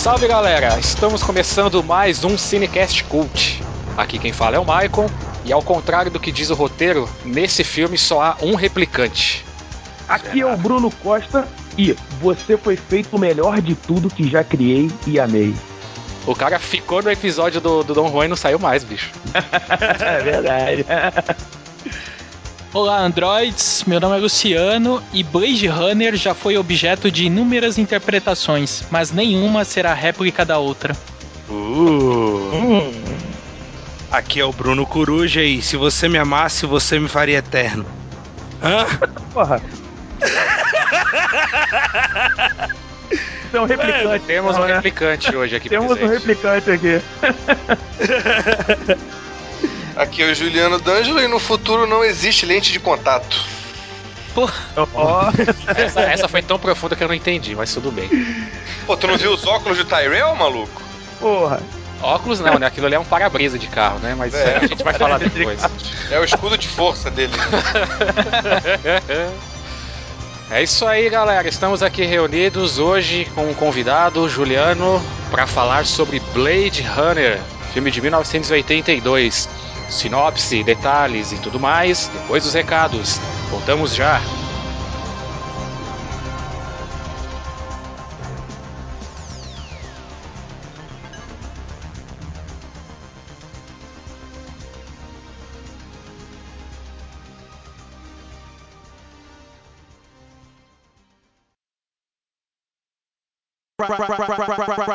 [0.00, 0.78] Salve galera!
[0.80, 3.62] Estamos começando mais um Cinecast Cult.
[3.98, 5.06] Aqui quem fala é o Maicon,
[5.44, 9.44] e ao contrário do que diz o roteiro, nesse filme só há um replicante.
[10.08, 11.46] Aqui é o Bruno Costa
[11.76, 15.54] e você foi feito o melhor de tudo que já criei e amei.
[16.26, 19.10] O cara ficou no episódio do, do Don Juan e não saiu mais, bicho.
[20.00, 20.86] é verdade.
[22.72, 23.82] Olá, androids.
[23.84, 29.64] Meu nome é Luciano e Blade Runner já foi objeto de inúmeras interpretações, mas nenhuma
[29.64, 30.96] será réplica da outra.
[31.48, 31.52] Uh.
[32.54, 32.92] Hum.
[34.08, 37.84] Aqui é o Bruno Coruja e se você me amasse, você me faria eterno.
[38.62, 38.86] Hã?
[39.34, 39.60] Porra.
[43.52, 44.24] É um replicante.
[44.26, 46.08] Temos um replicante hoje aqui Temos presente.
[46.08, 47.02] um replicante aqui.
[50.00, 53.44] Aqui é o Juliano D'Angelo e no futuro não existe lente de contato.
[54.94, 55.30] Ó,
[55.76, 58.08] Essa, essa foi tão profunda que eu não entendi, mas tudo bem.
[58.86, 60.80] Pô, tu não viu os óculos de Tyrell, maluco?
[61.18, 61.60] porra.
[62.02, 62.66] Óculos não, né?
[62.66, 64.14] Aquilo ali é um para-brisa de carro, né?
[64.16, 64.56] Mas É.
[64.56, 65.60] a gente vai falar depois.
[66.10, 67.34] É o escudo de força dele.
[70.52, 71.46] É isso aí, galera.
[71.46, 77.38] Estamos aqui reunidos hoje com um convidado, Juliano, para falar sobre Blade Runner,
[77.72, 79.48] filme de 1982.
[79.90, 83.18] Sinopse, detalhes e tudo mais, depois dos recados.
[83.50, 84.20] Voltamos já.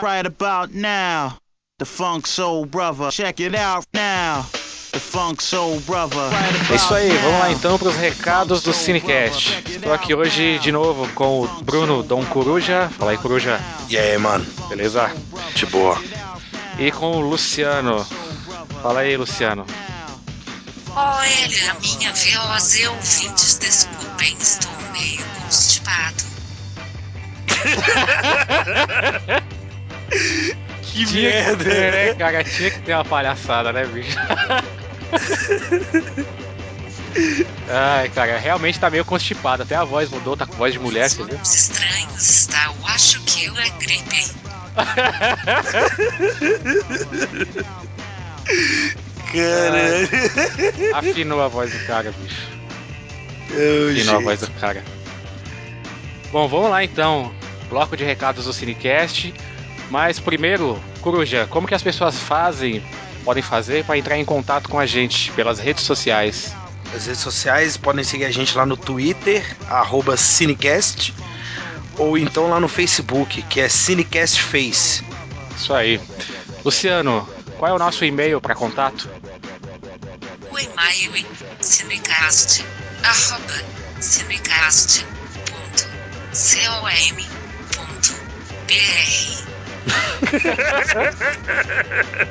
[0.02, 1.37] Right, about now.
[1.80, 3.11] The Funk Soul Brother.
[3.11, 4.45] Check it out now.
[4.95, 6.30] The Funk Soul Brother.
[6.30, 9.61] Right É isso aí, vamos lá então para os recados do Cinecast.
[9.67, 12.89] Estou aqui hoje de novo com o Bruno Dom Coruja.
[12.98, 13.60] Fala aí, Coruja.
[13.89, 14.45] E aí, mano?
[14.70, 15.11] Beleza?
[15.54, 16.02] De boa.
[16.80, 18.08] E com o Luciano.
[18.82, 19.66] Fala aí, Luciano.
[20.95, 26.23] Olha, minha voz e ouvintes, desculpem, estou meio constipado.
[30.95, 32.42] Que Tinha que ter, né, cara?
[32.45, 34.17] Tinha que ter uma palhaçada, né, bicho?
[37.70, 39.64] Ai, cara, realmente tá meio constipado.
[39.64, 41.39] Até a voz mudou, tá com voz de mulher, você viu?
[41.42, 44.26] Os estranhos está, eu acho que eu é gripe.
[49.32, 50.95] Caralho.
[50.95, 52.48] Afinou a voz do cara, bicho.
[53.52, 54.23] Eu, Afinou a gente.
[54.23, 54.83] voz do cara.
[56.32, 57.33] Bom, vamos lá então.
[57.70, 59.33] Bloco de recados do Cinecast.
[59.89, 62.83] Mas primeiro, Coruja, como que as pessoas fazem,
[63.25, 66.55] podem fazer para entrar em contato com a gente pelas redes sociais?
[66.95, 71.11] As redes sociais podem seguir a gente lá no Twitter, arroba Cinecast,
[71.97, 75.03] ou então lá no Facebook, que é Cinecast Face.
[75.58, 75.99] Isso aí.
[76.64, 77.27] Luciano,
[77.58, 79.09] qual é o nosso e-mail para contato?
[80.52, 82.64] O e-mail é cinecast,
[83.03, 83.64] arroba,
[83.99, 85.03] cinecast,
[85.49, 85.89] ponto,
[86.31, 87.27] com,
[87.75, 88.14] ponto,
[88.67, 89.45] br.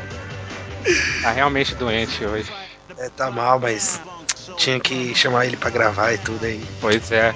[1.22, 2.50] Tá realmente doente hoje.
[2.98, 4.00] É, tá mal, mas
[4.56, 6.62] tinha que chamar ele pra gravar e tudo aí.
[6.80, 7.34] Pois é.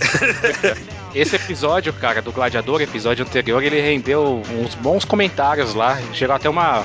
[1.14, 5.98] Esse episódio, cara, do Gladiador, episódio anterior, ele rendeu uns bons comentários lá.
[6.12, 6.84] Gerou até uma,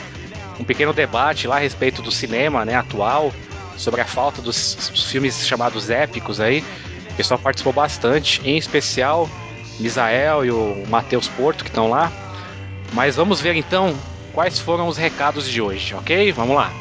[0.60, 3.34] um pequeno debate lá a respeito do cinema né, atual,
[3.78, 6.64] sobre a falta dos, dos filmes chamados épicos aí.
[7.12, 9.30] O pessoal participou bastante, em especial
[9.80, 12.12] Misael e o Matheus Porto, que estão lá.
[12.94, 13.94] Mas vamos ver então
[14.34, 16.32] quais foram os recados de hoje, ok?
[16.32, 16.72] Vamos lá.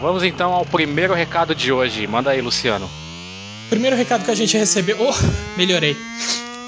[0.00, 2.06] Vamos então ao primeiro recado de hoje.
[2.06, 2.88] Manda aí, Luciano.
[3.68, 4.96] Primeiro recado que a gente recebeu.
[4.98, 5.96] Oh, melhorei.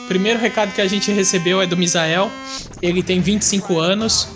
[0.06, 2.30] Primeiro recado que a gente recebeu é do Misael.
[2.82, 4.28] Ele tem 25 anos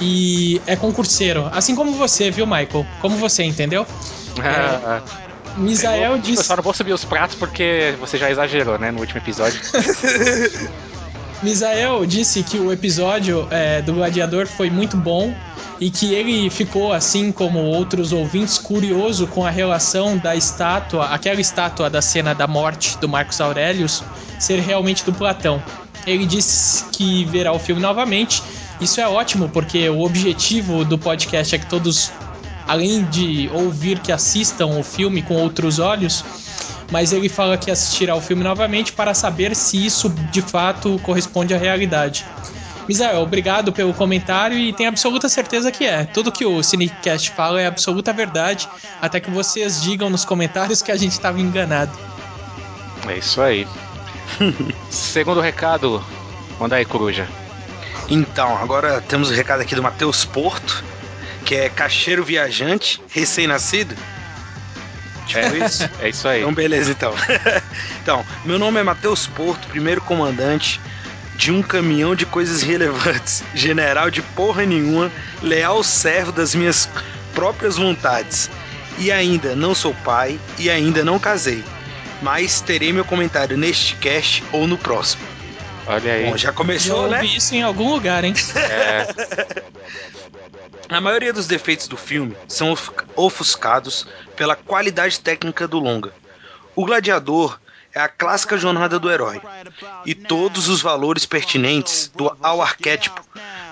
[0.00, 1.48] e é concurseiro.
[1.52, 2.84] Assim como você, viu, Michael?
[3.00, 3.86] Como você, entendeu?
[4.42, 5.00] É.
[5.56, 6.44] Misael Eu disse.
[6.44, 9.60] só não vou subir os pratos porque você já exagerou, né, no último episódio.
[11.42, 15.32] Misael disse que o episódio é, do Gladiador foi muito bom
[15.80, 21.40] e que ele ficou, assim como outros ouvintes, curioso com a relação da estátua, aquela
[21.40, 24.02] estátua da cena da morte do Marcos Aurelius,
[24.38, 25.62] ser realmente do Platão.
[26.06, 28.42] Ele disse que verá o filme novamente.
[28.78, 32.10] Isso é ótimo, porque o objetivo do podcast é que todos,
[32.68, 36.22] além de ouvir, que assistam o filme com outros olhos,
[36.90, 41.54] mas ele fala que assistirá o filme novamente para saber se isso de fato corresponde
[41.54, 42.24] à realidade.
[42.88, 46.04] Misael, obrigado pelo comentário e tenho absoluta certeza que é.
[46.04, 48.68] Tudo que o Cinecast fala é absoluta verdade,
[49.00, 51.96] até que vocês digam nos comentários que a gente estava enganado.
[53.06, 53.66] É isso aí.
[54.90, 56.04] Segundo recado,
[56.58, 57.28] manda aí, coruja.
[58.08, 60.82] Então, agora temos o recado aqui do Matheus Porto,
[61.44, 63.94] que é cacheiro viajante, recém-nascido.
[65.30, 65.88] Tipo isso?
[66.00, 66.40] É isso aí.
[66.40, 67.14] Então, beleza, então.
[68.02, 70.80] então, meu nome é Matheus Porto, primeiro comandante
[71.36, 75.10] de um caminhão de coisas relevantes, general de porra nenhuma,
[75.40, 76.88] leal servo das minhas
[77.34, 78.50] próprias vontades.
[78.98, 81.64] E ainda não sou pai e ainda não casei.
[82.20, 85.22] Mas terei meu comentário neste cast ou no próximo.
[85.86, 86.26] Olha aí.
[86.26, 87.16] Bom, já começou, né?
[87.16, 88.34] ouvi isso em algum lugar, hein?
[88.54, 89.06] É,
[90.90, 94.06] A maioria dos defeitos do filme são of- ofuscados
[94.36, 96.12] pela qualidade técnica do longa.
[96.74, 97.58] O Gladiador
[97.94, 99.40] é a clássica jornada do herói,
[100.04, 103.24] e todos os valores pertinentes do, ao arquétipo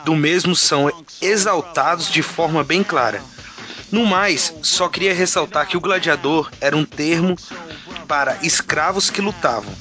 [0.05, 3.21] do mesmo são exaltados de forma bem clara.
[3.91, 7.37] No mais, só queria ressaltar que o gladiador era um termo
[8.07, 9.73] para escravos que lutavam,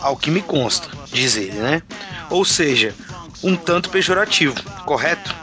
[0.00, 1.82] ao que me consta, diz ele, né?
[2.30, 2.94] Ou seja,
[3.42, 4.54] um tanto pejorativo,
[4.84, 5.34] correto?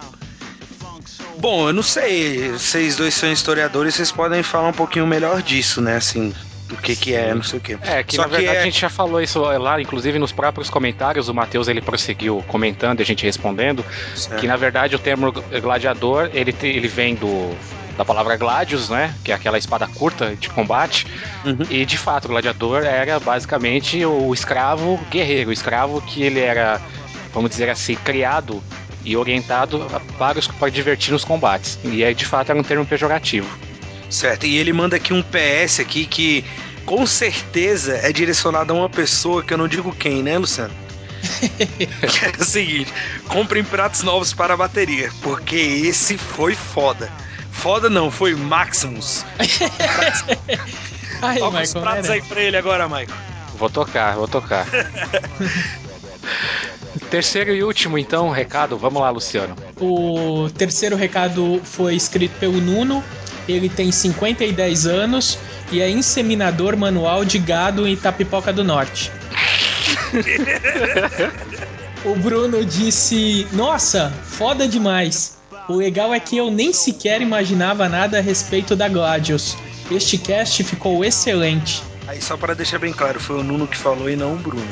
[1.44, 2.52] Bom, eu não sei.
[2.52, 5.98] Vocês dois são historiadores, vocês podem falar um pouquinho melhor disso, né?
[5.98, 6.34] Assim,
[6.70, 7.78] do que que é, não sei o que.
[7.82, 10.70] é que Só na verdade é- a gente já falou isso lá, inclusive nos próprios
[10.70, 13.84] comentários, o Matheus ele prosseguiu comentando e a gente respondendo,
[14.16, 14.40] Certo.
[14.40, 17.54] que na verdade o termo gladiador, ele, ele vem do
[17.98, 21.06] da palavra gladius, né, que é aquela espada curta de combate,
[21.46, 21.60] Uhum.
[21.70, 26.82] e de fato o gladiador era basicamente o escravo guerreiro, o escravo que ele era,
[27.34, 28.64] vamos dizer assim, criado
[29.04, 29.86] e orientado
[30.18, 31.80] para, os, para divertir nos combates.
[31.84, 33.48] E aí, de fato, era um termo pejorativo.
[34.10, 34.46] Certo.
[34.46, 36.46] E ele manda aqui um PS aqui que
[36.86, 40.74] com certeza é direcionado a uma pessoa que eu não digo quem, né, Luciano?
[41.58, 42.94] que é o seguinte:
[43.28, 47.12] comprem pratos novos para a bateria, porque esse foi foda.
[47.52, 49.26] Foda não, foi Maximus.
[51.22, 52.16] Aí, Toca os pratos né?
[52.16, 53.08] aí pra ele agora, Michael.
[53.58, 54.68] Vou tocar, vou tocar.
[57.10, 58.78] Terceiro e último, então, recado.
[58.78, 59.56] Vamos lá, Luciano.
[59.80, 63.04] O terceiro recado foi escrito pelo Nuno.
[63.48, 65.38] Ele tem 50 e 10 anos
[65.72, 69.12] e é inseminador manual de gado em Itapipoca do Norte.
[72.06, 75.38] o Bruno disse: Nossa, foda demais.
[75.68, 79.58] O legal é que eu nem sequer imaginava nada a respeito da Gladius.
[79.90, 81.82] Este cast ficou excelente.
[82.08, 84.68] Aí só para deixar bem claro, foi o Nuno que falou e não o Bruno.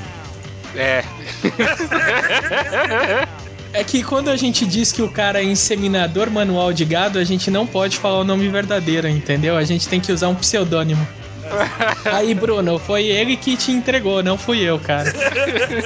[0.76, 1.04] É,
[3.74, 7.24] É que quando a gente diz que o cara é inseminador manual de gado, a
[7.24, 9.56] gente não pode falar o nome verdadeiro, entendeu?
[9.56, 11.08] A gente tem que usar um pseudônimo.
[12.06, 15.14] Aí, Bruno, foi ele que te entregou, não fui eu, cara.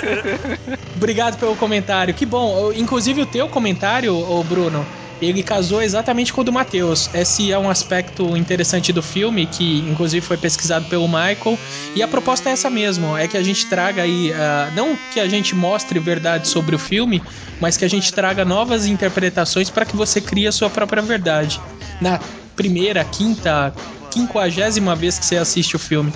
[0.96, 2.14] Obrigado pelo comentário.
[2.14, 2.72] Que bom.
[2.74, 4.86] Inclusive, o teu comentário, ô Bruno,
[5.22, 7.10] ele casou exatamente com o do Matheus.
[7.14, 11.58] Esse é um aspecto interessante do filme, que inclusive foi pesquisado pelo Michael.
[11.96, 15.20] E a proposta é essa mesmo: é que a gente traga aí, ah, não que
[15.20, 17.22] a gente mostre verdade sobre o filme,
[17.60, 21.60] mas que a gente traga novas interpretações para que você crie a sua própria verdade.
[22.02, 22.20] Na
[22.56, 23.74] primeira, quinta,
[24.12, 26.14] quinquagésima vez que você assiste o filme.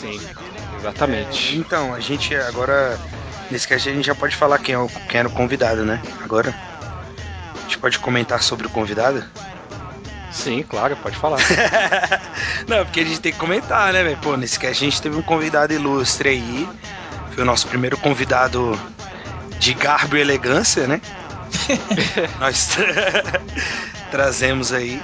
[0.00, 0.20] sim,
[0.78, 1.56] exatamente.
[1.56, 2.98] Então, a gente agora.
[3.50, 6.00] Nesse cast a gente já pode falar quem, é o, quem era o convidado, né?
[6.24, 6.71] Agora.
[7.72, 9.24] Gente pode comentar sobre o convidado?
[10.30, 11.38] Sim, claro, pode falar.
[12.68, 14.18] Não, porque a gente tem que comentar, né, velho?
[14.18, 16.68] Pô, nesse cast a gente teve um convidado ilustre aí.
[17.30, 18.78] Foi o nosso primeiro convidado
[19.58, 21.00] de garbo e elegância, né?
[22.38, 22.76] Nós
[24.12, 25.02] trazemos aí.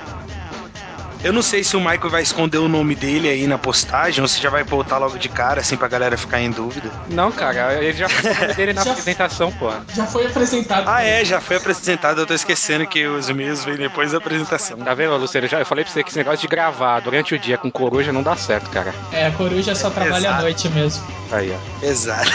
[1.25, 4.29] Eu não sei se o Michael vai esconder o nome dele aí na postagem ou
[4.29, 6.89] se já vai botar logo de cara, assim, pra galera ficar em dúvida.
[7.09, 9.69] Não, cara, ele já falou o nome dele na Já- apresentação, pô.
[9.95, 10.85] Já foi apresentado.
[10.89, 12.21] Ah, é, já foi apresentado.
[12.21, 14.79] Eu tô esquecendo que os e-mails vêm depois da apresentação.
[14.79, 15.49] Tá vendo, Luciano?
[15.49, 18.13] Já, eu falei pra você que esse negócio de gravar durante o dia com coruja
[18.13, 18.95] não dá certo, cara.
[19.13, 20.43] É, a coruja só trabalha à Exato.
[20.43, 21.05] noite mesmo.
[21.33, 21.85] Aí, ó.
[21.85, 22.31] Exato.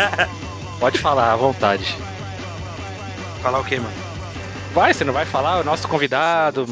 [0.80, 1.94] Pode falar à vontade.
[3.42, 3.92] Falar o quê, mano?
[4.72, 5.60] Vai, você não vai falar?
[5.60, 6.66] O nosso convidado.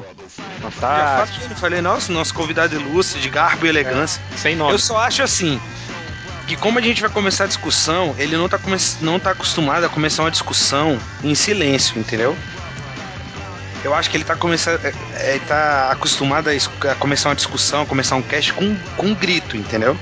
[0.71, 1.41] Fantástico.
[1.41, 4.21] falei, falei, nossa, nosso convidado ilustre, de garbo e elegância.
[4.37, 4.73] Sem nome.
[4.73, 5.61] Eu só acho assim
[6.47, 9.85] que como a gente vai começar a discussão, ele não tá, come não tá acostumado
[9.85, 12.37] a começar uma discussão em silêncio, entendeu?
[13.83, 14.83] Eu acho que ele tá começando.
[14.85, 19.57] Ele tá acostumado a, começar uma discussão, a começar um cast com, com um grito,
[19.57, 19.97] entendeu?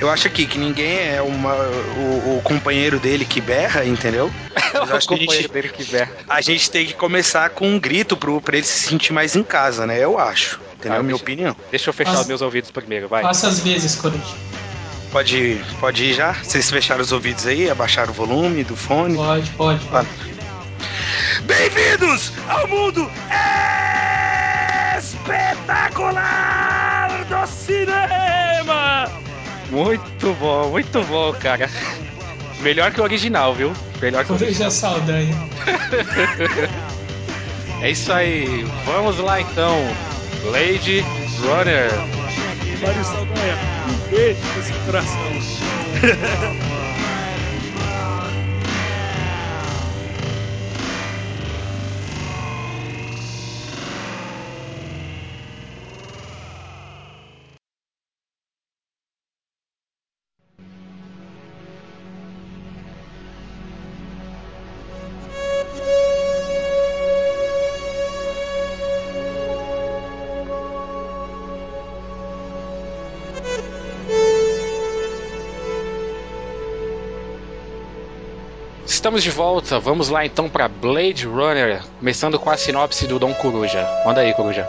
[0.00, 4.30] Eu acho aqui que ninguém é uma, o, o companheiro dele que berra, entendeu?
[4.72, 6.08] Eu o acho que a companheiro gente, dele que vier.
[6.28, 9.42] a gente tem que começar com um grito pro, pra ele se sentir mais em
[9.42, 9.98] casa, né?
[9.98, 10.60] Eu acho.
[10.74, 10.98] Entendeu?
[10.98, 11.56] Ah, Minha deixa- opinião.
[11.70, 13.22] Deixa eu fechar os meus ouvidos primeiro, vai.
[13.22, 14.22] Faça as vezes, coruja.
[15.10, 16.32] Pode, pode ir já?
[16.34, 19.16] Vocês fecharam os ouvidos aí, abaixaram o volume do fone?
[19.16, 19.84] Pode, pode.
[19.88, 20.06] Vai.
[21.44, 23.10] Bem-vindos ao mundo
[24.98, 29.10] espetacular do cinema!
[29.70, 31.68] Muito bom, muito bom, cara.
[32.60, 33.72] Melhor que o original, viu?
[34.00, 34.70] Melhor que o original.
[34.70, 35.34] Saldanha.
[37.80, 38.66] É isso aí.
[38.84, 39.76] Vamos lá então.
[40.42, 41.04] Blade
[41.40, 41.88] Runner.
[42.80, 43.56] Mário Saldanha,
[43.88, 45.18] um beijo seu coração.
[79.08, 79.80] Estamos de volta.
[79.80, 83.88] Vamos lá então para Blade Runner, começando com a sinopse do Dom Coruja.
[84.04, 84.68] Manda aí, Coruja.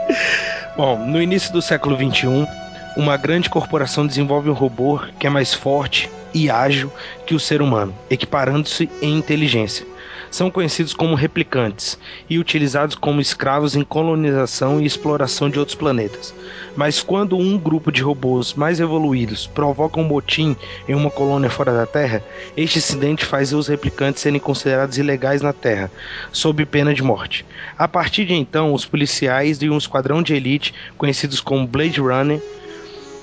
[0.74, 2.48] Bom, no início do século XXI,
[2.96, 6.90] uma grande corporação desenvolve um robô que é mais forte e ágil
[7.26, 9.86] que o ser humano, equiparando-se em inteligência.
[10.30, 16.34] São conhecidos como replicantes e utilizados como escravos em colonização e exploração de outros planetas.
[16.76, 20.56] Mas quando um grupo de robôs mais evoluídos provoca um motim
[20.88, 22.22] em uma colônia fora da Terra,
[22.56, 25.90] este incidente faz os replicantes serem considerados ilegais na Terra,
[26.32, 27.46] sob pena de morte.
[27.78, 32.40] A partir de então, os policiais de um esquadrão de elite, conhecidos como Blade Runner,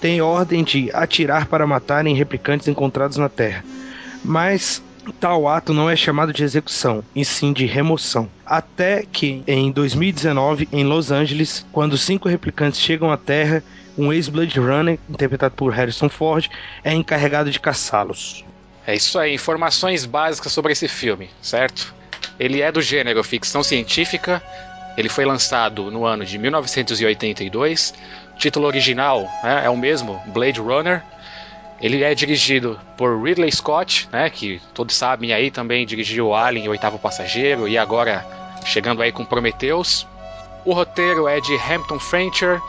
[0.01, 3.63] têm ordem de atirar para matarem replicantes encontrados na Terra.
[4.23, 8.29] Mas tal ato não é chamado de execução, e sim de remoção.
[8.45, 13.63] Até que, em 2019, em Los Angeles, quando cinco replicantes chegam à Terra,
[13.97, 16.49] um ex-Blade Runner, interpretado por Harrison Ford,
[16.83, 18.45] é encarregado de caçá-los.
[18.85, 21.93] É isso aí, informações básicas sobre esse filme, certo?
[22.39, 24.41] Ele é do gênero ficção científica.
[24.97, 27.93] Ele foi lançado no ano de 1982.
[28.35, 31.01] O título original né, é o mesmo, Blade Runner.
[31.83, 36.97] Ele é dirigido por Ridley Scott, né, que todos sabem aí também dirigiu Alien, Oitavo
[36.97, 38.25] Passageiro e agora
[38.63, 40.07] chegando aí com Prometheus.
[40.63, 42.61] O roteiro é de Hampton Fancher,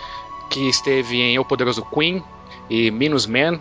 [0.51, 2.25] que esteve em O Poderoso Queen
[2.69, 3.61] e Minus Man.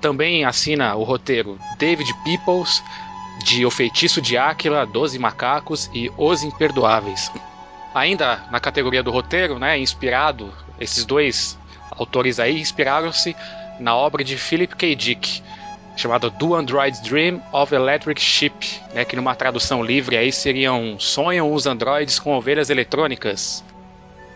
[0.00, 2.80] Também assina o roteiro David Peoples,
[3.42, 7.32] de O Feitiço de Áquila, Doze Macacos e Os Imperdoáveis.
[7.92, 11.58] Ainda na categoria do roteiro, né, inspirado, esses dois
[11.90, 13.34] autores aí inspiraram-se
[13.78, 14.94] na obra de Philip K.
[14.94, 15.42] Dick,
[15.96, 21.52] chamada Do Android's Dream of Electric Sheep, né, que numa tradução livre aí seriam Sonham
[21.52, 23.64] os androides com ovelhas eletrônicas.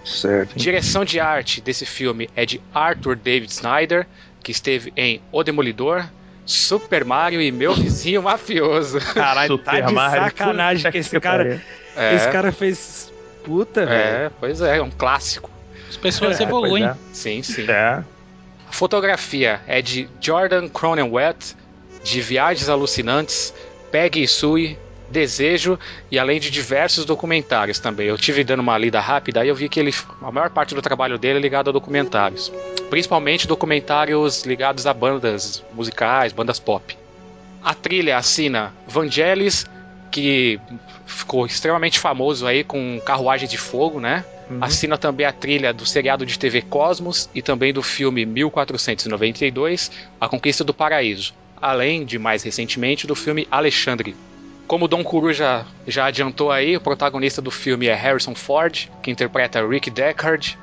[0.05, 0.57] Certo.
[0.59, 4.07] Direção de arte desse filme é de Arthur David Snyder,
[4.43, 6.05] que esteve em O Demolidor,
[6.45, 8.99] Super Mario e Meu Vizinho Mafioso.
[9.15, 11.63] Caralho, tá de Mario, sacanagem que esse cara,
[11.97, 13.13] É, esse cara fez
[13.45, 14.17] puta, velho.
[14.27, 15.49] é, pois é, é um clássico.
[15.89, 16.85] As pessoas É, evoluem.
[16.89, 17.67] pois Sim, sim.
[17.71, 18.03] É.
[18.73, 21.55] Fotografia é de Jordan Cronenweth,
[22.03, 23.55] de Viagens Alucinantes,
[23.93, 24.79] Peggy e Sue,
[25.11, 25.79] Desejo
[26.11, 28.09] e além de diversos documentários também.
[28.09, 30.81] Eu tive dando uma lida rápida e eu vi que ele, a maior parte do
[30.81, 32.51] trabalho dele é ligado a documentários,
[32.89, 36.97] principalmente documentários ligados a bandas musicais, bandas pop.
[37.63, 39.67] A trilha assina Vangelis,
[40.11, 40.59] que
[41.05, 44.25] ficou extremamente famoso aí com Carruagem de Fogo, né?
[44.61, 50.29] Assina também a trilha do seriado de TV Cosmos e também do filme 1492, A
[50.29, 54.15] Conquista do Paraíso, além de mais recentemente do filme Alexandre.
[54.67, 59.11] Como Dom Curu já, já adiantou aí, o protagonista do filme é Harrison Ford, que
[59.11, 60.59] interpreta Rick Deckard,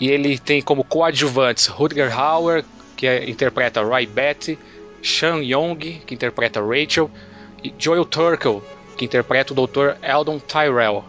[0.00, 2.64] e ele tem como coadjuvantes Rutger Hauer,
[2.96, 4.58] que é- interpreta Roy Betty,
[5.02, 7.10] Sean Young, que interpreta Rachel,
[7.62, 8.62] e Joel Turkel,
[8.96, 9.96] que interpreta o Dr.
[10.02, 11.04] Eldon Tyrell.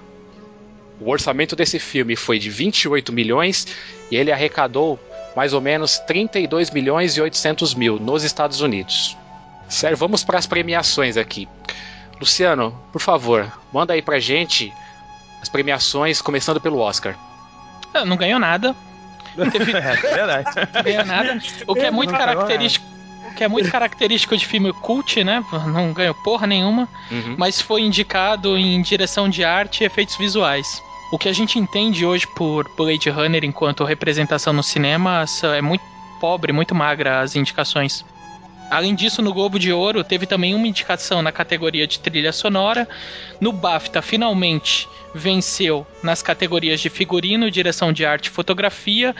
[1.00, 3.68] O orçamento desse filme foi de 28 milhões
[4.12, 5.00] e ele arrecadou
[5.36, 9.16] mais ou menos 32 milhões e 800 mil nos Estados Unidos.
[9.70, 11.48] Sério, vamos para as premiações aqui.
[12.20, 14.74] Luciano, por favor, manda aí pra gente
[15.42, 17.16] as premiações, começando pelo Oscar.
[17.94, 18.76] Ah, Não ganhou nada.
[19.52, 20.50] Teve- É, verdade.
[20.74, 21.40] Não ganhou nada.
[21.68, 22.86] O que é muito Não ganhou característico.
[23.32, 25.42] O que é muito característico de filme cult, né?
[25.68, 27.36] Não ganhou porra nenhuma, Uhum.
[27.38, 30.84] mas foi indicado em direção de arte e efeitos visuais.
[31.12, 35.26] O que a gente entende hoje por Blade Runner enquanto representação no cinema
[35.56, 35.84] é muito
[36.20, 38.06] pobre, muito magra as indicações.
[38.70, 42.88] Além disso, no Globo de Ouro teve também uma indicação na categoria de trilha sonora.
[43.42, 49.16] No BAFTA, finalmente venceu nas categorias de figurino, direção de arte e fotografia.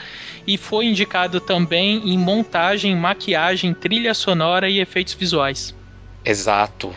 [0.46, 5.74] E foi indicado também em montagem, maquiagem, trilha sonora e efeitos visuais.
[6.24, 6.94] Exato.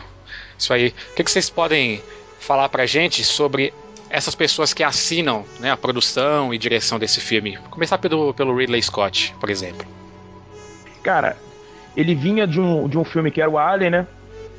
[0.56, 0.94] Isso aí.
[1.10, 2.00] O que vocês podem
[2.38, 3.74] falar pra gente sobre
[4.10, 7.56] essas pessoas que assinam né, a produção e direção desse filme?
[7.56, 9.86] Vou começar pelo, pelo Ridley Scott, por exemplo.
[11.02, 11.36] cara,
[11.96, 14.06] ele vinha de um, de um filme que era o Alien, né?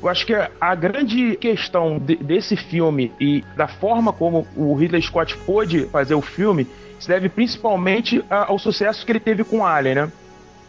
[0.02, 5.02] Eu acho que a grande questão de, desse filme e da forma como o Ridley
[5.02, 6.66] Scott pôde fazer o filme
[6.98, 10.12] se deve principalmente ao sucesso que ele teve com Alien, né?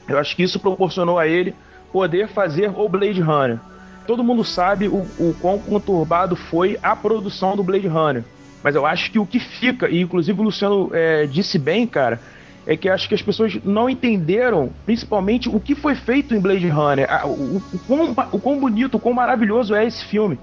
[0.07, 1.53] Eu acho que isso proporcionou a ele
[1.91, 3.59] poder fazer o Blade Runner.
[4.05, 8.23] Todo mundo sabe o, o quão conturbado foi a produção do Blade Runner.
[8.63, 12.19] Mas eu acho que o que fica, e inclusive o Luciano é, disse bem, cara,
[12.65, 16.67] é que acho que as pessoas não entenderam, principalmente, o que foi feito em Blade
[16.67, 20.37] Runner, o, o, o, quão, o quão bonito, o quão maravilhoso é esse filme.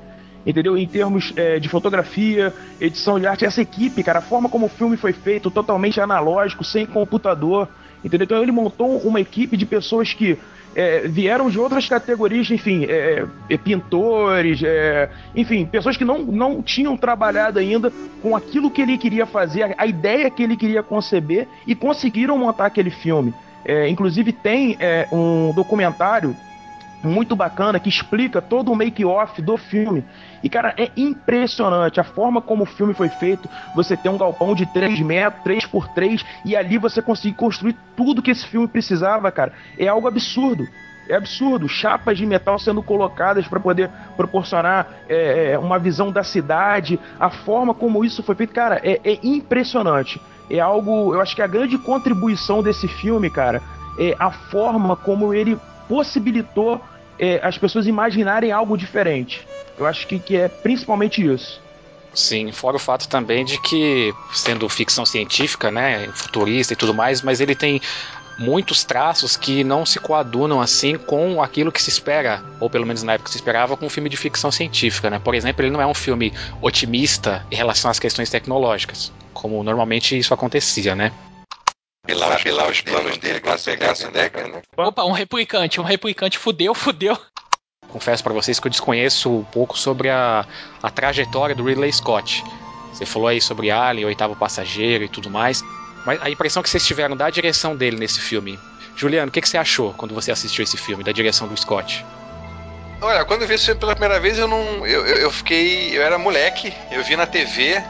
[0.47, 0.77] Entendeu?
[0.77, 4.69] Em termos é, de fotografia, edição de arte, essa equipe, cara, a forma como o
[4.69, 7.69] filme foi feito, totalmente analógico, sem computador.
[8.05, 8.25] Entendeu?
[8.25, 10.39] Então ele montou uma equipe de pessoas que
[10.75, 16.63] é, vieram de outras categorias, enfim, é, é, pintores, é, enfim, pessoas que não, não
[16.63, 21.47] tinham trabalhado ainda com aquilo que ele queria fazer, a ideia que ele queria conceber
[21.67, 23.33] e conseguiram montar aquele filme.
[23.65, 24.77] É, inclusive tem
[25.11, 26.37] um documentário
[27.05, 30.05] muito bacana que explica todo o make-off do filme.
[30.43, 33.49] E, cara, é impressionante a forma como o filme foi feito.
[33.75, 37.77] Você tem um galpão de 3 metros, 3 por 3 e ali você conseguir construir
[37.97, 39.53] tudo que esse filme precisava, cara.
[39.79, 40.67] É algo absurdo.
[41.09, 41.69] É absurdo.
[41.69, 47.31] Chapas de metal sendo colocadas para poder proporcionar é, é, uma visão da cidade, a
[47.31, 50.21] forma como isso foi feito, cara, é, é impressionante.
[50.51, 53.63] É algo, eu acho que a grande contribuição desse filme, cara,
[53.99, 55.59] é a forma como ele
[55.89, 56.81] possibilitou
[57.19, 59.47] é, as pessoas imaginarem algo diferente.
[59.77, 61.63] Eu acho que, que é principalmente isso.
[62.13, 67.23] Sim, fora o fato também de que, sendo ficção científica, né, futurista e tudo mais,
[67.23, 67.81] mas ele tem
[68.39, 73.03] muitos traços que não se coadunam assim com aquilo que se espera, ou pelo menos
[73.03, 75.19] na época se esperava, com um filme de ficção científica, né?
[75.19, 80.17] Por exemplo, ele não é um filme otimista em relação às questões tecnológicas, como normalmente
[80.17, 81.13] isso acontecia, né?
[82.07, 84.63] Pilar, pilar os planos dele com a pegasse né, cara?
[84.77, 87.19] Opa, um replicante, um replicante fudeu, fudeu.
[87.89, 90.45] Confesso para vocês que eu desconheço um pouco sobre a,
[90.83, 92.45] a trajetória do Ridley Scott.
[92.93, 95.63] Você falou aí sobre Alien, Oitavo Passageiro e tudo mais.
[96.05, 98.59] Mas a impressão que vocês tiveram da direção dele nesse filme.
[98.97, 102.05] Juliano, o que, que você achou quando você assistiu esse filme, da direção do Scott?
[103.01, 104.87] Olha, quando eu vi esse filme pela primeira vez, eu não.
[104.87, 105.97] Eu, eu, eu fiquei.
[105.97, 107.83] Eu era moleque, eu vi na TV,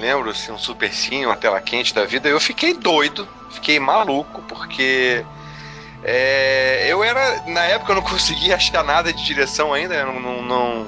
[0.00, 4.42] lembro, assim, um super sim, uma tela quente da vida, eu fiquei doido, fiquei maluco,
[4.48, 5.24] porque
[6.02, 10.42] é, eu era, na época eu não conseguia achar nada de direção ainda, não, não,
[10.42, 10.86] não,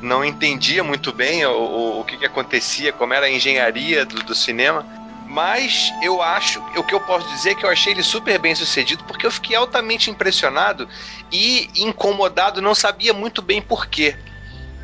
[0.00, 4.22] não entendia muito bem o, o, o que, que, acontecia, como era a engenharia do,
[4.22, 4.84] do cinema,
[5.28, 8.54] mas eu acho, o que eu posso dizer é que eu achei ele super bem
[8.54, 10.88] sucedido, porque eu fiquei altamente impressionado
[11.30, 14.16] e incomodado, não sabia muito bem porquê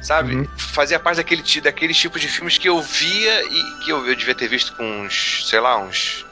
[0.05, 0.37] sabe?
[0.37, 0.49] Uhum.
[0.57, 4.35] Fazia parte daquele, daqueles tipos de filmes que eu via e que eu, eu devia
[4.35, 6.25] ter visto com uns, sei lá, uns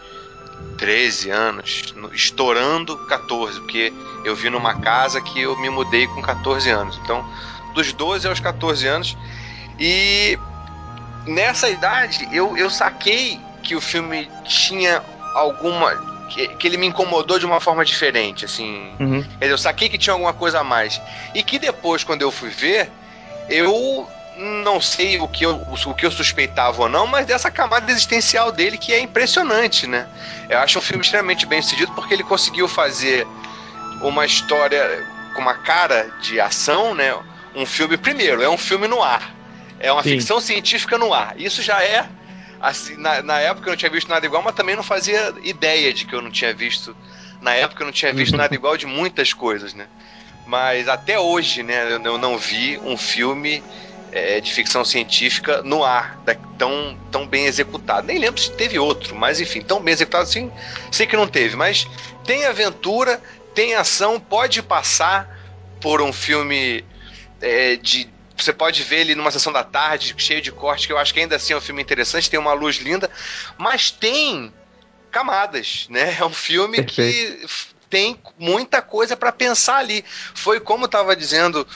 [0.76, 3.92] 13 anos, estourando 14, porque
[4.24, 7.00] eu vi numa casa que eu me mudei com 14 anos.
[7.02, 7.24] Então,
[7.74, 9.16] dos 12 aos 14 anos.
[9.78, 10.38] E
[11.26, 15.02] nessa idade eu, eu saquei que o filme tinha
[15.34, 16.12] alguma.
[16.28, 18.94] Que, que ele me incomodou de uma forma diferente, assim.
[18.98, 19.24] Uhum.
[19.40, 21.00] Eu saquei que tinha alguma coisa a mais.
[21.34, 22.90] E que depois, quando eu fui ver,
[23.48, 27.90] eu não sei o que, eu, o que eu suspeitava ou não, mas dessa camada
[27.90, 30.06] existencial dele que é impressionante, né?
[30.48, 33.26] Eu acho um filme extremamente bem sucedido porque ele conseguiu fazer
[34.00, 37.14] uma história com uma cara de ação, né?
[37.54, 39.34] Um filme, primeiro, é um filme no ar.
[39.78, 40.10] É uma Sim.
[40.10, 41.34] ficção científica no ar.
[41.38, 42.08] Isso já é.
[42.60, 45.92] Assim, na, na época eu não tinha visto nada igual, mas também não fazia ideia
[45.92, 46.96] de que eu não tinha visto.
[47.40, 49.86] Na época eu não tinha visto nada igual de muitas coisas, né?
[50.52, 53.64] Mas até hoje, né, eu não vi um filme
[54.12, 58.06] é, de ficção científica no ar, da, tão, tão bem executado.
[58.06, 60.52] Nem lembro se teve outro, mas enfim, tão bem executado assim,
[60.90, 61.56] sei que não teve.
[61.56, 61.88] Mas
[62.26, 63.18] tem aventura,
[63.54, 65.26] tem ação, pode passar
[65.80, 66.84] por um filme
[67.40, 68.10] é, de.
[68.36, 71.20] Você pode ver ele numa sessão da tarde, cheio de corte, que eu acho que
[71.20, 73.10] ainda assim é um filme interessante, tem uma luz linda,
[73.56, 74.52] mas tem
[75.10, 76.14] camadas, né?
[76.20, 77.38] É um filme Perfeito.
[77.38, 80.02] que tem muita coisa para pensar ali.
[80.34, 81.66] Foi como estava dizendo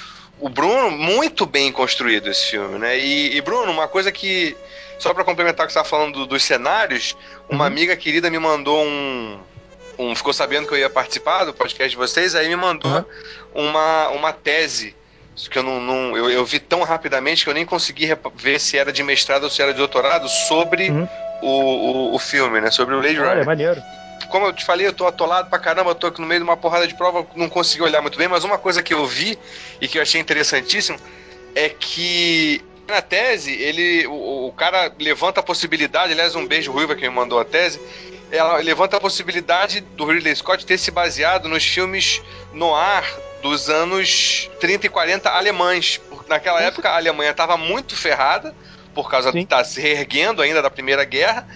[0.40, 2.98] o Bruno, muito bem construído esse filme, né?
[2.98, 4.56] E, e Bruno, uma coisa que
[4.98, 7.14] só para complementar o que você estava falando do, dos cenários,
[7.50, 7.66] uma uhum.
[7.66, 9.38] amiga querida me mandou um,
[9.98, 13.68] um, ficou sabendo que eu ia participar do podcast de vocês, aí me mandou uhum.
[13.68, 14.96] uma, uma tese
[15.50, 18.78] que eu não, não eu, eu, vi tão rapidamente que eu nem consegui ver se
[18.78, 21.06] era de mestrado ou se era de doutorado sobre uhum.
[21.42, 22.70] o, o, o, filme, né?
[22.70, 23.32] Sobre o Blade Runner.
[23.32, 23.82] Olha, maneiro
[24.28, 26.44] como eu te falei, eu tô atolado pra caramba, eu tô aqui no meio de
[26.44, 29.38] uma porrada de prova, não consegui olhar muito bem, mas uma coisa que eu vi
[29.80, 30.98] e que eu achei interessantíssimo
[31.54, 36.94] é que na tese, ele, o, o cara levanta a possibilidade, aliás, um beijo Ruiva
[36.94, 37.80] que me mandou a tese.
[38.30, 43.04] Ela levanta a possibilidade do Ridley Scott ter se baseado nos filmes noir
[43.42, 46.00] dos anos 30 e 40 alemães.
[46.28, 48.54] Naquela época a Alemanha estava muito ferrada
[48.94, 49.44] por causa de Sim.
[49.44, 51.46] estar se reerguendo ainda da Primeira Guerra.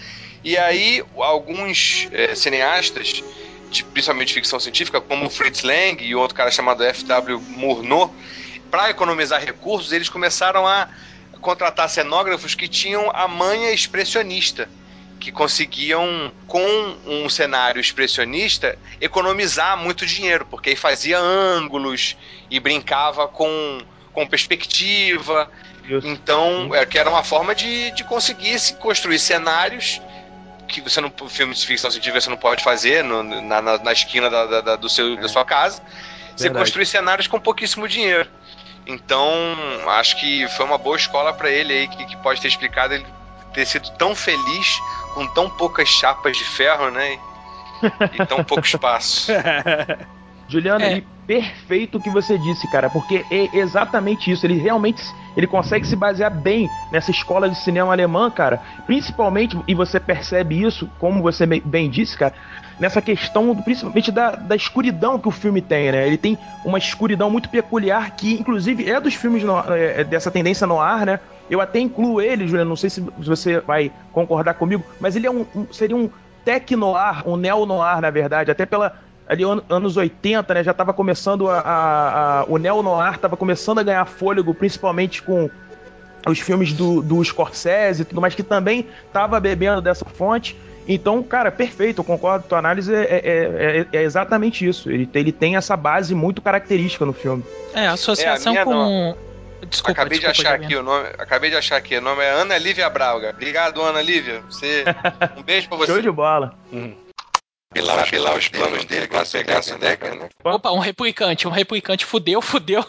[0.43, 3.23] E aí alguns eh, cineastas,
[3.71, 7.39] de, principalmente de ficção científica, como Fritz Lang e outro cara chamado F.W.
[7.41, 8.15] Murnau,
[8.71, 10.89] para economizar recursos, eles começaram a
[11.41, 14.69] contratar cenógrafos que tinham a manha expressionista,
[15.19, 16.65] que conseguiam, com
[17.07, 22.17] um cenário expressionista, economizar muito dinheiro, porque aí fazia ângulos
[22.51, 23.79] e brincava com,
[24.13, 25.51] com perspectiva.
[26.05, 30.01] Então, é, que era uma forma de, de conseguir se construir cenários
[30.71, 33.93] que você não, filme de ficção científica você não pode fazer no- na, na, na
[33.93, 35.83] esquina da, da- da- do seu, da sua casa.
[36.37, 36.65] Você Verdade.
[36.65, 38.29] construir cenários com pouquíssimo dinheiro.
[38.87, 39.29] Então,
[39.89, 43.07] acho que foi uma boa escola para ele aí, que, que pode ter explicado ele
[43.53, 44.79] ter sido tão feliz
[45.15, 47.19] com tão poucas chapas de ferro, né?
[48.13, 49.31] E, e tão pouco espaço.
[50.51, 50.99] Juliana, É.
[50.99, 54.45] e perfeito o que você disse, cara, porque é exatamente isso.
[54.45, 58.61] Ele realmente ele consegue se basear bem nessa escola de cinema alemã, cara.
[58.85, 62.35] Principalmente, e você percebe isso, como você bem- disse, cara,
[62.77, 66.05] nessa questão, do- principalmente da, da escuridão que o filme tem, né?
[66.07, 70.67] Ele tem uma escuridão muito peculiar que, inclusive, é dos filmes no- é, dessa tendência
[70.67, 71.21] no ar, né?
[71.49, 75.31] Eu até incluo ele, Juliana, não sei se você vai concordar comigo, mas ele é
[75.31, 76.11] um, um- seria um
[76.45, 78.93] tech-noir, um neo-noir, na verdade, até pela
[79.31, 83.79] ali an- anos 80, né, já estava começando a, a- a- o neo-noir estava começando
[83.79, 85.49] a ganhar fôlego, principalmente com
[86.27, 90.57] os filmes do, do Scorsese e tudo mais, que também estava bebendo dessa fonte.
[90.89, 94.91] Então, cara, perfeito, eu concordo, tua análise é, é- é- é exatamente isso.
[94.91, 97.45] Ele, tem- ele tem essa base muito característica no filme.
[97.73, 99.15] É, a associação minha com.
[99.69, 100.81] Desculpa, acabei de desculpa, achar Gabriel.
[100.81, 101.09] aqui o nome.
[101.19, 101.97] Acabei de achar aqui.
[101.97, 103.31] O nome é Ana Lívia Braga.
[103.31, 104.41] Obrigado, Ana Lívia.
[104.51, 104.85] Você.
[105.37, 105.93] Um beijo pra você.
[105.93, 106.55] Show de bola.
[107.73, 110.29] Pilar, pilar os planos dele pra pegar essa década, né?
[110.45, 112.85] Opa, um replicante, um replicante fudeu, fudeu.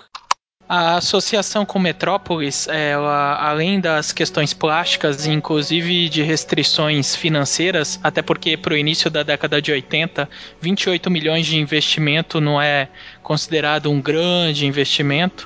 [0.74, 8.56] A associação com Metrópolis, ela, além das questões plásticas, inclusive de restrições financeiras, até porque
[8.56, 10.30] para o início da década de 80,
[10.62, 12.88] 28 milhões de investimento não é
[13.22, 15.46] considerado um grande investimento.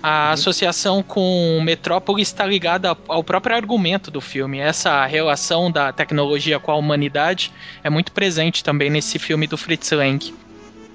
[0.00, 4.60] A associação com Metrópolis está ligada ao próprio argumento do filme.
[4.60, 7.50] Essa relação da tecnologia com a humanidade
[7.82, 10.32] é muito presente também nesse filme do Fritz Lang.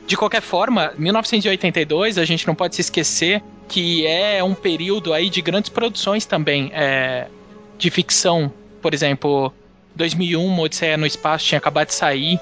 [0.07, 5.29] De qualquer forma, 1982, a gente não pode se esquecer que é um período aí
[5.29, 7.27] de grandes produções também, é,
[7.77, 8.51] de ficção.
[8.81, 9.51] Por exemplo,
[9.95, 12.39] 2001, Uma Odisseia no Espaço tinha acabado de sair,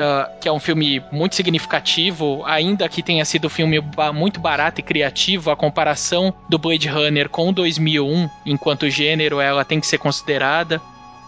[0.00, 3.78] ah, que é um filme muito significativo, ainda que tenha sido um filme
[4.14, 9.80] muito barato e criativo, a comparação do Blade Runner com 2001, enquanto gênero, ela tem
[9.80, 10.80] que ser considerada.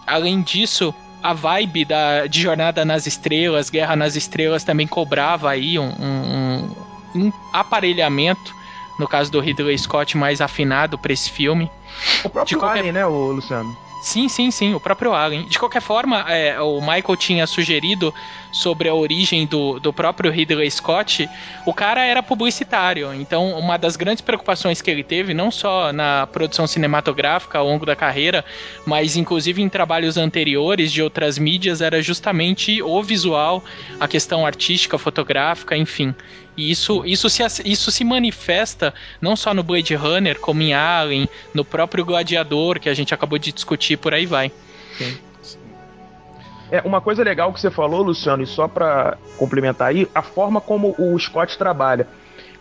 [0.05, 5.77] Além disso, a vibe da, de Jornada nas Estrelas, Guerra nas Estrelas, também cobrava aí
[5.77, 6.75] um, um-
[7.15, 8.55] um aparelhamento,
[8.99, 11.71] no caso do Ridley Scott, mais afinado para esse filme.
[12.23, 13.75] O próprio de qualquer- Alien, né, o Luciano?
[14.01, 15.45] Sim, sim, sim, o próprio Alien.
[15.49, 18.13] De qualquer forma, é, o Michael tinha sugerido
[18.49, 21.29] sobre a origem do, do próprio Ridley Scott.
[21.65, 26.25] O cara era publicitário, então uma das grandes preocupações que ele teve, não só na
[26.27, 28.45] produção cinematográfica ao longo da carreira,
[28.85, 33.61] mas inclusive em trabalhos anteriores de outras mídias, era justamente o visual,
[33.99, 36.15] a questão artística, fotográfica, enfim.
[36.59, 41.29] E isso, isso, se, isso se manifesta não só no Blade Runner, como em Alien,
[41.53, 44.51] no próprio Gladiador, que a gente acabou de discutir, por aí vai.
[46.69, 50.59] É, uma coisa legal que você falou, Luciano, e só pra complementar aí, a forma
[50.59, 52.05] como o Scott trabalha.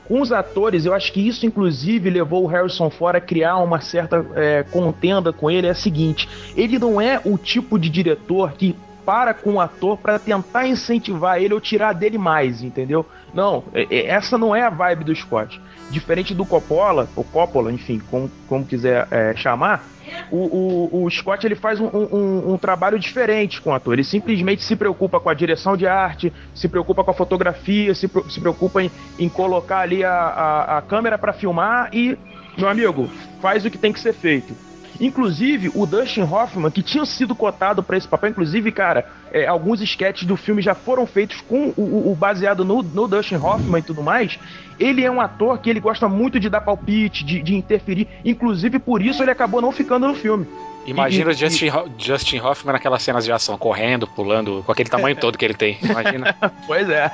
[0.06, 3.80] Com os atores, eu acho que isso, inclusive, levou o Harrison Ford a criar uma
[3.80, 5.66] certa é, contenda com ele.
[5.66, 9.98] É a seguinte: ele não é o tipo de diretor que para com o ator
[9.98, 13.04] para tentar incentivar ele ou tirar dele mais, entendeu?
[13.32, 15.60] Não, é- é- essa não é a vibe do Scott.
[15.90, 19.86] Diferente do Coppola, ou Coppola, enfim, como, como quiser é, chamar,
[20.30, 23.94] o, o, o Scott ele faz um, um- um trabalho diferente com o ator.
[23.94, 28.10] Ele simplesmente se preocupa com a direção de arte, se preocupa com a fotografia, se,
[28.28, 32.18] se preocupa em, em colocar ali a, a, a câmera para filmar e,
[32.56, 33.08] meu amigo,
[33.40, 34.54] faz o que tem que ser feito.
[35.00, 39.80] Inclusive, o Dustin Hoffman, que tinha sido cotado para esse papel, inclusive, cara, é, alguns
[39.80, 43.82] sketches do filme já foram feitos com o- o baseado no, no Dustin Hoffman e
[43.82, 44.38] tudo mais.
[44.78, 48.08] Ele é um ator que ele gosta muito de dar palpite, de, de interferir.
[48.24, 50.46] Inclusive, por isso ele acabou não ficando no filme.
[50.90, 54.88] Imagina E- o Justin, Ho- Justin Hoffman naquelas cenas de ação, correndo, pulando, com aquele
[54.88, 55.78] tamanho todo que ele tem.
[55.82, 56.34] Imagina.
[56.66, 57.10] Pois é.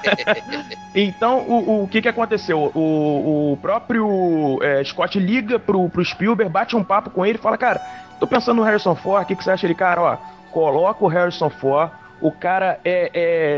[0.94, 2.70] então, o, o que que aconteceu?
[2.74, 7.40] O, o próprio é, Scott liga pro, pro Spielberg, bate um papo com ele e
[7.40, 7.80] fala, cara,
[8.20, 9.66] tô pensando no Harrison Ford, o que, que você acha?
[9.66, 10.16] Ele, cara, ó,
[10.50, 13.10] coloca o Harrison Ford, o cara é,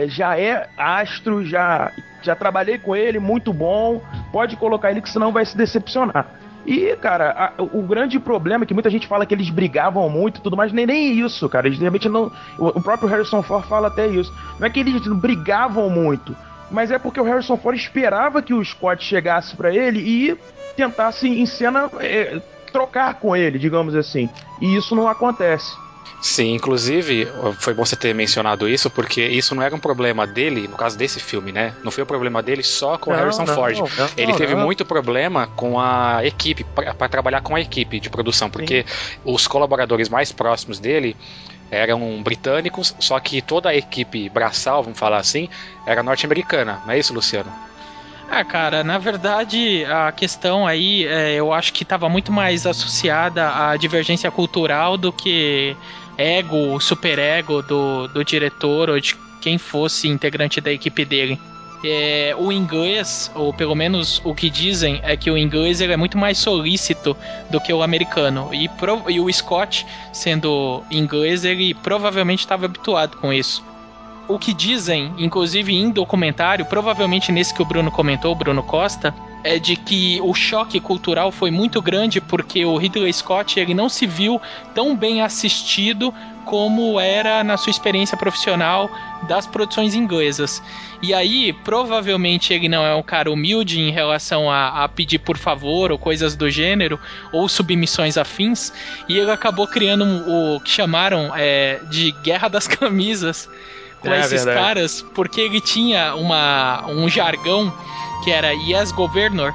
[0.05, 1.91] é- já é astro, já,
[2.23, 4.01] já trabalhei com ele, muito bom,
[4.33, 6.27] pode colocar ele que senão vai se decepcionar.
[6.67, 10.39] E, cara, a- o grande problema é que muita gente fala que eles brigavam muito
[10.39, 11.69] e tudo mais, nem, nem isso, cara.
[11.69, 12.33] Eles realmente não.
[12.59, 14.35] O, próprio Harrison Ford fala até isso.
[14.59, 16.37] Não é que eles brigavam muito,
[16.69, 20.37] mas é porque o Harrison Ford esperava que o Scott chegasse pra ele e
[20.75, 22.41] tentasse em cena é,
[22.73, 24.29] trocar com ele, digamos assim.
[24.61, 25.86] E isso não acontece.
[26.21, 30.67] Sim, inclusive, foi bom você ter mencionado isso, porque isso não era um problema dele,
[30.67, 31.75] no caso desse filme, né?
[31.85, 33.79] Não foi um problema dele só com o Não, Harrison não, Ford.
[33.79, 38.51] não, Ele teve muito problema com a equipe, para trabalhar com a equipe de produção,
[38.51, 38.85] porque
[39.25, 41.17] os colaboradores mais próximos dele
[41.71, 45.49] eram britânicos, só que toda a equipe braçal, vamos falar assim,
[45.85, 47.53] era norte-americana, não é isso, Luciano?
[48.29, 53.49] Ah, cara, na verdade, a questão aí é, eu acho que estava muito mais associada
[53.55, 55.77] à divergência cultural do que
[56.19, 61.39] ego, superego do, do diretor ou de quem fosse integrante da equipe dele.
[61.85, 65.97] É, o inglês, ou pelo menos o que dizem, é que o inglês ele é
[65.97, 67.17] muito mais solícito
[67.49, 68.53] do que o americano.
[68.53, 73.63] E, pro- e o Scott, sendo inglês, ele provavelmente estava habituado com isso
[74.29, 79.61] o que dizem, inclusive em documentário, provavelmente nesse que o Bruno comentou, Bruno Costa, é
[79.61, 84.05] de que o choque cultural foi muito grande porque o Ridley Scott ele não se
[84.05, 84.41] viu
[84.75, 86.13] tão bem assistido
[86.45, 88.91] como era na sua experiência profissional
[89.29, 90.63] das produções inglesas.
[91.03, 95.37] E aí, provavelmente ele não é um cara humilde em relação a, a pedir por
[95.37, 96.99] favor ou coisas do gênero,
[97.33, 98.73] ou submissões afins,
[99.09, 103.49] e ele acabou criando o que chamaram é, de Guerra das Camisas
[104.01, 104.59] com É, esses verdade.
[104.59, 107.73] caras, porque ele tinha uma, um jargão
[108.25, 109.55] que era Yes Governor,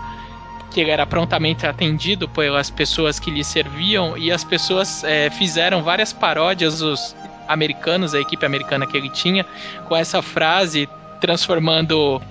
[0.71, 5.83] que ele era prontamente atendido pelas pessoas que lhe serviam, e as pessoas é, fizeram
[5.83, 7.15] várias paródias, os
[7.47, 9.45] americanos, a equipe americana que ele tinha,
[9.87, 10.87] com essa frase,
[11.19, 12.21] transformando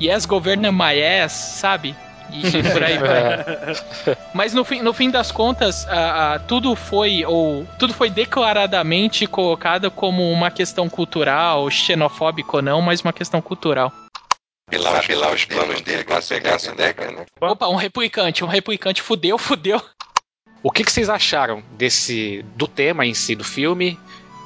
[0.00, 1.94] Yes Governor My Ass, sabe?
[2.30, 3.44] E, por aí vai.
[4.34, 9.26] Mas no fim, no fim das contas, a- a- tudo foi ou tudo foi declaradamente
[9.26, 13.92] colocado como uma questão cultural, xenofóbico ou não, mas uma questão cultural.
[14.70, 17.26] Pilar, pilar os planos dele com a pegasse década, né?
[17.40, 19.80] Opa, um replicante, um replicante fudeu, fudeu.
[20.62, 23.96] O que, que vocês acharam desse do tema em si do filme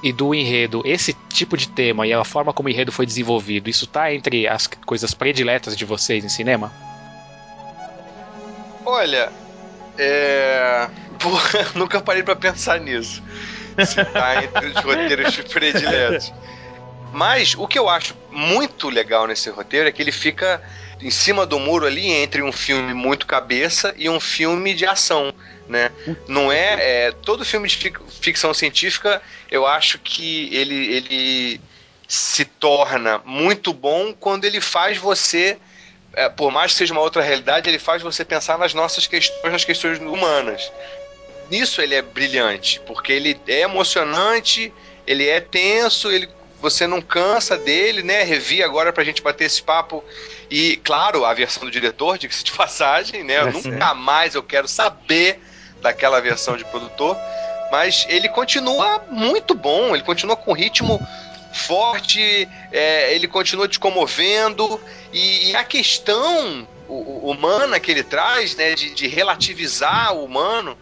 [0.03, 0.83] e do enredo?
[0.85, 4.47] Esse tipo de tema e a forma como o enredo foi desenvolvido, isso tá entre
[4.47, 6.71] as coisas prediletas de vocês em cinema?
[8.85, 9.33] Olha,
[9.99, 10.91] é.
[11.19, 13.23] Porra, nunca parei pra pensar nisso.
[13.83, 16.33] Se tá entre os roteiros prediletos.
[17.13, 20.63] Mas o que eu acho muito legal nesse roteiro é que ele fica
[21.01, 25.35] em cima do muro ali entre um filme muito cabeça e um filme de ação,
[25.69, 25.91] né?
[26.29, 31.61] Não é, é todo filme de fic- ficção científica, eu acho que ele ele
[32.07, 35.59] se torna muito bom quando ele faz você
[36.13, 39.53] é, por mais que seja uma outra realidade, ele faz você pensar nas nossas questões,
[39.53, 40.71] nas questões humanas.
[41.51, 44.73] Nisso ele é brilhante, porque ele é emocionante,
[45.07, 46.29] ele é tenso, ele
[46.61, 48.23] você não cansa dele, né?
[48.23, 50.05] Revi agora pra gente bater esse papo.
[50.51, 53.37] E, claro, a versão do diretor, diga-se de passagem, né?
[53.37, 55.41] É, nunca mais eu quero saber
[55.81, 57.17] daquela versão de produtor.
[57.73, 61.01] Mas ele continua muito bom, ele continua com ritmo
[61.53, 64.81] forte, é, ele continua te comovendo.
[65.13, 68.75] E, e a questão humana que ele traz, né?
[68.75, 70.77] De, de relativizar o humano.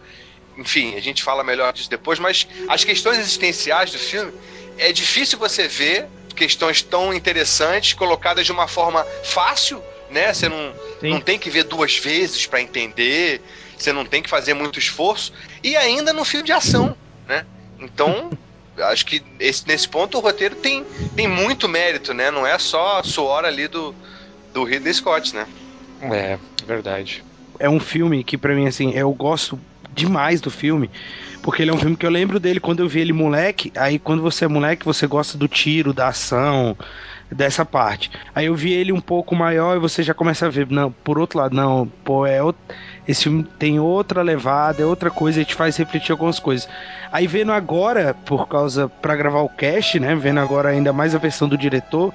[0.57, 4.33] Enfim, a gente fala melhor disso depois, mas as questões existenciais do filme
[4.77, 10.33] é difícil você ver questões tão interessantes colocadas de uma forma fácil, né?
[10.33, 11.09] Você não, Sim.
[11.09, 13.41] não tem que ver duas vezes para entender,
[13.77, 16.95] você não tem que fazer muito esforço, e ainda no filme de ação,
[17.27, 17.45] né?
[17.79, 18.31] Então,
[18.83, 22.31] acho que esse- nesse ponto o roteiro tem, tem muito mérito, né?
[22.31, 23.95] Não é só suor ali do,
[24.53, 25.49] do Ridley Scott, né?
[26.01, 27.23] É, verdade.
[27.59, 29.59] é um filme que pra mim assim, eu gosto
[29.91, 30.91] demais do filme,
[31.41, 33.97] porque ele é um filme que eu lembro dele quando eu vi ele moleque, aí
[33.99, 36.77] quando você é moleque, você gosta do tiro, da ação,
[37.31, 38.09] dessa parte.
[38.35, 41.19] Aí eu vi ele um pouco maior e você já começa a ver, não, por
[41.19, 42.59] outro lado, não, pô, é out-
[43.09, 46.69] Esse filme tem outra levada, é outra coisa, e te faz refletir algumas coisas.
[47.11, 50.13] Aí vendo agora, por causa, pra gravar o cast, né?
[50.13, 52.13] Vendo agora ainda mais a versão do diretor,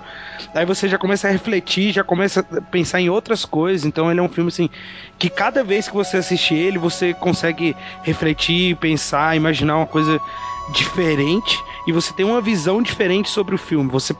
[0.55, 3.85] aí você já começa a refletir, já começa a pensar em outras coisas.
[3.85, 4.71] Então ele é um filme assim,
[5.19, 10.21] que cada vez que você assiste ele, você consegue refletir, pensar, imaginar uma coisa
[10.73, 13.91] diferente e você tem uma visão diferente sobre o filme.
[13.91, 14.15] Você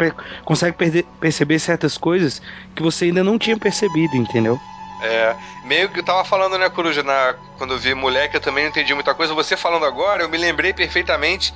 [0.45, 2.43] consegue perder- perceber certas coisas
[2.75, 4.59] que você ainda não tinha percebido, entendeu?
[5.01, 8.65] É, meio que eu tava falando, né, Coruja, na, quando eu vi moleque, eu também
[8.65, 9.35] não entendi muita coisa.
[9.35, 11.53] Você falando agora, eu me lembrei perfeitamente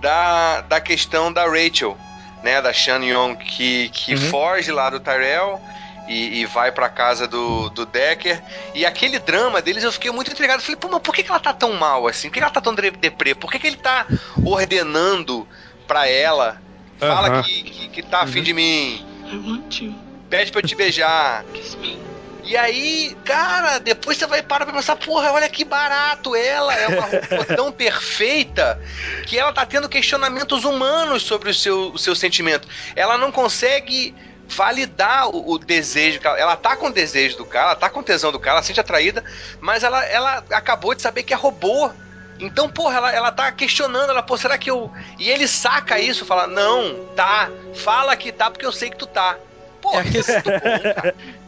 [0.00, 1.96] da, da questão da Rachel,
[2.42, 5.60] né, da Shan Young, que, que foge lá do Tyrell
[6.08, 8.42] e, e vai pra casa do, do Decker.
[8.74, 10.62] E aquele drama deles eu fiquei muito intrigado.
[10.62, 12.28] Falei, pô, mas por que, que ela tá tão mal assim?
[12.28, 13.34] Por que, que ela tá tão deprê?
[13.34, 14.06] Por que, que ele tá
[14.44, 15.48] ordenando
[15.86, 16.60] pra ela?
[16.98, 17.42] Fala Aham.
[17.42, 19.04] que, que, que tá afim de mim.
[20.28, 21.44] Pede pra eu te beijar.
[22.44, 26.88] E aí, cara, depois você vai parar pra pensar, porra, olha que barato ela, é
[26.88, 28.78] uma roupa tão perfeita
[29.26, 32.68] que ela tá tendo questionamentos humanos sobre o seu, o seu sentimento.
[32.94, 34.14] Ela não consegue
[34.46, 37.88] validar o, o desejo, que ela, ela tá com o desejo do cara, ela tá
[37.88, 39.24] com tesão do cara, ela se sente atraída,
[39.58, 41.90] mas ela, ela acabou de saber que é robô.
[42.38, 44.92] Então, porra, ela, ela tá questionando, ela, pô, será que eu.
[45.18, 49.06] E ele saca isso, fala, não, tá, fala que tá, porque eu sei que tu
[49.06, 49.36] tá.
[49.80, 51.14] Pô, É isso é muito bom, cara.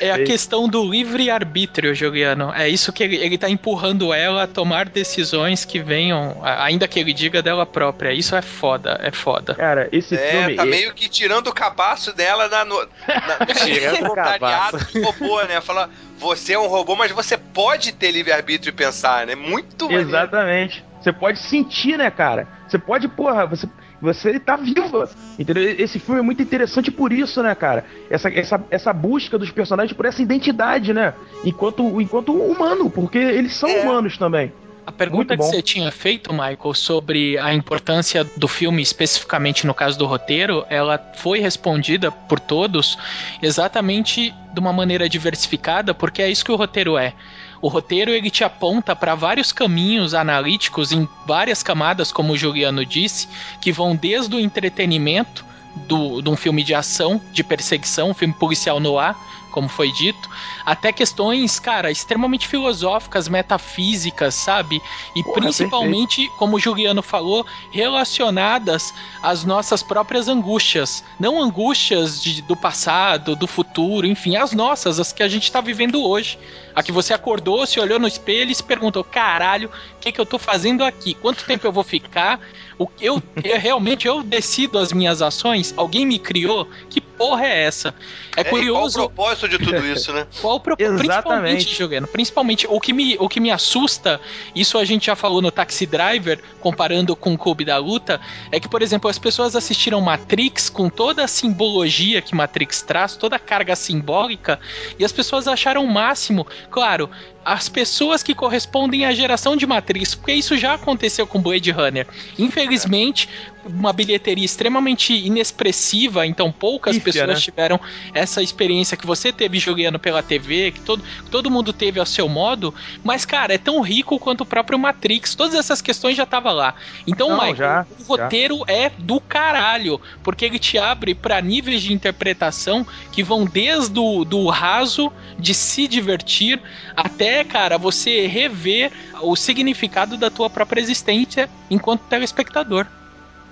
[0.00, 2.52] É a questão do livre-arbítrio, Juliano.
[2.54, 6.98] É isso que ele, ele tá empurrando ela a tomar decisões que venham, ainda que
[7.00, 8.12] ele diga dela própria.
[8.12, 9.54] Isso é foda, é foda.
[9.54, 10.54] Cara, esse É, filme.
[10.56, 15.42] tá e- meio que tirando o cabaço dela na, no, na, Tirando o do robô,
[15.44, 15.60] né?
[15.60, 15.88] Fala,
[16.18, 19.34] você é um robô, mas você pode ter livre-arbítrio e pensar, né?
[19.34, 20.08] Muito maneiro.
[20.08, 20.84] Exatamente.
[21.00, 22.46] Você pode sentir, né, cara?
[22.68, 23.66] Você pode, porra, você,
[24.00, 25.08] você tá viva.
[25.38, 25.62] Entendeu?
[25.78, 27.84] Esse filme é muito interessante por isso, né, cara?
[28.08, 31.14] Essa, essa, essa busca dos personagens por essa identidade, né?
[31.44, 33.82] Enquanto, enquanto humano, porque eles são É.
[33.82, 34.52] humanos também.
[34.86, 39.96] A pergunta que você tinha feito, Michael, sobre a importância do filme, especificamente no caso
[39.96, 42.98] do roteiro, ela foi respondida por todos
[43.40, 47.14] exatamente de uma maneira diversificada, porque é isso que o roteiro é.
[47.62, 52.84] O roteiro ele te aponta para vários caminhos analíticos em várias camadas, como o Juliano
[52.86, 53.28] disse,
[53.60, 55.44] que vão desde o entretenimento
[55.86, 59.16] do, de um filme de ação, de perseguição, um filme policial no ar,
[59.50, 60.28] como foi dito,
[60.64, 64.80] até questões, cara, extremamente filosóficas, metafísicas, sabe?
[65.14, 71.04] E Porra, principalmente, como o Juliano falou, relacionadas às nossas próprias angústias.
[71.18, 75.60] Não angústias de- do passado, do futuro, enfim, as nossas, as que a gente tá
[75.60, 76.38] vivendo hoje.
[76.74, 80.20] A que você acordou, se olhou no espelho e se perguntou: caralho, o que, que
[80.20, 81.14] eu tô fazendo aqui?
[81.14, 82.40] Quanto tempo eu vou ficar?
[82.78, 85.74] O, eu, eu realmente eu decido as minhas ações?
[85.76, 86.68] Alguém me criou?
[86.88, 87.94] Que porra é essa?
[88.34, 88.98] É, É, e qual o curioso.
[88.98, 90.26] propósito de tudo isso, né?
[90.40, 90.94] Qual o propósito?
[90.94, 91.06] Exatamente.
[91.06, 94.18] Principalmente, Juliano, principalmente o que, me, o que me assusta,
[94.54, 98.18] isso a gente já falou no Taxi Driver, comparando com o Clube da Luta,
[98.50, 103.16] é que, por exemplo, as pessoas assistiram Matrix com toda a simbologia que Matrix traz,
[103.16, 104.58] toda a carga simbólica,
[104.98, 107.10] e as pessoas acharam o máximo, claro,
[107.44, 112.06] as pessoas que correspondem à geração de Matrix, porque isso já aconteceu com Blade Runner.
[112.38, 113.28] Infelizmente,
[113.66, 117.44] uma bilheteria extremamente inexpressiva, então poucas Pífia, pessoas né?
[117.44, 117.80] tiveram
[118.14, 122.28] essa experiência que você teve jogando pela TV, que todo, todo mundo teve ao seu
[122.28, 125.34] modo, mas cara, é tão rico quanto o próprio Matrix.
[125.34, 126.74] Todas essas questões já tava lá.
[127.06, 131.82] Então, Não, Michael, já, o roteiro é do caralho, porque ele te abre para níveis
[131.82, 136.60] de interpretação que vão desde o do raso de se divertir
[136.96, 138.92] até, cara, você rever
[139.22, 142.86] o significado da tua própria existência enquanto telespectador.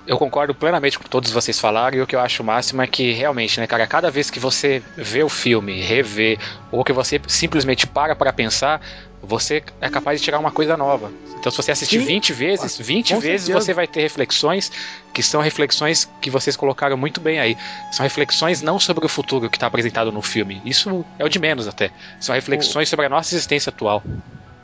[0.08, 3.12] Eu concordo plenamente com todos vocês falaram e o que eu acho máximo é que
[3.12, 6.38] realmente, né, cara, cada vez que você vê o filme, revê,
[6.72, 8.80] ou que você simplesmente para para pensar,
[9.22, 11.12] você é capaz de tirar uma coisa nova.
[11.38, 12.06] Então, se você assistir Sim.
[12.06, 13.66] 20 vezes, 20 Com vezes certeza.
[13.66, 14.72] você vai ter reflexões
[15.12, 17.58] que são reflexões que vocês colocaram muito bem aí.
[17.92, 20.62] São reflexões não sobre o futuro que está apresentado no filme.
[20.64, 21.90] Isso é o de menos até.
[22.18, 24.02] São reflexões sobre a nossa existência atual.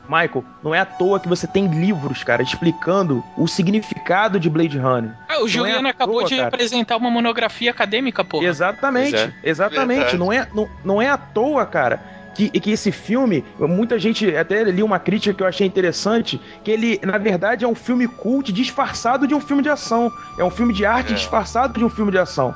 [0.09, 4.79] Michael, não é à toa que você tem livros, cara, explicando o significado de Blade
[4.79, 5.12] Runner.
[5.29, 6.49] Ah, o é Juliano à acabou toa, de cara.
[6.49, 8.43] apresentar uma monografia acadêmica, pô.
[8.43, 9.99] Exatamente, Pois exatamente.
[10.17, 10.19] Verdade.
[10.19, 12.03] Não é, não, não é à toa, cara,
[12.35, 16.71] que, que esse filme, muita gente até li uma crítica que eu achei interessante, que
[16.71, 20.11] ele, na verdade, é um filme cult disfarçado de um filme de ação.
[20.39, 21.14] É um filme de arte É.
[21.14, 22.55] disfarçado de um filme de ação.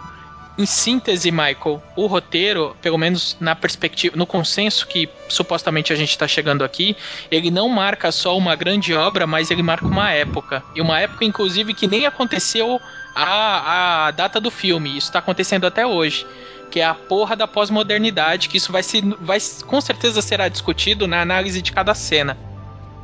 [0.58, 6.10] Em síntese, Michael, o roteiro, pelo menos na perspectiva, no consenso que supostamente a gente
[6.10, 6.96] está chegando aqui,
[7.30, 10.64] ele não marca só uma grande obra, mas ele marca uma época.
[10.74, 12.80] E uma época, inclusive, que nem aconteceu
[13.14, 14.90] a, a data do filme.
[14.96, 16.26] Isso está acontecendo até hoje.
[16.72, 21.06] Que é a porra da pós-modernidade, que isso vai, se, vai com certeza será discutido
[21.06, 22.36] na análise de cada cena.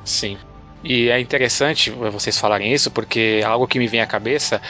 [0.05, 0.37] Sim.
[0.83, 4.61] E é interessante vocês falarem isso, porque algo que me vem à cabeça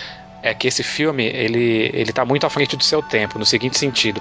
[0.45, 3.79] é que esse filme, ele, ele tá muito à frente do seu tempo, no seguinte
[3.79, 4.21] sentido.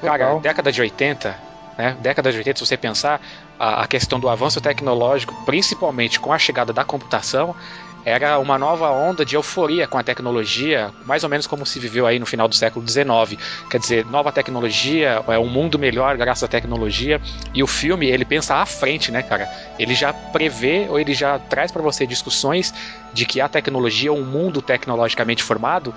[0.00, 0.40] Cara, Total.
[0.40, 1.36] década de 80,
[1.76, 1.96] né?
[2.00, 3.20] Década de 80, se você pensar,
[3.58, 7.56] a, a questão do avanço tecnológico, principalmente com a chegada da computação,
[8.04, 12.06] era uma nova onda de euforia com a tecnologia, mais ou menos como se viveu
[12.06, 13.40] aí no final do século XIX.
[13.70, 17.20] Quer dizer, nova tecnologia, é um mundo melhor graças à tecnologia.
[17.54, 19.48] E o filme, ele pensa à frente, né, cara?
[19.78, 22.74] Ele já prevê ou ele já traz para você discussões
[23.12, 25.94] de que a tecnologia, um mundo tecnologicamente formado,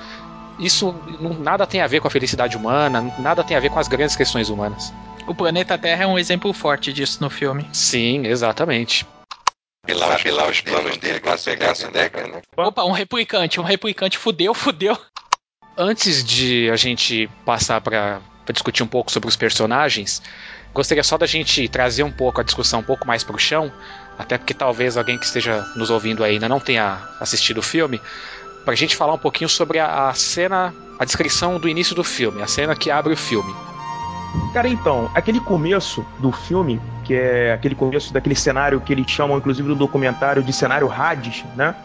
[0.60, 3.80] isso não, nada tem a ver com a felicidade humana, nada tem a ver com
[3.80, 4.94] as grandes questões humanas.
[5.28, 7.68] O planeta Terra é um exemplo forte disso no filme.
[7.74, 9.06] Sim, exatamente.
[9.88, 12.42] Pilar, pilar os planos dele com a pegasse década, né?
[12.58, 14.98] Opa, um replicante, um replicante fudeu, fudeu.
[15.78, 18.22] Antes de a gente passar para
[18.52, 20.22] discutir um pouco sobre os personagens,
[20.74, 23.72] gostaria só da gente trazer um pouco a discussão um pouco mais para o chão,
[24.20, 28.02] até porque talvez alguém que esteja nos ouvindo aí ainda não tenha assistido o filme,
[28.66, 32.04] para a gente falar um pouquinho sobre a, a cena, a descrição do início do
[32.04, 33.56] filme, a cena que abre o filme.
[34.54, 39.38] Cara, então, aquele começo do filme, que é aquele começo daquele cenário que eles chamam,
[39.38, 41.76] inclusive, no documentário de cenário Hades, né?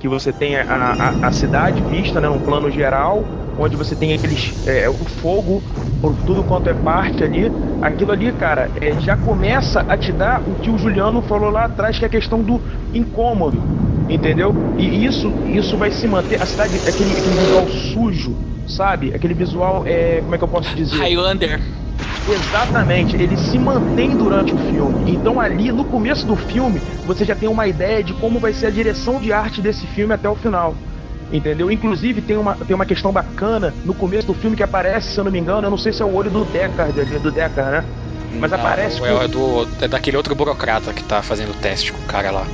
[0.00, 3.24] Que você tem a, a, a cidade vista, né, num plano geral,
[3.58, 4.54] onde você tem aqueles.
[4.66, 5.62] É, o fogo
[6.00, 7.50] por tudo quanto é parte ali.
[7.82, 11.64] Aquilo ali, cara, é, já começa a te dar o que o Juliano falou lá
[11.64, 12.60] atrás, que é a questão do
[12.92, 13.62] incômodo.
[14.08, 14.54] Entendeu?
[14.78, 16.40] E isso, isso vai se manter.
[16.40, 18.36] A cidade, aquele, aquele visual sujo,
[18.66, 19.12] sabe?
[19.14, 20.98] Aquele visual, é, como é que eu posso dizer?
[20.98, 21.85] Highlander.
[22.28, 25.02] Exatamente, ele se mantém durante o filme.
[25.06, 28.66] Então ali no começo do filme, você já tem uma ideia de como vai ser
[28.66, 30.74] a direção de arte desse filme até o final.
[31.32, 31.70] Entendeu?
[31.70, 35.24] Inclusive tem uma, tem uma questão bacana no começo do filme que aparece, se eu
[35.24, 37.70] não me engano, eu não sei se é o olho do Deckard, ali, do Deckard,
[37.72, 37.84] né?
[38.32, 41.98] Mas aparece Não, é, é do, é daquele outro burocrata que tá fazendo teste com
[41.98, 42.46] o cara lá.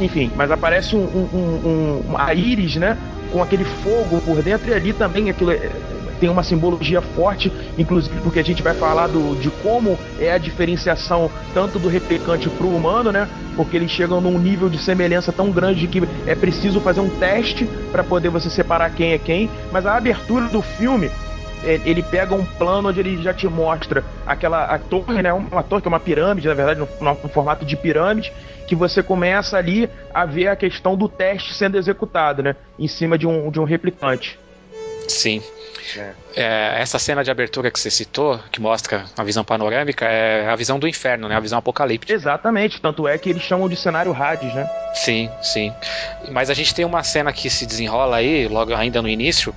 [0.00, 2.96] enfim, mas aparece um, um, um- um- a íris, né?
[3.32, 5.70] Com aquele fogo por dentro e ali também aquilo é-
[6.18, 10.38] tem uma simbologia forte, inclusive porque a gente vai falar do, de como é a
[10.38, 13.28] diferenciação tanto do replicante pro humano, né?
[13.56, 17.66] Porque eles chegam num nível de semelhança tão grande que é preciso fazer um teste
[17.90, 19.50] para poder você separar quem é quem.
[19.72, 21.10] Mas a abertura do filme
[21.64, 25.32] é, ele pega um plano onde ele já te mostra aquela a torre, né?
[25.32, 28.32] Uma torre que é uma pirâmide, na verdade, no, no- no formato de pirâmide,
[28.66, 32.54] que você começa ali a ver a questão do teste sendo executado, né?
[32.78, 34.38] Em cima de um, de um replicante.
[35.08, 35.42] Sim.
[36.36, 40.54] É, essa cena de abertura que você citou, que mostra a visão panorâmica, é a
[40.54, 41.34] visão do inferno, né?
[41.34, 42.12] A visão apocalíptica.
[42.12, 44.68] Exatamente, tanto é que eles chamam de cenário Hades, né?
[44.94, 45.72] Sim, sim.
[46.30, 49.54] Mas a gente tem uma cena que se desenrola aí, logo ainda no início,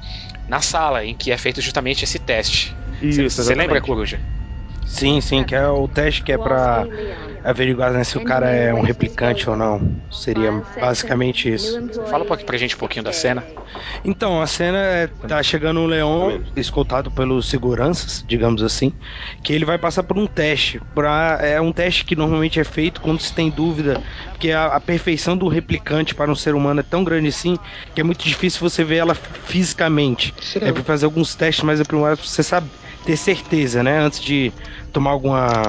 [0.48, 2.76] na sala, em que é feito justamente esse teste.
[3.02, 4.20] Isso, Você lembra, Coruja?
[4.86, 6.86] Sim, sim, que é o teste que é pra
[7.44, 10.02] averiguar né, se o cara é um replicante ou não.
[10.12, 11.80] Seria basicamente isso.
[12.08, 13.44] Fala um pra gente um pouquinho da cena.
[14.04, 18.94] Então, a cena é, tá chegando o Leon, escoltado pelos seguranças, digamos assim,
[19.44, 20.80] que ele vai passar por um teste.
[20.94, 24.80] Pra, é um teste que normalmente é feito quando se tem dúvida, porque a, a
[24.80, 27.58] perfeição do replicante para um ser humano é tão grande assim,
[27.94, 30.34] que é muito difícil você ver ela fisicamente.
[30.56, 32.70] É pra fazer alguns testes mais aprimorados pra você sabe,
[33.04, 34.54] ter certeza, né, antes de
[34.92, 35.64] tomar alguma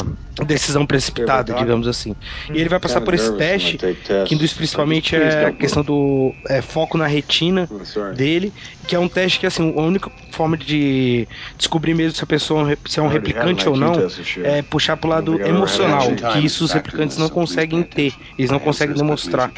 [0.47, 2.15] decisão precipitada, digamos assim.
[2.53, 3.79] E ele vai passar por esse teste,
[4.25, 7.69] que induz principalmente é a questão do é, foco na retina
[8.15, 8.53] dele,
[8.87, 12.61] que é um teste que assim, a única forma de descobrir mesmo se a pessoa
[12.61, 13.95] é um se é um replicante ou não
[14.43, 18.97] é puxar pro lado emocional, que isso os replicantes não conseguem ter, eles não conseguem
[18.97, 19.51] demonstrar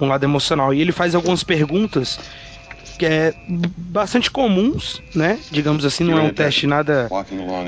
[0.00, 0.72] um lado emocional.
[0.74, 2.18] E ele faz algumas perguntas
[2.98, 5.38] que é bastante comuns, né?
[5.50, 7.08] Digamos assim, não é um teste nada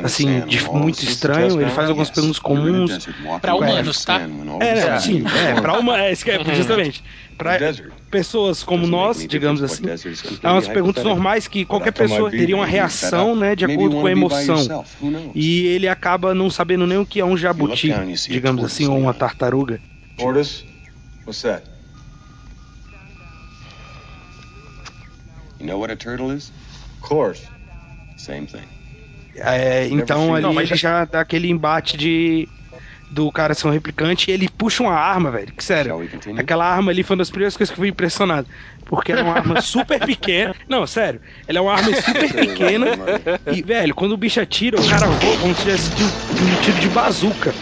[0.05, 1.61] assim de muito estranho.
[1.61, 3.09] Ele faz algumas perguntas comuns
[3.41, 4.21] Pra humanos, tá?
[4.61, 7.03] é, né, sim, é, pra uma, é, isso que é, justamente.
[7.37, 7.59] Pra
[8.11, 9.85] pessoas como nós, digamos assim,
[10.43, 14.11] é umas perguntas normais que qualquer pessoa teria uma reação, né, de acordo com a
[14.11, 14.85] emoção.
[15.35, 17.93] E ele acaba não sabendo nem o que é um jabuti,
[18.29, 19.81] digamos assim, ou uma tartaruga.
[20.17, 20.65] Tortoise?
[21.27, 21.76] What's that?
[25.67, 26.53] You know what a turtle is?
[27.03, 27.43] Of course.
[28.17, 28.63] Same thing.
[29.35, 32.49] É, então ali Não, mas ele já dá aquele embate de
[33.11, 35.53] do cara ser um replicante e ele puxa uma arma, velho.
[35.53, 36.01] Que sério.
[36.39, 38.47] Aquela arma ali foi uma das primeiras coisas que eu fui impressionado.
[38.85, 40.55] Porque ela é uma arma super pequena.
[40.69, 41.21] Não, sério.
[41.49, 42.87] Ela é uma arma super pequena.
[43.53, 46.89] E, velho, quando o bicho atira, o cara voa como se tivesse um tiro de
[46.91, 47.53] bazuca.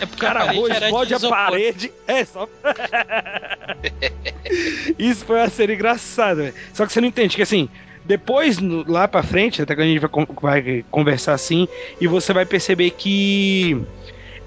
[0.00, 1.92] É porque cara a parede voa, era de explode a parede.
[2.06, 2.48] É, só.
[4.98, 6.54] Isso foi uma cena engraçada, velho.
[6.72, 7.68] Só que você não entende que assim.
[8.04, 11.66] Depois, lá pra frente, até que a gente vai, vai conversar assim,
[12.00, 13.82] e você vai perceber que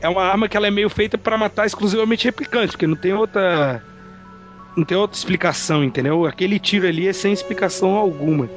[0.01, 3.13] é uma arma que ela é meio feita pra matar exclusivamente replicantes, porque não tem
[3.13, 3.83] outra.
[4.77, 6.25] Não tem outra explicação, entendeu?
[6.25, 8.49] Aquele tiro ali é sem explicação alguma.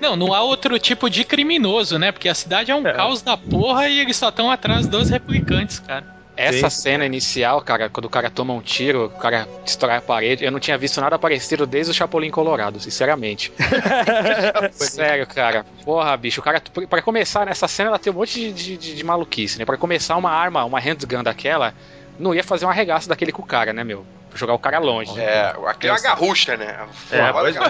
[0.00, 2.10] Não, não há outro tipo de criminoso, né?
[2.10, 5.78] Porque a cidade é um caos da porra e eles só estão atrás dos replicantes,
[5.78, 6.17] cara.
[6.40, 10.44] Essa cena inicial, cara, quando o cara toma um tiro, o cara destrói a parede,
[10.44, 13.52] eu não tinha visto nada parecido desde o Chapolin Colorado, sinceramente.
[14.72, 15.66] Sério, cara.
[15.84, 18.94] Porra, bicho, o cara, pra começar, nessa cena ela tem um monte de, de, de-
[18.94, 19.64] de maluquice, né?
[19.64, 21.74] Pra começar, uma arma, uma handgun daquela,
[22.18, 24.06] não ia fazer um arregaço daquele com o cara, né, meu?
[24.34, 25.18] Jogar o cara longe.
[25.18, 26.86] É, aquele é uma garrucha, né?
[27.10, 27.60] É, pois é,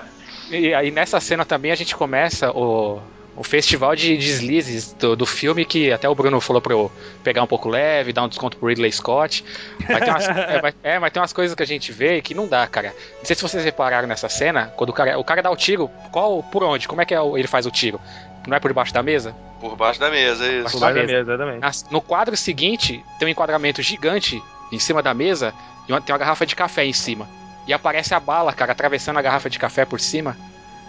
[0.00, 0.02] é-
[0.50, 3.00] E aí nessa cena também a gente começa o,
[3.36, 6.90] o festival de deslizes do, do filme que até o Bruno falou pra eu
[7.22, 9.44] pegar um pouco leve, dar um desconto pro Ridley Scott.
[9.88, 12.32] Mas tem umas, é, vai- é, mas tem umas coisas que a gente vê que
[12.34, 12.94] não dá, cara.
[13.18, 15.88] Não sei se vocês repararam nessa cena, quando o cara, o cara dá o tiro,
[16.12, 16.86] qual, por onde?
[16.86, 18.00] Como é que é o- ele faz o tiro?
[18.46, 19.34] Não é por debaixo da mesa?
[19.60, 20.62] Por baixo da mesa, isso.
[20.64, 21.18] Baixo Vai da da mesa.
[21.20, 21.84] exatamente.
[21.90, 25.52] No quadro seguinte, tem um enquadramento gigante em cima da mesa
[25.88, 27.26] e uma- tem uma garrafa de café em cima.
[27.66, 30.36] E aparece a bala, cara, atravessando a garrafa de café por cima.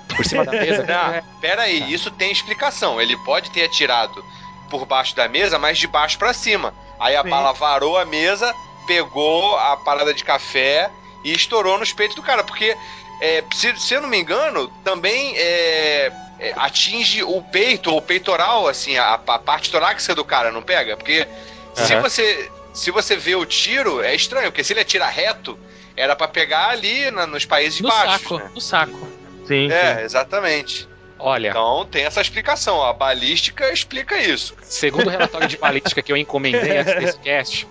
[0.07, 0.83] Por cima da mesa.
[0.83, 3.01] Não, É, pera aí, isso tem explicação.
[3.01, 4.23] Ele pode ter atirado
[4.69, 6.73] por baixo da mesa, mas de baixo pra cima.
[6.99, 7.29] Aí a Sim.
[7.29, 8.53] bala varou a mesa,
[8.87, 10.89] pegou a parada de café
[11.23, 12.43] e estourou nos peitos do cara.
[12.43, 12.75] Porque,
[13.21, 18.01] é, se, se eu não me engano, também é, é, atinge o peito ou o
[18.01, 20.95] peitoral, assim, a, a parte torácica do cara, não pega?
[20.97, 21.27] Porque
[21.73, 22.01] se Aham.
[22.01, 25.57] você se você vê o tiro, é estranho, porque se ele atira reto,
[25.95, 28.21] era pra pegar ali na- nos países No baixos.
[28.21, 28.51] saco, né?
[28.53, 29.07] no saco.
[29.45, 30.87] Sim, É, exatamente.
[31.17, 32.83] Olha, Então tem essa explicação.
[32.83, 34.53] A balística explica isso.
[34.61, 37.67] segundo o relatório de balística que eu encomendei antes desse cast,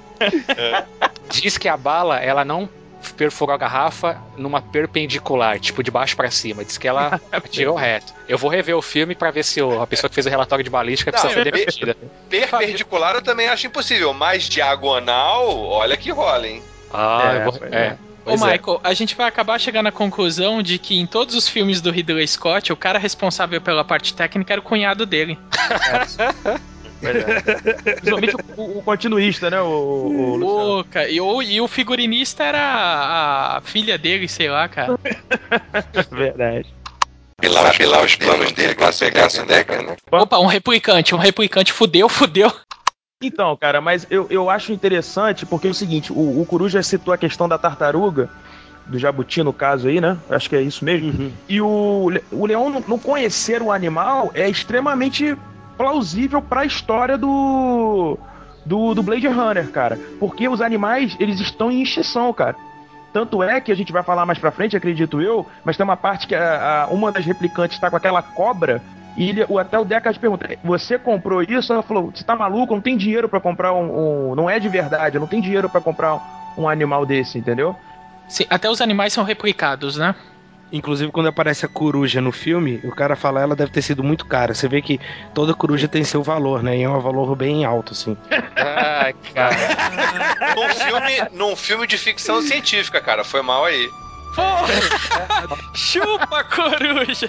[1.31, 2.69] diz que a bala ela não
[3.19, 6.65] perfurou a garrafa numa perpendicular, tipo de baixo pra cima.
[6.65, 8.15] Diz que ela atirou reto.
[8.27, 10.65] Eu vou rever o filme pra ver se o- a pessoa que fez o relatório
[10.65, 11.97] de balística Não, precisa ser eu- demitida.
[12.31, 16.63] Perpendicular eu também acho impossível, mas diagonal, olha que rola, hein?
[16.91, 17.99] Ah, É, eu vou, pois é.
[18.27, 18.31] É.
[18.31, 18.53] Ô, Pois é.
[18.53, 21.91] Michael, a gente vai acabar chegando à conclusão de que em todos os filmes do
[21.91, 25.39] Ridley Scott, o cara responsável pela parte técnica era o cunhado dele.
[25.51, 26.33] Pois é.
[28.01, 29.61] Principalmente o, o continuista, né?
[29.61, 34.67] O, o cara, e, o, e o figurinista era a, a filha dele, sei lá,
[34.69, 34.99] cara.
[36.11, 36.73] Verdade.
[37.41, 39.97] Pilar, pilar os planos dele pra pegar essa década, né?
[40.11, 42.51] Opa, um replicante, um replicante fudeu, fudeu.
[43.23, 47.15] Então, cara, mas eu, eu acho interessante porque é o seguinte: o, o Coruja citou
[47.15, 48.29] a questão da tartaruga,
[48.87, 50.19] do jabuti no caso aí, né?
[50.29, 51.33] Acho que é isso mesmo.
[51.49, 55.37] E o, o leão não, não conhecer o animal é extremamente
[55.77, 58.19] plausível para a história do,
[58.65, 62.57] do do Blade Runner, cara, porque os animais eles estão em extinção, cara.
[63.13, 65.97] Tanto é que a gente vai falar mais pra frente, acredito eu, mas tem uma
[65.97, 68.83] parte que a, a- uma das replicantes tá com aquela cobra
[69.17, 71.73] e ele, até o Deckard pergunta: Você comprou isso?
[71.73, 72.75] Ela falou: Você tá maluco?
[72.75, 75.81] Não tem dinheiro pra comprar um, um- Não é de verdade, não tem dinheiro pra
[75.81, 76.17] comprar
[76.57, 77.75] um, um animal desse, entendeu?
[78.29, 80.15] Sim, até os animais são replicados, né?
[80.73, 84.27] Inclusive, quando aparece a coruja no filme, o cara fala ela deve ter sido muito
[84.27, 84.55] cara.
[84.55, 84.99] Você vê que
[85.33, 86.77] toda coruja tem seu valor, né?
[86.79, 88.17] E é um valor bem alto, assim.
[88.57, 89.55] Ai, cara.
[90.57, 93.23] Num filme, num filme de ficção científica, cara.
[93.23, 93.89] Foi mal aí.
[94.35, 94.67] Porra!
[95.75, 97.29] Chupa, coruja!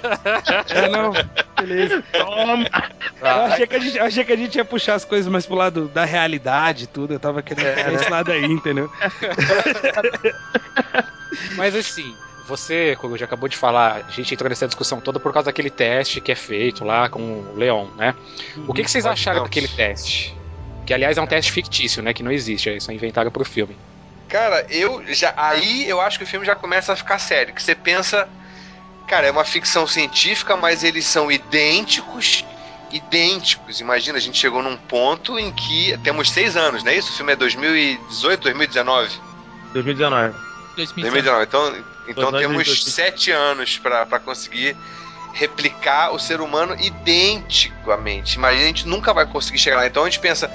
[0.70, 1.12] É, não,
[1.58, 2.02] beleza.
[2.12, 2.66] Toma!
[3.20, 5.46] Eu achei, que a gente, eu achei que a gente ia puxar as coisas mais
[5.46, 7.14] pro lado da realidade e tudo.
[7.14, 8.90] Eu tava querendo pegar esse lado aí, entendeu?
[11.56, 12.14] Mas assim,
[12.46, 15.70] você, como já acabou de falar, a gente entrou nessa discussão toda por causa daquele
[15.70, 18.14] teste que é feito lá com o Leon, né?
[18.66, 19.50] O que, que vocês acharam Vamos.
[19.50, 20.36] daquele teste?
[20.86, 22.14] Que aliás é um teste fictício, né?
[22.14, 23.76] Que não existe, é só inventaram pro filme.
[24.28, 25.32] Cara, eu já.
[25.36, 27.54] Aí eu acho que o filme já começa a ficar sério.
[27.54, 28.28] Que você pensa.
[29.06, 32.44] Cara, é uma ficção científica, mas eles são idênticos.
[32.90, 33.80] Idênticos.
[33.80, 35.96] Imagina, a gente chegou num ponto em que.
[35.98, 37.12] Temos seis anos, não é isso?
[37.12, 39.14] O filme é 2018, 2019?
[39.72, 40.34] 2019.
[40.76, 41.44] 2019.
[41.44, 44.76] Então, então e temos dois- sete anos pra conseguir
[45.32, 48.36] replicar o ser humano identicamente.
[48.36, 49.86] Imagina, a gente nunca vai conseguir chegar lá.
[49.86, 50.50] Então a gente pensa,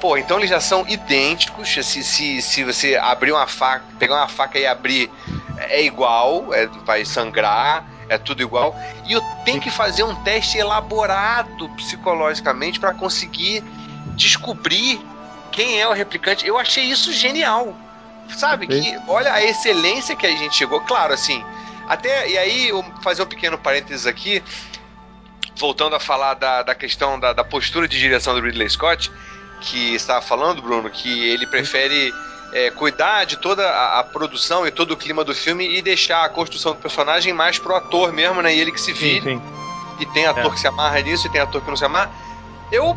[0.00, 1.68] pô, então eles já são idênticos.
[1.68, 5.10] Se, se, se você abrir uma faca, pegar uma faca e abrir,
[5.58, 8.74] é igual, é, vai sangrar, é tudo igual.
[9.06, 13.62] E eu tenho que fazer um teste elaborado psicologicamente pra conseguir
[14.16, 15.00] descobrir
[15.52, 16.46] quem é o replicante.
[16.46, 17.76] Eu achei isso genial.
[18.36, 18.66] Sabe?
[18.66, 20.80] Que olha a excelência que a gente chegou.
[20.82, 21.44] Claro, assim.
[21.88, 22.28] Até.
[22.30, 24.42] E aí, eu vou fazer um pequeno parênteses aqui.
[25.56, 29.10] Voltando a falar da, da questão da, da postura de direção do Ridley Scott,
[29.60, 32.12] que estava falando, Bruno, que ele prefere
[32.52, 36.24] é, cuidar de toda a, a produção e todo o clima do filme e deixar
[36.24, 38.54] a construção do personagem mais pro ator mesmo, né?
[38.54, 39.22] E ele que se vire.
[39.22, 39.42] Sim, sim.
[40.00, 40.50] E tem ator É.
[40.50, 42.10] que se amarra nisso e tem ator que não se amarra.
[42.72, 42.96] Eu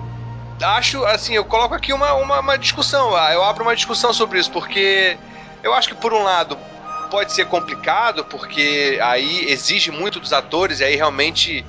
[0.62, 3.16] acho, assim, eu coloco aqui uma, uma, uma discussão.
[3.16, 5.18] ah, Eu abro uma discussão sobre isso, porque
[5.62, 6.58] eu acho que, por um lado,
[7.12, 11.66] pode ser complicado, porque aí exige muito dos atores, e aí realmente.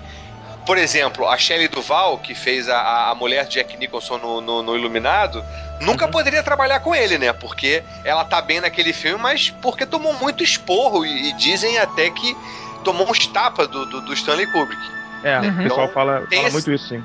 [0.67, 4.63] Por exemplo, a Shelley Duval, que fez a, a- mulher de Jack Nicholson no, no,
[4.63, 5.45] no Iluminado,
[5.81, 7.33] nunca poderia trabalhar com ele, né?
[7.35, 12.09] Porque ela tá bem naquele filme, mas porque tomou muito esporro, e, e dizem até
[12.11, 12.35] que
[12.83, 14.81] tomou uns tapas do, do, do Stanley Kubrick.
[15.23, 15.51] É, Uhum.
[15.51, 17.05] o pessoal Então, fala, tem fala esse- muito isso, sim.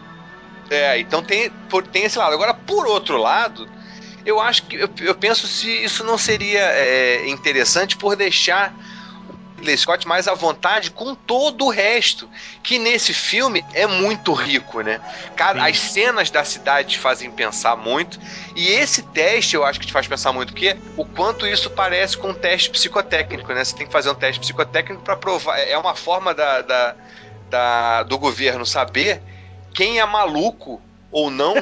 [0.69, 2.33] É, então tem, por- tem esse lado.
[2.33, 3.67] Agora, por outro lado,
[4.25, 8.73] eu acho que eu, eu penso se isso não seria é, interessante por deixar
[9.59, 12.29] Ridley Scott mais à vontade com todo o resto,
[12.63, 14.99] que nesse filme é muito rico, né?
[15.35, 15.69] Cara, Sim.
[15.71, 18.19] as cenas da cidade te fazem pensar muito,
[18.55, 22.17] e esse teste eu acho que te faz pensar muito, porque o quanto isso parece
[22.17, 23.63] com um teste psicotécnico, né?
[23.63, 25.59] Você tem que fazer um teste psicotécnico para provar.
[25.59, 26.95] É uma forma da, da-
[27.49, 29.21] da- do governo saber
[29.73, 30.81] quem é maluco
[31.11, 31.55] ou não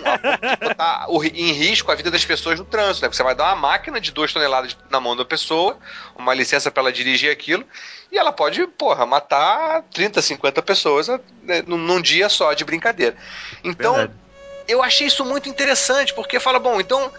[0.61, 3.05] botar ri- em risco a vida das pessoas no trânsito.
[3.05, 3.13] Né?
[3.13, 5.77] Você vai dar uma máquina de 2 toneladas na mão da pessoa,
[6.15, 7.65] uma licença para ela dirigir aquilo,
[8.11, 11.07] e ela pode, porra, matar 30, 50 pessoas
[11.43, 13.15] né, num, num dia só de brincadeira.
[13.63, 14.19] Então, Verdade.
[14.67, 17.11] eu achei isso muito interessante, porque fala, bom, então,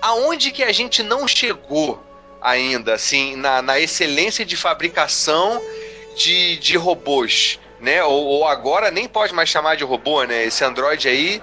[0.00, 2.02] aonde que a gente não chegou
[2.40, 5.62] ainda, assim, na, na excelência de fabricação
[6.16, 8.02] de, de robôs, né?
[8.04, 10.44] Ou, ou agora nem pode mais chamar de robô, né?
[10.44, 11.42] Esse Android aí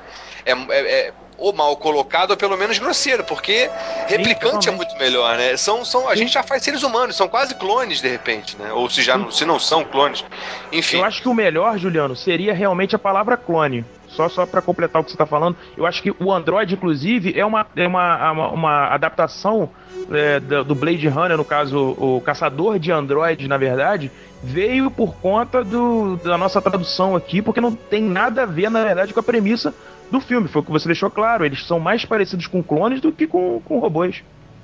[0.50, 3.70] é, é- é ou mal colocado ou pelo menos grosseiro, porque
[4.08, 4.76] replicante é totalmente.
[4.76, 5.56] muito melhor, né?
[5.56, 8.72] São, são, a gente já faz seres humanos, são quase clones de repente, né?
[8.74, 10.24] Ou se já não, se não são clones.
[10.72, 10.98] Enfim.
[10.98, 13.86] Eu acho que o melhor, Juliano, seria realmente a palavra clone.
[14.10, 17.40] Só, só para completar o que você está falando, eu acho que o Android, inclusive,
[17.40, 19.70] é uma, é uma, uma, uma adaptação
[20.12, 24.12] é, do do Blade Runner, no caso, o caçador de Android, na verdade,
[24.44, 28.84] veio por conta do, da nossa tradução aqui, porque não tem nada a ver, na
[28.84, 29.74] verdade, com a premissa
[30.12, 30.48] do filme.
[30.48, 31.46] Foi o que você deixou claro.
[31.46, 34.24] Eles são mais parecidos com clones do que com, com robôs.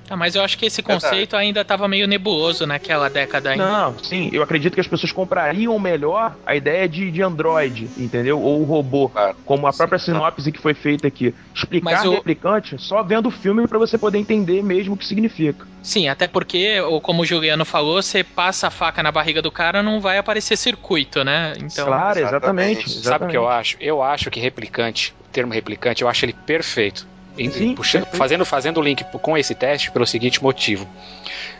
[0.09, 3.63] Ah, mas eu acho que esse conceito ainda estava meio nebuloso naquela década ainda.
[3.65, 8.39] Não, sim, eu acredito que as pessoas comprariam melhor a ideia de, de Android, entendeu?
[8.39, 9.35] Ou robô, Claro.
[9.43, 11.33] como a própria sinopse que foi feita aqui.
[11.55, 15.65] Explicar o- replicante só vendo o filme pra você poder entender mesmo o que significa.
[15.81, 19.51] Sim, até porque, ou como o Juliano falou, você passa a faca na barriga do
[19.51, 21.53] cara, não vai aparecer circuito, né?
[21.57, 22.85] Então, claro, exatamente.
[22.85, 23.03] exatamente.
[23.03, 23.77] Sabe o que eu acho?
[23.79, 27.07] Eu acho que replicante, o termo replicante, eu acho ele perfeito.
[27.37, 30.87] Sim, puxando- fazendo, fazendo o link com esse teste pelo seguinte motivo.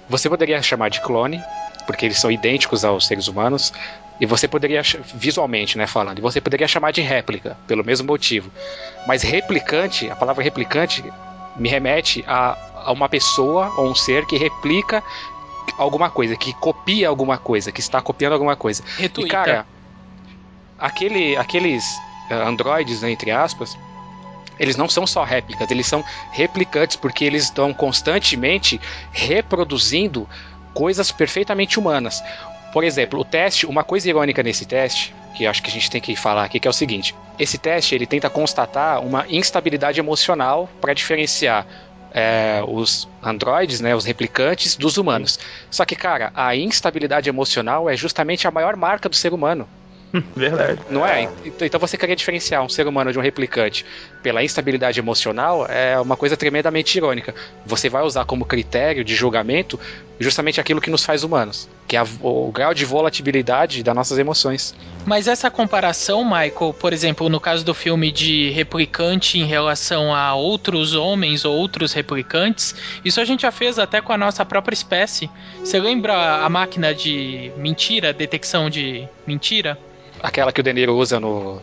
[0.09, 1.41] Você poderia chamar de clone,
[1.85, 3.73] porque eles são idênticos aos seres humanos,
[4.19, 4.81] e você poderia,
[5.13, 8.49] visualmente, né, falando, e você poderia chamar de réplica, pelo mesmo motivo.
[9.05, 11.03] Mas replicante, a palavra replicante
[11.55, 15.03] me remete a, a uma pessoa ou um ser que replica
[15.77, 18.83] alguma coisa, que copia alguma coisa, que está copiando alguma coisa.
[18.97, 19.29] E retuita.
[19.29, 19.67] cara,
[20.77, 21.99] aquele, aqueles
[22.29, 23.77] eh, androides, né, entre aspas,
[24.59, 28.79] eles não são só réplicas, eles são replicantes porque eles estão constantemente
[29.11, 30.27] reproduzindo
[30.73, 32.23] coisas perfeitamente humanas.
[32.73, 36.01] Por exemplo, o teste, uma coisa irônica nesse teste, que acho que a gente tem
[36.01, 40.69] que falar aqui, que é o seguinte: esse teste ele tenta constatar uma instabilidade emocional
[40.81, 41.65] para diferenciar
[42.13, 45.37] é, os androides, né, os replicantes, dos humanos.
[45.69, 49.67] Só que, cara, a instabilidade emocional é justamente a maior marca do ser humano.
[50.35, 50.79] Verdade.
[50.89, 51.23] Não é?
[51.43, 53.85] Então então você querer diferenciar um ser humano de um replicante
[54.23, 57.33] pela instabilidade emocional é uma coisa tremendamente irônica.
[57.65, 59.79] Você vai usar como critério de julgamento
[60.19, 64.17] justamente aquilo que nos faz humanos, que é a- o grau de volatilidade das nossas
[64.17, 64.73] emoções.
[65.05, 70.33] Mas essa comparação, Michael, por exemplo, no caso do filme de replicante em relação a
[70.33, 74.73] outros homens ou outros replicantes, isso a gente já fez até com a nossa própria
[74.73, 75.29] espécie.
[75.59, 79.77] Você lembra a máquina de mentira, detecção de mentira?
[80.21, 81.61] Aquela que o De Niro usa no.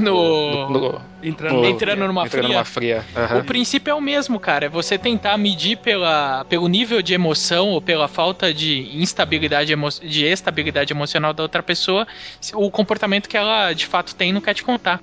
[0.00, 0.68] No...
[0.70, 2.54] no- Entrando, no- Entrando numa entrando fria.
[2.54, 3.04] numa fria.
[3.16, 3.38] Aham.
[3.40, 4.66] O princípio é o mesmo, cara.
[4.66, 9.88] É você tentar medir pela, pelo nível de emoção ou pela falta de instabilidade, emo
[9.90, 12.06] de estabilidade emocional da outra pessoa,
[12.54, 15.00] o comportamento que ela de fato tem e não quer te contar.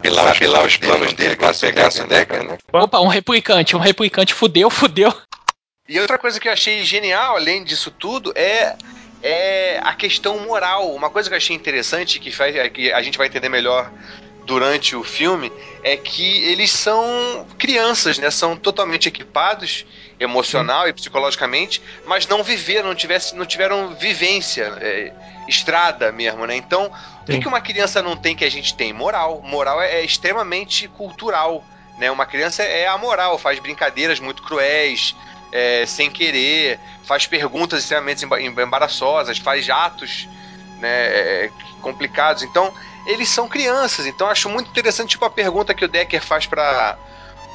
[0.00, 2.58] Pilar, pilar os planos dele com a pegar essa década, né?
[2.72, 5.12] Opa, um replicante, um replicante fudeu, fudeu.
[5.88, 8.76] E outra coisa que eu achei genial, além disso tudo, é,
[9.22, 10.94] é a questão moral.
[10.94, 13.90] Uma coisa que eu achei interessante, que, faz, que a gente vai entender melhor
[14.48, 15.52] durante o filme
[15.82, 18.30] é que eles são crianças, né?
[18.30, 19.84] São totalmente equipados
[20.18, 25.12] emocional e psicologicamente, mas não viveram, não, tivesse, não tiveram vivência, é,
[25.46, 26.56] estrada mesmo, né?
[26.56, 26.86] Então,
[27.22, 27.40] o que, Sim.
[27.40, 28.92] que uma criança não tem que a gente tem?
[28.92, 29.42] Moral.
[29.42, 31.62] Moral é, é extremamente cultural,
[31.98, 32.10] né?
[32.10, 35.14] Uma criança é amoral, faz brincadeiras muito cruéis,
[35.52, 40.28] é, sem querer, faz perguntas extremamente emba- embaraçosas, faz atos
[40.78, 42.42] né, é, complicados.
[42.42, 42.72] Então,
[43.06, 44.06] eles são crianças.
[44.06, 46.96] Então, acho muito interessante tipo a pergunta que o Decker faz para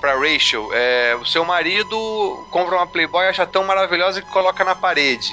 [0.02, 0.70] para Rachel.
[0.74, 5.30] É, o seu marido compra uma Playboy, acha tão maravilhosa que coloca na parede.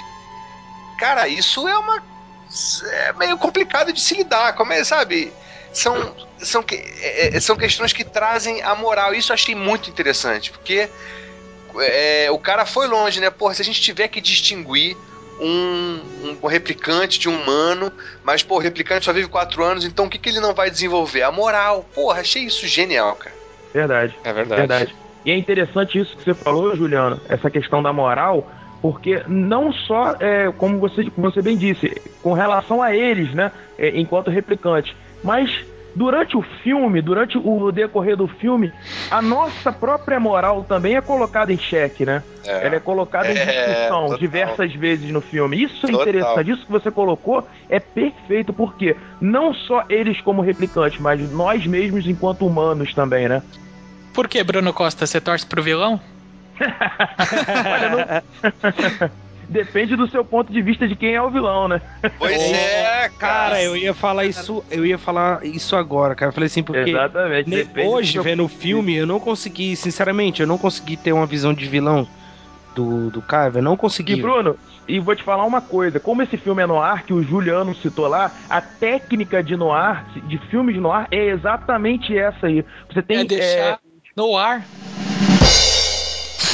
[0.96, 2.00] Cara, isso é uma
[2.92, 4.52] é meio complicado de se lidar.
[4.54, 5.32] Como é, sabe?
[5.72, 9.12] São, são, é, é, são questões que trazem a moral.
[9.12, 10.88] Isso eu achei muito interessante, porque
[11.78, 13.30] é, o cara foi longe, né?
[13.30, 14.96] Porra, se a gente tiver que distinguir
[15.40, 16.00] um,
[16.42, 17.90] um replicante de um humano,
[18.22, 20.70] mas, pô, o replicante só vive quatro anos, então o que, que ele não vai
[20.70, 21.22] desenvolver?
[21.22, 21.86] A moral.
[21.94, 23.34] Porra, achei isso genial, cara.
[23.72, 24.14] Verdade.
[24.24, 24.60] É verdade.
[24.60, 24.96] Verdade.
[25.24, 28.50] E é interessante isso que você falou, Juliano, essa questão da moral,
[28.80, 33.52] porque não só, é, como você, como você bem disse, com relação a eles, né,
[33.78, 35.50] é, enquanto replicantes, mas
[35.94, 38.72] durante o filme, durante o decorrer do filme,
[39.10, 42.22] a nossa própria moral também é colocada em xeque, né?
[42.44, 42.66] É.
[42.66, 44.18] Ela é colocada em É, discussão total.
[44.18, 45.62] diversas vezes no filme.
[45.62, 46.02] Isso é Total.
[46.08, 46.50] interessante.
[46.50, 52.06] Isso que você colocou é perfeito, porque não só eles como replicantes, mas nós mesmos
[52.06, 53.42] enquanto humanos também, né?
[54.14, 55.06] Por que, Bruno Costa?
[55.06, 56.00] Você torce pro vilão?
[56.60, 59.10] Olha, não...
[59.50, 61.80] Depende do seu ponto de vista de quem é o vilão, né?
[62.18, 63.50] Pois é, cara.
[63.50, 66.28] Cara, eu ia falar isso, eu ia falar isso agora, cara.
[66.30, 67.50] Eu falei assim, porque Exatamente.
[67.50, 71.26] ne- hoje, seu- vendo o filme, eu não consegui, sinceramente, eu não consegui ter uma
[71.26, 72.06] visão de vilão
[72.74, 74.22] do, do cara, eu não E consegui.
[74.22, 77.74] Bruno, e vou te falar uma coisa, como esse filme é noir, que o Juliano
[77.76, 82.64] citou lá, a técnica de noir, de filme de noir, é exatamente essa aí.
[82.88, 83.80] Você tem é deixar
[84.16, 84.64] no ar.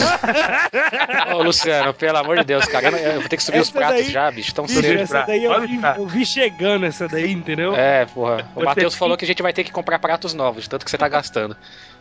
[1.34, 4.02] Ô, Luciano, pelo amor de Deus, cara, eu, vou ter que subir os Essa pratos
[4.02, 5.00] daí- já, bicho, tão Bicho, cedo.
[5.00, 7.74] essa daí eu Pode vi, eu vi chegando essa daí, entendeu?
[7.74, 8.46] É, porra.
[8.54, 10.90] O Matheus tem- falou que a gente vai ter que comprar pratos novos, tanto que
[10.90, 11.56] você tá gastando.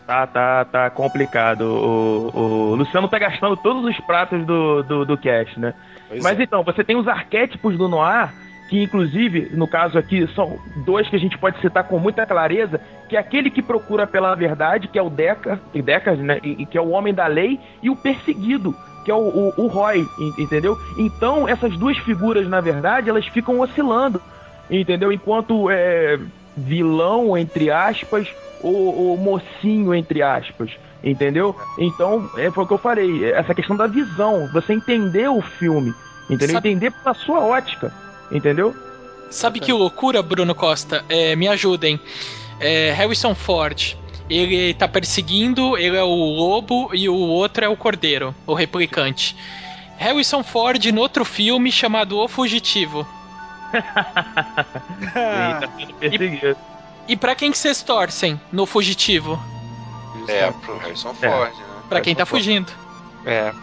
[0.05, 1.61] Tá, tá, tá complicado.
[1.61, 2.31] O,
[2.71, 5.73] o Luciano tá gastando todos os pratos do, do, do cast, né?
[6.07, 6.43] Pois Mas é.
[6.43, 8.31] então, você tem os arquétipos do noir,
[8.69, 12.81] que inclusive, no caso aqui, são dois que a gente pode citar com muita clareza,
[13.07, 16.39] que é aquele que procura pela verdade, que é o Deca, e Deckard, né?
[16.43, 19.67] E, que é o homem da lei, e o perseguido, que é o, o, o
[19.67, 20.75] Roy, en- entendeu?
[20.97, 24.19] Então, essas duas figuras, na verdade, elas ficam oscilando,
[24.69, 25.11] entendeu?
[25.11, 26.17] Enquanto é,
[26.57, 28.27] vilão, entre aspas,
[28.63, 30.71] ou, ou mocinho, entre aspas.
[31.03, 31.55] Entendeu?
[31.77, 33.25] Então, é, foi o que eu falei.
[33.31, 34.47] Essa questão da visão.
[34.51, 35.93] Você entender o filme.
[36.27, 36.55] Entendeu?
[36.55, 37.93] Sabe- Entender pela sua ótica.
[38.31, 38.75] Entendeu?
[39.29, 41.03] Sabe que loucura, Bruno Costa?
[41.09, 41.99] É, me ajudem.
[42.59, 43.97] É, Harrison Ford.
[44.29, 49.35] Ele tá perseguindo, ele é o lobo e o outro é o cordeiro, o replicante.
[49.97, 53.07] Harrison Ford no outro filme chamado O Fugitivo.
[55.05, 56.57] E tá sendo perseguido.
[57.07, 59.39] E pra quem que vocês torcem no Fugitivo?
[60.27, 61.65] É, pro Harrison Ford, né?
[61.89, 62.71] Pra quem tá fugindo.
[63.25, 63.53] É.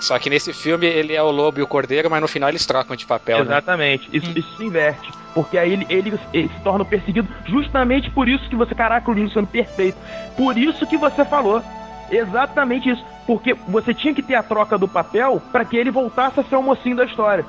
[0.00, 2.64] Só que nesse filme ele é o lobo e o cordeiro, mas no final eles
[2.64, 3.42] trocam de papel, né?
[3.44, 4.08] Exatamente.
[4.12, 5.10] Isso, isso se inverte.
[5.34, 8.74] Porque aí ele, ele, ele se torna o perseguido justamente por isso que você.
[8.74, 9.98] Caraca, o Luciano perfeito.
[10.36, 11.62] Por isso que você falou.
[12.10, 13.04] Exatamente isso.
[13.26, 16.56] Porque você tinha que ter a troca do papel para que ele voltasse a ser
[16.56, 17.44] o mocinho da história.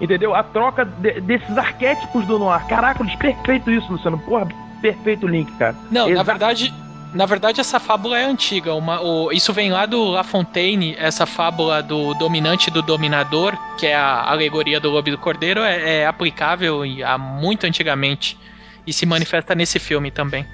[0.00, 0.34] Entendeu?
[0.34, 2.66] A troca de- desses arquétipos do Noir.
[2.66, 4.18] Caraca, perfeito isso, Luciano.
[4.18, 4.46] Porra,
[4.80, 5.74] perfeito link, cara.
[5.90, 6.72] Não, na verdade,
[7.14, 8.74] na verdade essa fábula é antiga.
[8.74, 13.56] Uma- o- isso vem lá do La Fontaine, essa fábula do dominante e do dominador,
[13.78, 17.64] que é a alegoria do lobo e do cordeiro, é, é aplicável e há muito
[17.66, 18.36] antigamente
[18.86, 20.44] e se manifesta nesse filme também.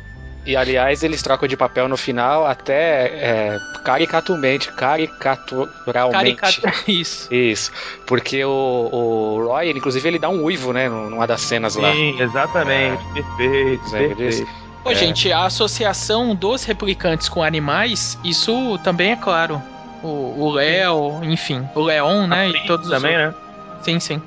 [0.47, 4.73] E aliás, eles trocam de papel no final até é, caricaturalmente.
[4.73, 6.63] Caricaturalmente.
[6.89, 7.33] Isso.
[7.35, 7.71] Isso.
[8.07, 10.89] Porque o, o Roy, ele, inclusive, ele dá um uivo, né?
[10.89, 11.93] Numa das cenas lá.
[11.93, 13.03] Sim, exatamente.
[13.13, 14.17] Perfeito, Lembra perfeito.
[14.17, 14.47] disso?
[14.83, 14.95] Pô, É.
[14.95, 19.63] gente, a associação dos replicantes com animais, isso também é claro.
[20.03, 22.49] O o Léo, enfim, o Leon, né?
[22.49, 23.35] E todos os Também, outros.
[23.43, 23.79] né?
[23.83, 24.23] Sim, sim.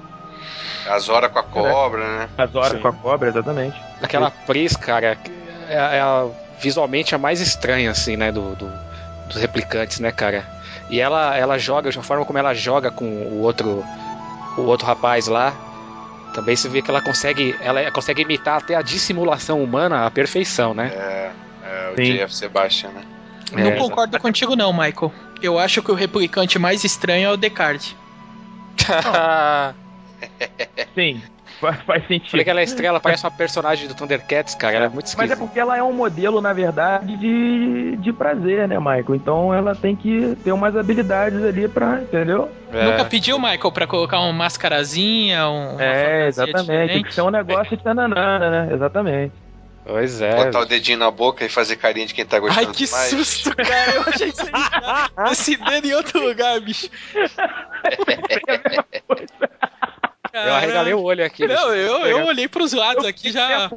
[0.88, 2.30] As horas com a cobra, né?
[2.54, 2.80] Horas Sim.
[2.80, 3.82] com a cobra, exatamente.
[4.02, 5.18] Aquela Pris, cara,
[5.68, 6.28] é, é a-
[6.60, 8.32] visualmente a mais estranha, assim, né?
[8.32, 8.72] Do, do-
[9.28, 10.46] dos replicantes, né, cara?
[10.90, 13.84] E ela, ela joga, a forma como ela joga com o outro,
[14.58, 15.54] o outro rapaz lá.
[16.34, 20.74] Também se vê que ela consegue, ela consegue imitar até a dissimulação humana à perfeição,
[20.74, 20.92] né?
[20.94, 21.32] É,
[21.64, 22.18] é o Sim.
[22.18, 23.04] JF Sebastian, né?
[23.52, 25.14] Não É, concordo contigo não, Michael.
[25.42, 27.96] Eu acho que o replicante mais estranho é o Descartes.
[30.96, 31.22] Sim,
[31.64, 32.32] faz, faz sentido.
[32.32, 34.76] Falei que ela é estrela, parece uma personagem do Thundercats, cara.
[34.76, 35.38] Ela é muito Mas é esquisita.
[35.38, 39.16] porque ela é um modelo, na verdade, de, de prazer, né, Michael?
[39.16, 42.50] Então ela tem que ter umas habilidades ali pra, entendeu?
[42.72, 42.86] É.
[42.86, 45.80] Nunca pediu, Michael, pra colocar uma mascarazinha, um.
[45.80, 46.68] é, exatamente.
[46.68, 47.08] Tem diferente?
[47.08, 48.74] que ser um negócio de tananana, né?
[48.74, 49.32] Exatamente.
[49.86, 50.46] Pois é.
[50.46, 53.10] Botar o dedinho na boca e fazer carinha de quem tá gostando Ai, que mais.
[53.10, 53.96] susto, cara.
[53.96, 56.88] Eu achei que você ia esse dedo em outro lugar, bicho.
[60.34, 61.48] Eu arregalei o olho aqui.
[61.48, 63.70] Não, eu, eu olhei pros lados aqui já.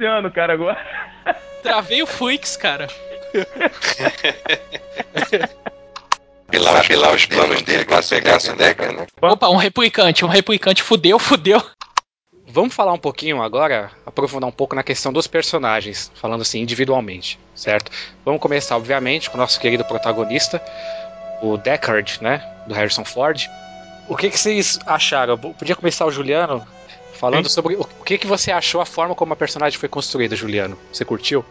[0.00, 0.78] Ano, cara, agora.
[1.62, 2.88] Travei o Flix, cara.
[6.50, 9.06] Pilar, pilar os planos dele pra pegar essa década, né?
[9.20, 11.62] Opa, um replicante, um replicante fudeu, fudeu.
[12.46, 17.38] Vamos falar um pouquinho agora, aprofundar um pouco na questão dos personagens, falando assim individualmente,
[17.54, 17.92] certo?
[18.24, 20.62] Vamos começar, obviamente, com o nosso querido protagonista,
[21.42, 22.42] o Deckard, né?
[22.66, 23.46] Do Harrison Ford.
[24.08, 25.34] O que, que vocês acharam?
[25.34, 26.66] Eu Podia começar o Juliano
[27.14, 30.34] falando sobre o o que, que você achou a forma como a personagem foi construída,
[30.34, 30.78] Juliano.
[30.90, 31.44] Você curtiu?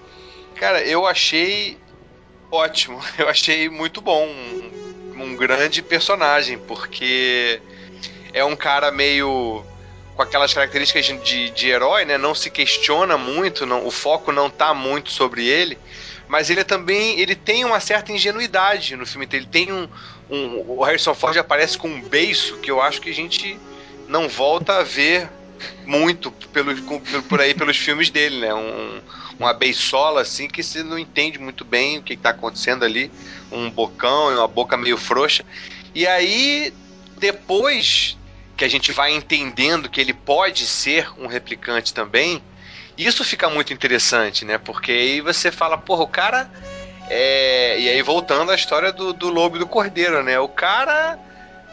[0.56, 1.78] Cara, eu achei
[2.52, 3.00] ótimo.
[3.18, 4.28] Eu achei muito bom.
[4.28, 7.62] Um, um grande personagem, porque
[8.34, 9.64] é um cara meio
[10.16, 12.18] com aquelas características de, de, de herói, né?
[12.18, 15.78] Não se questiona muito, não, o foco não tá muito sobre ele.
[16.28, 19.28] Mas ele é também ele tem uma certa ingenuidade no filme.
[19.32, 19.88] Ele tem um,
[20.30, 23.58] um o Harrison Ford aparece com um beiço que eu acho que a gente
[24.08, 25.30] não volta a ver
[25.86, 26.76] muito pelo,
[27.24, 28.54] por aí pelos filmes dele, né?
[28.54, 29.02] Um,
[29.40, 33.12] uma beisola assim que você não entende muito bem o que está acontecendo ali,
[33.52, 35.44] um bocão e uma boca meio frouxa.
[35.96, 36.74] E aí
[37.18, 38.18] depois
[38.56, 42.42] que a gente vai entendendo que ele pode ser um replicante também,
[42.98, 44.58] isso fica muito interessante, né?
[44.58, 46.52] Porque aí você fala, porra, o cara
[47.10, 47.80] é...
[47.80, 50.40] e aí voltando à história do, do lobo e do cordeiro, né?
[50.40, 51.18] O cara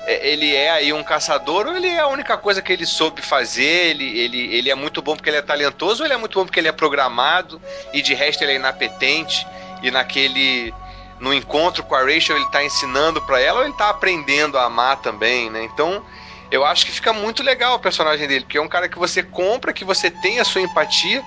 [0.07, 3.22] é, ele é aí um caçador ou ele é a única coisa que ele soube
[3.22, 3.91] fazer?
[3.91, 6.45] Ele, ele, ele é muito bom porque ele é talentoso ou ele é muito bom
[6.45, 7.61] porque ele é programado
[7.93, 9.47] e de resto ele é inapetente
[9.82, 10.72] e naquele
[11.20, 14.64] no encontro com a Rachel ele tá ensinando pra ela ou ele tá aprendendo a
[14.64, 15.64] amar também, né?
[15.64, 16.05] Então
[16.51, 19.22] eu acho que fica muito legal o personagem dele, porque é um cara que você
[19.22, 21.22] compra, que você tem a sua empatia,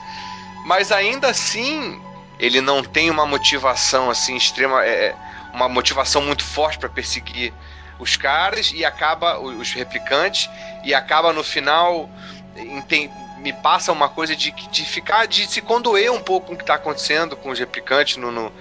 [0.66, 1.99] mas ainda assim
[2.39, 5.15] ele não tem uma motivação assim extrema, é,
[5.53, 7.53] uma motivação muito forte pra perseguir
[7.99, 10.49] os caras e acaba os replicantes
[10.83, 12.09] e acaba no final
[12.55, 13.09] enten-
[13.39, 16.63] me passa uma coisa de, de ficar de se condoer um pouco com o que
[16.63, 18.51] está acontecendo com os replicantes no, no,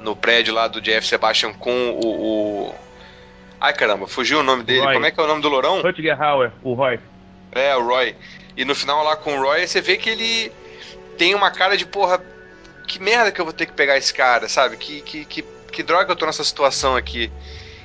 [0.00, 2.06] no prédio lá do Jeff Sebastian com o,
[2.68, 2.74] o-
[3.60, 4.94] ai caramba fugiu o nome dele Roy.
[4.94, 6.98] como é que é o nome do Lourão Rutger Hauer, o Roy.
[7.52, 8.16] é, o Roy.
[8.56, 10.52] E no final lá com o Roy, você vê que ele
[11.16, 12.20] tem uma cara de porra,
[12.86, 14.76] que merda que eu vou ter que pegar esse cara, sabe?
[14.76, 17.30] Que, que, que, que droga que eu tô nessa situação aqui.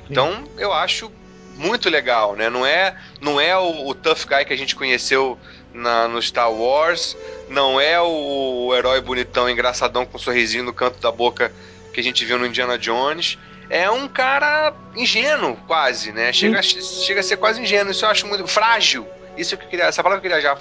[0.09, 1.11] Então, eu acho
[1.55, 2.49] muito legal, né?
[2.49, 5.37] Não é, não é o, o tough guy que a gente conheceu
[5.73, 7.17] na, no Star Wars,
[7.49, 11.51] não é o, herói bonitão, engraçadão com um sorrisinho no canto da boca
[11.93, 13.37] que a gente viu no Indiana Jones.
[13.69, 16.31] É um cara ingênuo, quase, né?
[16.31, 17.91] Chega, a- chega a ser quase ingênuo.
[17.91, 18.47] Isso eu acho muito.
[18.47, 19.05] Frágil.
[19.37, 19.85] Isso é o que eu queria.
[19.85, 20.57] Essa palavra que eu queria já.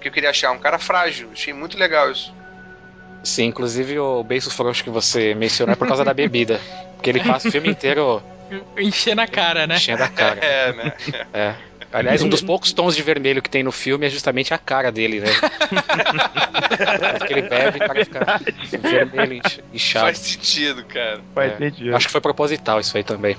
[0.00, 0.50] Que eu queria achar.
[0.50, 1.30] Um cara frágil.
[1.32, 2.34] Achei muito legal isso.
[3.22, 6.60] Sim, inclusive o beiço frouxo que você mencionou é por causa da bebida.
[6.96, 8.22] Porque ele passa o filme inteiro
[8.78, 9.76] Encher na cara, né?
[9.76, 10.40] enchendo a cara.
[10.40, 10.92] É, né?
[11.34, 11.54] É.
[11.90, 14.92] Aliás, um dos poucos tons de vermelho que tem no filme é justamente a cara
[14.92, 15.30] dele, né?
[17.18, 20.04] Porque ele bebe e o cara fica vermelho, inch- inchado.
[20.06, 21.20] Faz sentido, cara.
[21.34, 21.56] Faz É.
[21.56, 21.96] sentido.
[21.96, 23.36] Acho que foi proposital isso aí também.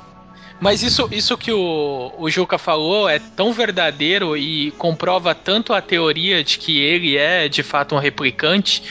[0.60, 5.82] Mas isso, isso que o, o Juca falou é tão verdadeiro e comprova tanto a
[5.82, 8.84] teoria de que ele é de fato um replicante,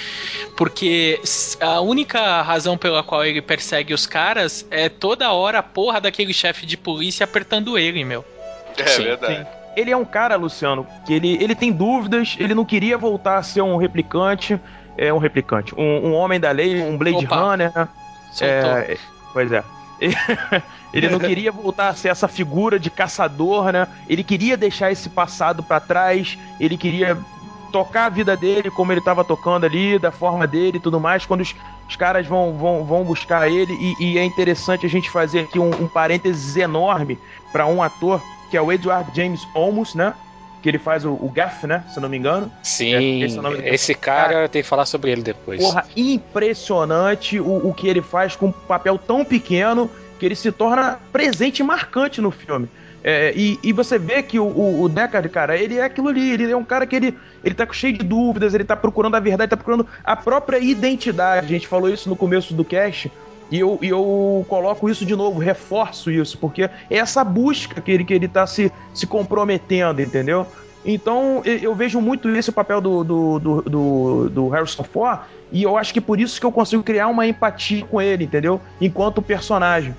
[0.57, 1.21] porque
[1.61, 6.33] a única razão pela qual ele persegue os caras é toda hora a porra daquele
[6.33, 8.25] chefe de polícia apertando ele, meu.
[8.79, 9.47] É Sim, verdade.
[9.77, 13.43] Ele é um cara, Luciano, que ele, ele tem dúvidas, ele não queria voltar a
[13.43, 14.59] ser um replicante,
[14.97, 17.37] é um replicante, um, um homem da lei, um Blade Opa.
[17.37, 17.89] Runner, né?
[18.33, 18.49] Soltou.
[18.49, 18.97] É,
[19.33, 19.63] pois é.
[20.93, 23.87] Ele não queria voltar a ser essa figura de caçador, né?
[24.09, 27.19] Ele queria deixar esse passado pra trás, ele queria
[27.71, 31.27] tocar a vida dele como ele tava tocando ali, da forma dele e tudo mais.
[31.27, 31.55] Quando os,
[31.89, 35.59] os caras vão, vão, vão buscar ele, e, e é interessante a gente fazer aqui
[35.59, 37.19] um, um parênteses enorme
[37.53, 40.15] pra um ator, que é o Edward James Olmos, né?
[40.63, 41.85] Que ele faz o, o Gaff, né?
[41.89, 42.51] Se não me engano.
[42.63, 45.61] Sim, esse é nome do esse cara tem que falar sobre ele depois.
[45.61, 50.51] Porra, impressionante o, o que ele faz com um papel tão pequeno que ele se
[50.51, 52.69] torna presente e marcante no filme.
[53.03, 56.33] É, e, e você vê que o, o, o Deckard, cara, ele é aquilo ali,
[56.33, 59.21] ele é um cara que ele, ele tá cheio de dúvidas, ele tá procurando a
[59.21, 61.47] verdade, tá procurando a própria identidade.
[61.47, 63.11] A gente falou isso no começo do cast,
[63.51, 67.91] e eu, e eu coloco isso de novo, reforço isso, porque é essa busca que
[67.91, 70.47] ele, que ele tá se, se comprometendo, entendeu?
[70.85, 75.21] Então eu, vejo muito esse papel do, do, do, do, do Harrison Ford,
[75.51, 78.61] e eu acho que por isso que eu consigo criar uma empatia com ele, entendeu?
[78.81, 79.95] Enquanto personagem.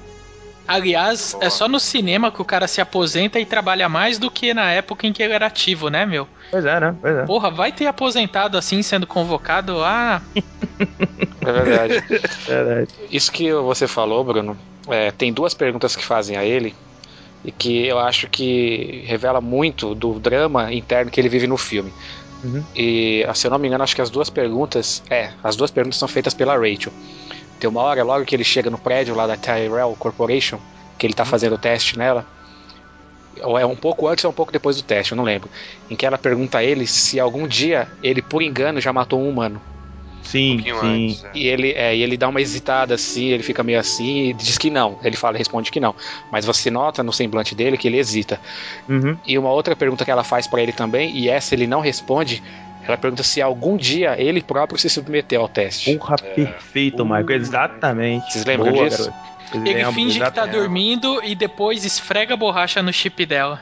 [0.70, 4.54] Aliás, é só no cinema que o cara se aposenta e trabalha mais do que
[4.54, 6.28] na época em que ele era ativo, né, meu?
[6.52, 6.96] Pois é, né?
[7.02, 7.26] Pois é.
[7.26, 9.84] Porra, vai ter aposentado assim sendo convocado?
[9.84, 10.22] Ah,
[11.42, 12.04] É verdade.
[12.46, 12.90] Verdade.
[13.12, 14.58] Isso que você falou, Bruno,
[14.88, 16.76] é, tem duas perguntas que fazem a ele
[17.44, 21.94] e que eu acho que revela muito do drama interno que ele vive no filme.
[22.44, 22.64] Uhum.
[22.76, 25.04] E, se eu não me engano, acho que as duas perguntas.
[25.10, 26.92] É, as duas perguntas são feitas pela Rachel.
[27.60, 30.60] Tem uma hora, logo que ele chega no prédio lá da Tyrell Corporation,
[30.98, 32.26] que ele tá fazendo o teste nela.
[33.42, 35.50] Ou é um pouco antes ou um pouco depois do teste, eu não lembro.
[35.90, 39.30] Em que ela pergunta a ele se algum dia ele, por engano, já matou um
[39.30, 39.62] humano.
[40.30, 41.06] Sim, pouquinho sim.
[41.06, 41.24] antes.
[41.26, 41.32] é.
[41.34, 44.58] E ele, é, e ele dá uma hesitada assim, ele fica meio assim e diz
[44.58, 45.00] que não.
[45.04, 45.96] Ele fala, responde que não.
[46.32, 48.40] Mas você nota no semblante dele que ele hesita.
[48.88, 49.18] Uhum.
[49.26, 52.44] E uma outra pergunta que ela faz pra ele também, e essa ele não responde,
[52.92, 55.96] ela pergunta se algum dia ele próprio se submeteu ao teste.
[55.96, 57.32] Porra, perfeito, Michael.
[57.32, 58.32] Exatamente.
[58.34, 59.14] Vocês lembram Boa, disso?
[59.54, 60.56] ele lembro, finge que tá exatamente.
[60.56, 63.62] dormindo e depois esfrega a borracha no chip dela.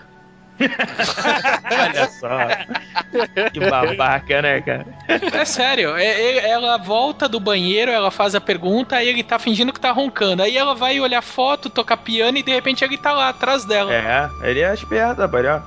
[0.59, 3.49] Olha só.
[3.51, 4.85] que babaca, né, cara?
[5.07, 9.37] É sério, é- é- ela volta do banheiro, ela faz a pergunta, aí ele tá
[9.37, 10.41] fingindo que tá roncando.
[10.41, 13.93] Aí ela vai olhar foto, tocar piano e de repente ele tá lá atrás dela.
[13.93, 15.61] É, ele é esperto, rapaz.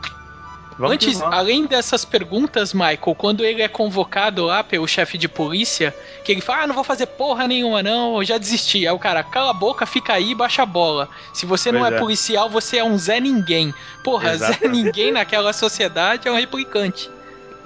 [0.80, 5.94] Vamos Antes, além dessas perguntas, Michael, quando ele é convocado lá pelo chefe de polícia,
[6.24, 8.86] que ele fala, ah, não vou fazer porra nenhuma não, eu já desisti.
[8.86, 11.08] Aí o cara, cala a boca, fica aí e baixa a bola.
[11.34, 11.98] Se você não Pois é, é.
[11.98, 13.74] policial, você é um Zé Ninguém.
[14.02, 14.58] Porra, Zé.
[14.68, 17.10] Ninguém naquela sociedade é um replicante.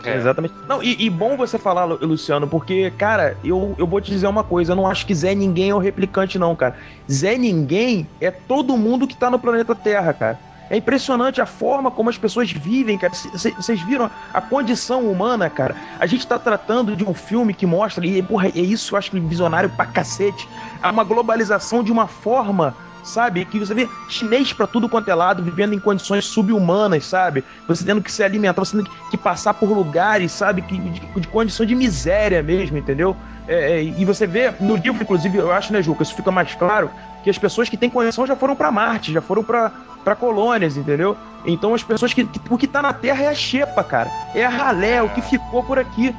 [0.04, 0.16] É.
[0.16, 0.54] Exatamente.
[0.68, 4.26] Não, e, e bom você falar, Lu- Luciano, porque, cara, eu, eu vou te dizer
[4.26, 6.76] uma coisa, eu não acho que Zé Ninguém é o replicante, não, cara.
[7.10, 10.40] Zé Ninguém é todo mundo que tá no planeta Terra, cara.
[10.70, 13.12] É impressionante a forma como as pessoas vivem, cara.
[13.12, 15.76] Vocês viram a condição humana, cara?
[15.98, 19.10] A gente tá tratando de um filme que mostra, e porra, é isso eu acho
[19.10, 20.48] que visionário pra cacete.
[20.82, 23.44] Há uma globalização de uma forma, sabe?
[23.44, 27.44] Que você vê chinês pra tudo quanto é lado, vivendo em condições subhumanas, sabe?
[27.68, 30.62] Você tendo que se alimentar, você tendo que passar por lugares, sabe?
[30.62, 33.16] Que, de, de condição de miséria mesmo, entendeu?
[33.46, 36.54] É, é, e você vê no livro, inclusive, eu acho, né, Juca, isso fica mais
[36.54, 36.90] claro,
[37.22, 41.16] que as pessoas que têm condição já foram pra Marte, já foram para colônias, entendeu?
[41.46, 44.10] Então as pessoas que, que o que tá na Terra é a xepa, cara.
[44.34, 46.14] É a ralé, o que ficou por aqui.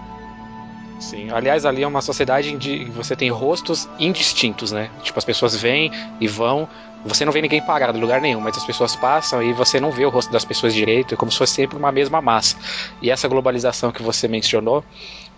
[0.97, 4.89] Sim, aliás, ali é uma sociedade em que você tem rostos indistintos, né?
[5.03, 5.91] Tipo, as pessoas vêm
[6.21, 6.69] e vão,
[7.03, 9.91] você não vê ninguém parado em lugar nenhum, mas as pessoas passam e você não
[9.91, 12.57] vê o rosto das pessoas direito, é como se fosse sempre uma mesma massa.
[13.01, 14.85] E essa globalização que você mencionou,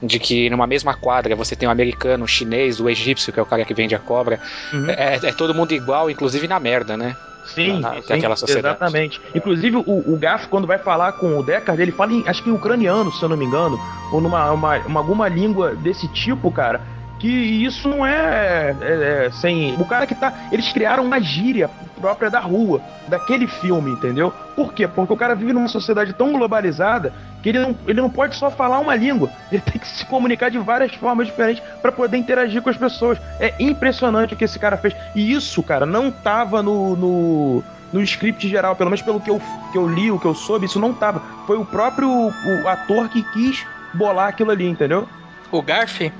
[0.01, 3.43] de que numa mesma quadra você tem um americano, um chinês, o egípcio, que é
[3.43, 4.39] o cara que vende a cobra,
[4.73, 4.89] Uhum.
[4.89, 7.15] é, é todo mundo igual, inclusive na merda, né?
[7.45, 8.75] Sim, Na- sim, sociedade.
[8.75, 9.21] exatamente.
[9.33, 9.83] Inclusive, o,
[10.13, 13.09] o Gaff, quando vai falar com o Deckard, ele fala em, acho que em ucraniano,
[13.11, 13.79] se eu não me engano,
[14.11, 16.81] ou numa uma, uma- alguma língua desse tipo, cara,
[17.19, 19.75] que isso não é, é- é sem...
[19.79, 20.33] O cara que tá...
[20.51, 24.31] Eles criaram uma gíria própria da rua, daquele filme, entendeu?
[24.55, 24.87] Por quê?
[24.87, 27.11] Porque o cara vive numa sociedade tão globalizada
[27.41, 30.49] que ele não, ele não pode só falar uma língua, ele tem que se comunicar
[30.49, 33.17] de várias formas diferentes para poder interagir com as pessoas.
[33.39, 34.95] É impressionante o que esse cara fez.
[35.15, 39.41] E isso, cara, não tava no, no, no script geral, pelo menos pelo que eu,
[39.71, 41.21] que eu li, o que eu soube, isso não tava.
[41.47, 45.07] Foi o próprio o ator que quis bolar aquilo ali, entendeu?
[45.51, 46.11] O Garf?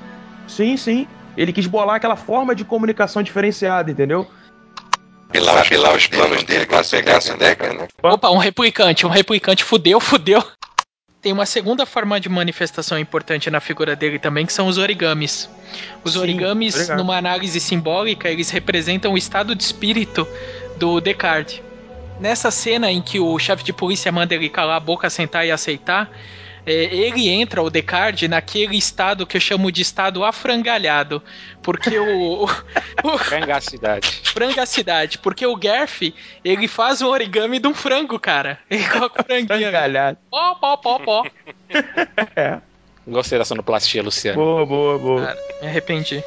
[0.48, 1.08] Sim, sim.
[1.36, 4.28] Ele quis bolar aquela forma de comunicação diferenciada, entendeu?
[5.32, 7.88] Pilar, pilar os planos dele caso pegasse a década, né?
[8.02, 10.43] Opa, um replicante, um replicante fudeu, fudeu.
[11.22, 15.50] Tem uma segunda forma de manifestação importante na figura dele também, que são os origamis.
[16.04, 16.98] Os Sim, origamis, obrigado.
[16.98, 20.28] numa análise simbólica, eles representam o estado de espírito
[20.78, 21.62] do Descartes.
[22.20, 25.52] Nessa cena em que o chefe de polícia manda ele calar a boca, sentar e
[25.52, 26.10] aceitar,
[26.74, 31.24] ele entra, o Descartes, naquele estado que eu chamo de estado afrangalhado.
[31.61, 34.22] Porque o, o, Frangacidade.
[34.26, 35.18] frangacidade.
[35.18, 36.13] Porque o Garf,
[36.43, 38.59] ele faz um origami de um frango, cara.
[38.70, 39.47] Ele coloca o franguinho.
[39.47, 40.18] Frangalhado.
[40.30, 41.24] Pó, pó, pó, pó.
[42.36, 42.59] É.
[43.07, 44.38] Gostei da sonoplastia, Luciano.
[44.38, 45.26] Boa, boa, boa.
[45.28, 46.24] Cara, me arrependi.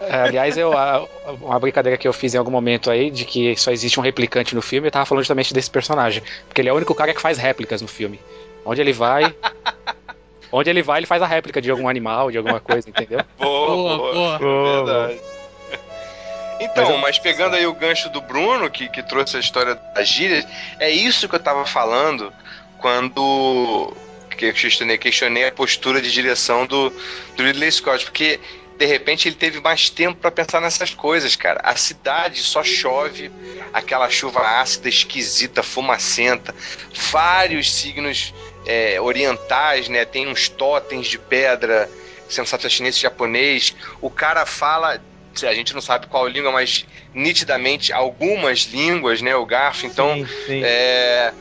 [0.00, 0.72] É, Aliás, eu,
[1.40, 4.54] uma brincadeira que eu fiz em algum momento aí, de que só existe um replicante
[4.54, 6.22] no filme, eu tava falando justamente desse personagem.
[6.46, 8.18] Porque ele é o único cara que faz réplicas no filme.
[8.64, 9.34] Onde ele vai.
[10.50, 13.20] onde ele vai, ele faz a réplica de algum animal, de alguma coisa, entendeu?
[13.38, 14.12] Boa, Boa, boa.
[14.14, 14.38] boa.
[14.38, 15.20] Boa, Verdade.
[16.60, 20.46] Então, mas pegando aí o gancho do Bruno, que, que trouxe a história das gírias,
[20.78, 22.32] é isso que eu tava falando
[22.78, 23.92] quando
[24.36, 26.90] que eu questionei, questionei a postura de direção do,
[27.36, 28.40] do Ridley Scott, porque
[28.76, 31.60] de repente ele teve mais tempo pra pensar nessas coisas, cara.
[31.62, 33.30] A cidade só chove,
[33.72, 36.54] aquela chuva ácida, esquisita, fumacenta,
[37.12, 38.34] vários signos
[38.66, 40.04] é, orientais, né?
[40.04, 41.90] Tem uns totens de pedra,
[42.28, 43.74] sensato chinês e japonês.
[44.00, 45.00] O cara fala,
[45.42, 49.34] a gente não sabe qual língua, mas nitidamente algumas línguas, né?
[49.36, 50.14] O garfo, então.
[50.14, 50.64] Sim, sim.
[50.64, 51.32] É,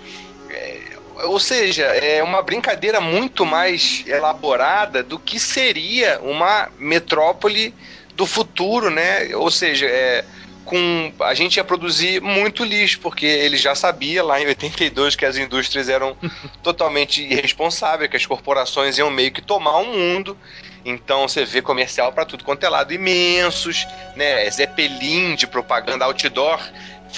[0.50, 0.80] é,
[1.26, 7.74] ou seja, é uma brincadeira muito mais elaborada do que seria uma metrópole
[8.16, 9.36] do futuro, né?
[9.36, 10.26] Ou seja, é,
[10.66, 15.26] com a gente ia produzir muito lixo, porque ele já sabia lá em 82 que
[15.26, 16.16] as indústrias eram
[16.64, 20.38] totalmente irresponsáveis, que as corporações iam meio que tomar o mundo.
[20.86, 24.50] Então você vê comercial para tudo quanto é lado, imensos, né?
[24.50, 26.60] Zeppelin de propaganda outdoor,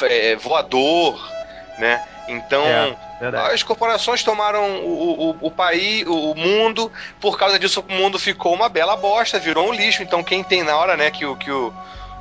[0.03, 1.19] é, voador,
[1.79, 2.03] né?
[2.27, 2.63] Então
[3.21, 7.91] É, as corporações tomaram o, o, o país, o, o mundo, por causa disso o
[7.91, 10.03] mundo ficou uma bela bosta, virou um lixo.
[10.03, 11.73] Então quem tem na hora, né, que o, que o,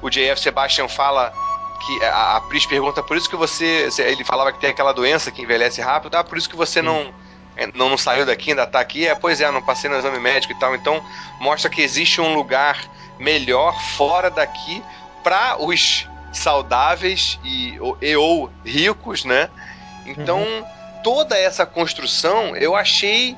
[0.04, 1.32] o JF Sebastian fala
[1.84, 5.30] que a, a Pris pergunta por isso que você, ele falava que tem aquela doença
[5.30, 7.12] que envelhece rápido, ah, por isso que você não,
[7.56, 10.18] é, não não saiu daqui, ainda tá aqui, é, pois é, não passei no exame
[10.18, 10.74] médico e tal.
[10.74, 11.02] Então
[11.40, 12.78] mostra que existe um lugar
[13.18, 14.82] melhor fora daqui
[15.22, 19.48] para os saudáveis e, e ou ricos, né?
[20.04, 20.44] Então,
[21.02, 23.36] toda essa construção eu achei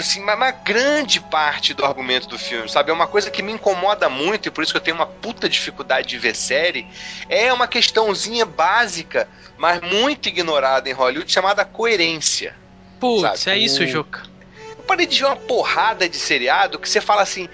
[0.00, 2.90] assim, uma, grande parte do argumento do filme, sabe?
[2.90, 5.48] É uma coisa que me incomoda muito e por isso que eu tenho uma puta
[5.48, 6.86] dificuldade de ver série.
[7.28, 12.56] É uma questãozinha básica, mas muito ignorada em Hollywood, chamada coerência.
[12.98, 14.22] Putz, Sabe, é isso, Juca.
[14.70, 17.48] Eu parei de ver uma porrada de seriado que você fala assim.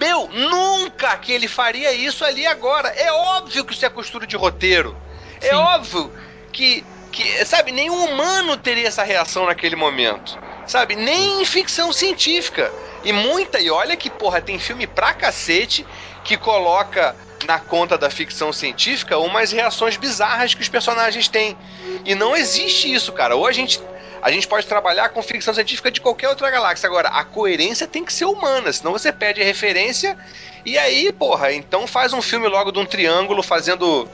[0.00, 2.88] Meu, nunca que ele faria isso ali agora.
[2.88, 4.96] É óbvio que isso é costura de roteiro.
[5.40, 5.54] É Sim.
[5.54, 6.12] óbvio
[6.52, 10.38] que, que, sabe, nenhum humano teria essa reação naquele momento.
[10.66, 12.72] Sabe, nem em ficção científica.
[13.02, 15.86] E muita, e olha que, porra, tem filme pra cacete
[16.22, 17.14] que coloca
[17.46, 21.56] na conta da ficção científica umas reações bizarras que os personagens têm.
[22.04, 23.36] E não existe isso, cara.
[23.36, 23.78] Ou a gente
[24.22, 26.86] a gente pode trabalhar com ficção científica de qualquer outra galáxia.
[26.86, 30.16] Agora, a coerência tem que ser humana, senão você perde a referência.
[30.64, 34.08] E aí, porra, então faz um filme logo de um triângulo fazendo.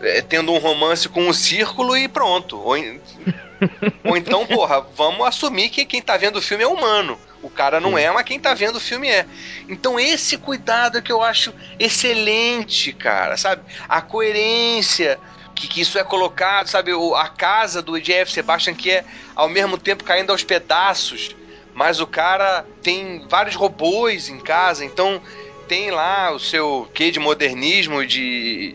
[0.00, 2.58] eh, tendo um romance com um círculo e pronto.
[2.58, 2.74] Ou,
[4.04, 7.18] ou então, porra, vamos assumir que quem tá vendo o filme é humano.
[7.42, 9.26] O cara não é, mas quem tá vendo o filme é.
[9.68, 13.62] Então, esse cuidado é que eu acho excelente, cara, sabe?
[13.88, 15.18] A coerência
[15.60, 16.92] que, que isso é colocado, sabe?
[16.94, 19.04] O, a casa do Jeff Sebastian, que é
[19.36, 21.36] ao mesmo tempo caindo aos pedaços,
[21.74, 25.20] mas o cara tem vários robôs em casa, então
[25.68, 28.74] tem lá o seu quê de modernismo, de,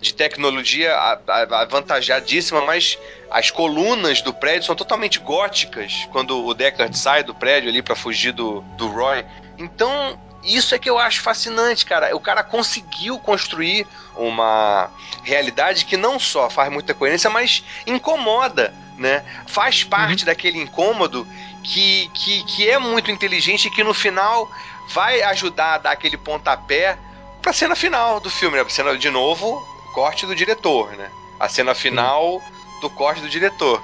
[0.00, 0.96] de tecnologia
[1.28, 2.98] avantajadíssima, mas
[3.30, 7.94] as colunas do prédio são totalmente góticas quando o Deckard sai do prédio ali pra
[7.94, 9.24] fugir do, do Roy.
[9.58, 12.14] Então, isso é que eu acho fascinante, cara.
[12.16, 13.86] O cara conseguiu construir
[14.16, 14.90] uma
[15.22, 19.22] realidade que não só faz muita coerência, mas incomoda, né?
[19.46, 21.26] Faz parte daquele incômodo
[21.62, 24.50] que, que, que é muito inteligente e que no final
[24.88, 26.98] vai ajudar a dar aquele pontapé
[27.42, 28.64] pra cena final do filme, né?
[28.64, 29.62] Pra cena, de novo,
[29.92, 31.10] corte do diretor, né?
[31.38, 32.42] A cena final
[32.80, 33.82] do corte do diretor.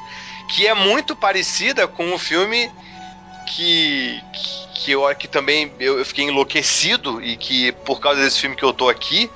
[0.48, 2.70] Que é muito parecida com o filme
[3.46, 8.40] que, que, que eu que também eu, eu fiquei enlouquecido e que por causa desse
[8.40, 9.30] filme que eu tô aqui,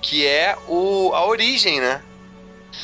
[0.00, 2.02] que é o A Origem, né?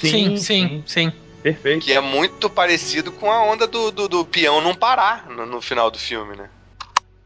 [0.01, 1.12] Sim, sim, sim.
[1.43, 1.85] Perfeito.
[1.85, 5.61] Que é muito parecido com a onda do, do, do peão não parar no, no
[5.61, 6.49] final do filme, né?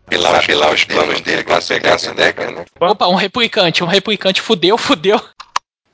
[0.09, 2.65] Pilar, pilar os planos dele pra pegar essa década, né?
[2.81, 5.21] Opa, um replicante, um replicante, fudeu, fudeu.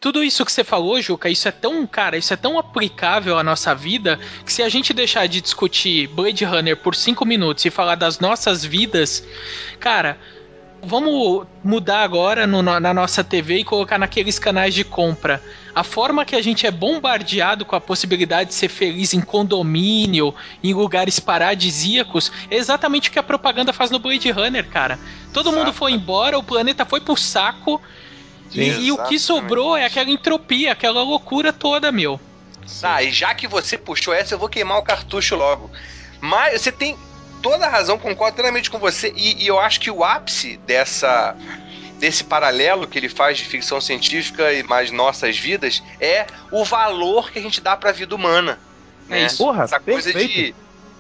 [0.02, 3.42] Tudo isso que você falou, Juca, isso é tão, cara, isso é tão aplicável à
[3.44, 7.70] nossa vida que se a gente deixar de discutir Blade Runner por cinco minutos e
[7.70, 9.24] falar das nossas vidas,
[9.78, 10.18] cara,
[10.82, 15.40] vamos mudar agora no- na nossa TV e colocar naqueles canais de compra.
[15.72, 20.34] A forma que a gente é bombardeado com a possibilidade de ser feliz em condomínio,
[20.64, 24.98] em lugares paradisíacos, é exatamente o que a propaganda faz no Blade Runner, cara.
[25.32, 27.80] Todo mundo foi embora, o planeta foi pro saco.
[28.54, 32.20] E, e o que sobrou é aquela entropia, aquela loucura toda, meu.
[32.82, 35.70] Ah, e já que você puxou essa, eu vou queimar o cartucho logo.
[36.20, 36.96] Mas você tem
[37.42, 39.12] toda a razão, concordo plenamente com você.
[39.16, 41.36] E, e eu acho que o ápice dessa
[41.98, 47.30] desse paralelo que ele faz de ficção científica e mais nossas vidas é o valor
[47.30, 48.58] que a gente dá pra vida humana.
[49.08, 49.26] É né?
[49.26, 49.38] isso.
[49.38, 50.34] Porra, Essa coisa perfeito.
[50.34, 50.54] de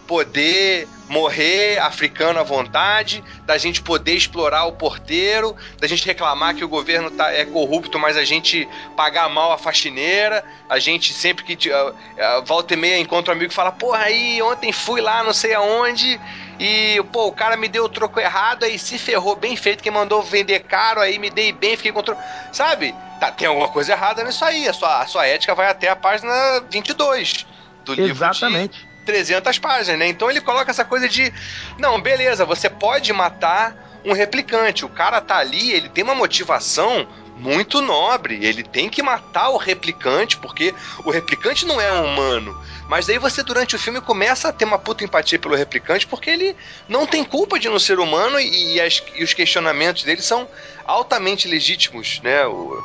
[0.06, 6.64] poder morrer africano à vontade, da gente poder explorar o porteiro, da gente reclamar que
[6.64, 8.66] o governo tá, é corrupto, mas a gente
[8.96, 13.36] pagar mal a faxineira, a gente sempre que uh, uh, volta e meia encontra um
[13.36, 16.18] amigo e fala, porra, aí ontem fui lá não sei aonde
[16.58, 19.92] e, pô, o cara me deu o troco errado, aí se ferrou bem feito, quem
[19.92, 22.22] mandou vender caro, aí me dei bem, fiquei com troco.
[22.52, 22.94] Sabe?
[23.20, 24.66] Tá, tem alguma coisa errada nisso aí.
[24.66, 26.32] A sua, a sua ética vai até a página
[26.70, 27.46] 22
[27.84, 28.78] do livro Exatamente.
[28.78, 30.06] de 300 páginas, né?
[30.08, 31.32] Então ele coloca essa coisa de,
[31.78, 34.84] não, beleza, você pode matar um replicante.
[34.84, 37.06] O cara tá ali, ele tem uma motivação
[37.36, 38.44] muito nobre.
[38.44, 40.74] Ele tem que matar o replicante, porque
[41.04, 42.56] o replicante não é um humano.
[42.88, 46.28] Mas daí você, durante o filme, começa a ter uma puta empatia pelo replicante, porque
[46.30, 46.56] ele
[46.88, 50.48] não tem culpa de não ser humano e, as- e os questionamentos dele são
[50.84, 52.44] altamente legítimos, né?
[52.46, 52.82] O-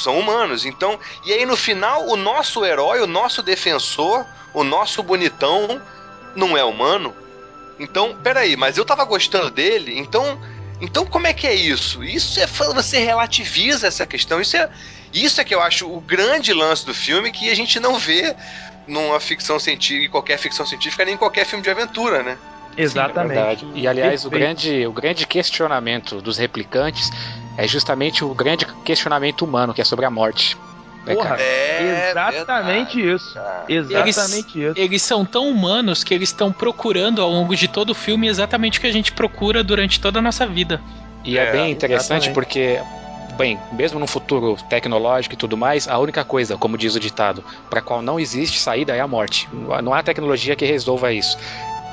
[0.00, 0.64] são humanos.
[0.64, 4.24] Então, e aí no final, o nosso herói, o nosso defensor,
[4.54, 5.80] o nosso bonitão,
[6.34, 7.14] não é humano.
[7.78, 10.40] Então, peraí, mas eu tava gostando dele, então.
[10.80, 12.02] Então como é que é isso?
[12.02, 14.40] Isso é você relativiza essa questão.
[14.40, 14.68] Isso é,
[15.14, 18.34] isso é que eu acho o grande lance do filme que a gente não vê
[18.86, 22.36] numa ficção científica, em qualquer ficção científica, nem em qualquer filme de aventura, né?
[22.76, 23.34] Exatamente.
[23.34, 23.66] Verdade.
[23.74, 27.10] E aliás, o grande, o grande questionamento dos replicantes
[27.56, 30.56] é justamente o grande questionamento humano, que é sobre a morte.
[31.04, 31.36] né, Porra?
[31.38, 33.38] É exatamente isso.
[33.68, 34.74] Exatamente isso.
[34.78, 38.78] Eles são tão humanos que eles estão procurando ao longo de todo o filme exatamente
[38.78, 40.80] o que a gente procura durante toda a nossa vida.
[41.24, 42.34] E é, É, bem interessante exatamente.
[42.34, 42.80] porque,
[43.36, 47.44] bem, mesmo no futuro tecnológico e tudo mais, a única coisa, como diz o ditado,
[47.68, 49.48] para qual não existe saída é a morte.
[49.82, 51.36] Não há tecnologia que resolva isso.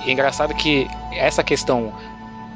[0.06, 1.94] E é engraçado que essa questão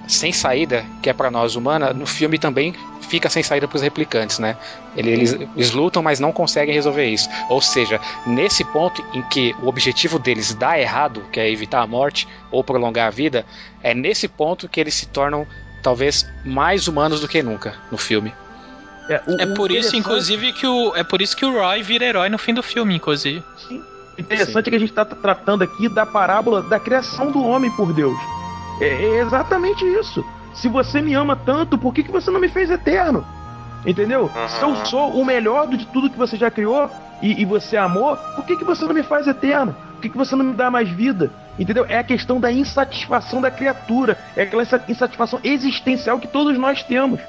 [0.08, 2.76] sem saída, que é para nós humana, no filme também
[3.08, 4.58] fica sem saída para os replicantes, né?
[4.98, 7.30] Ele- Eles, eles lutam, mas não conseguem resolver isso.
[7.48, 11.88] Ou seja, nesse ponto em que o objetivo deles dá errado, que é evitar a
[11.88, 13.46] morte ou prolongar a vida,
[13.82, 15.48] é nesse ponto que eles se tornam
[15.82, 18.34] talvez mais humanos do que nunca no filme.
[19.10, 22.06] É, o- É por isso, inclusive, que o é por isso que o Roy vira
[22.06, 23.42] herói no fim do filme, inclusive.
[24.18, 27.72] O interessante é que a gente está tratando aqui da parábola da criação do homem
[27.72, 28.18] por Deus.
[28.80, 30.24] É, é exatamente isso.
[30.54, 33.26] Se você me ama tanto, por que, que você não me fez eterno?
[33.86, 34.30] Entendeu?
[34.48, 36.90] Se eu sou o melhor de tudo que você já criou
[37.22, 39.76] e, e você amou, por que, que você não me faz eterno?
[39.94, 41.32] Por que, que você não me dá mais vida?
[41.58, 41.86] Entendeu?
[41.90, 44.18] É a questão da insatisfação da criatura.
[44.36, 47.20] É aquela insa- insatisfação existencial que todos nós temos.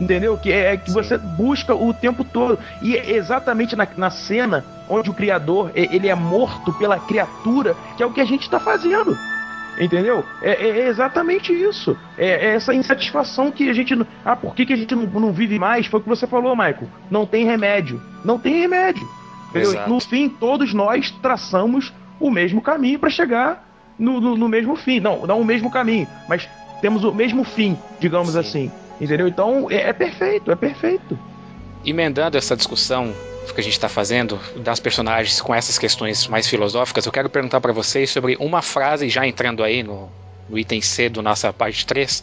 [0.00, 0.36] Entendeu?
[0.38, 2.58] Que é, é que você busca o tempo todo.
[2.80, 7.76] E é exatamente na, na cena onde o criador é- ele é morto pela criatura,
[7.96, 9.16] que é o que a gente está fazendo.
[9.78, 10.24] Entendeu?
[10.42, 11.96] É, é- é exatamente isso.
[12.18, 13.94] É, é essa insatisfação que a gente.
[13.94, 15.86] não- Ah, por que, que a gente não, não vive mais?
[15.86, 16.88] Foi o que você falou, Michael.
[17.10, 18.00] Não tem remédio.
[18.24, 19.06] Não tem remédio.
[19.88, 23.66] No fim, todos nós traçamos o mesmo caminho para chegar
[23.98, 25.00] no, no- no mesmo fim.
[25.00, 26.48] Não, não o mesmo caminho, mas
[26.80, 28.70] temos o mesmo fim, digamos assim.
[29.00, 29.26] Entendeu?
[29.28, 31.18] Então é, é perfeito, é perfeito.
[31.84, 33.14] Emendando essa discussão
[33.54, 37.60] que a gente está fazendo das personagens com essas questões mais filosóficas, eu quero perguntar
[37.60, 40.08] para vocês sobre uma frase, já entrando aí no,
[40.48, 42.22] no item C do nossa parte 3.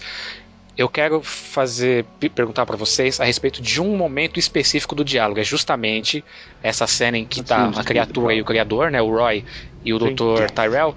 [0.78, 5.40] Eu quero fazer pe- perguntar para vocês a respeito de um momento específico do diálogo.
[5.40, 6.24] É justamente
[6.62, 9.44] essa cena em que tá a criatura e o criador, né, o Roy
[9.84, 9.98] e o.
[10.00, 10.52] Dr.
[10.54, 10.96] Tyrell,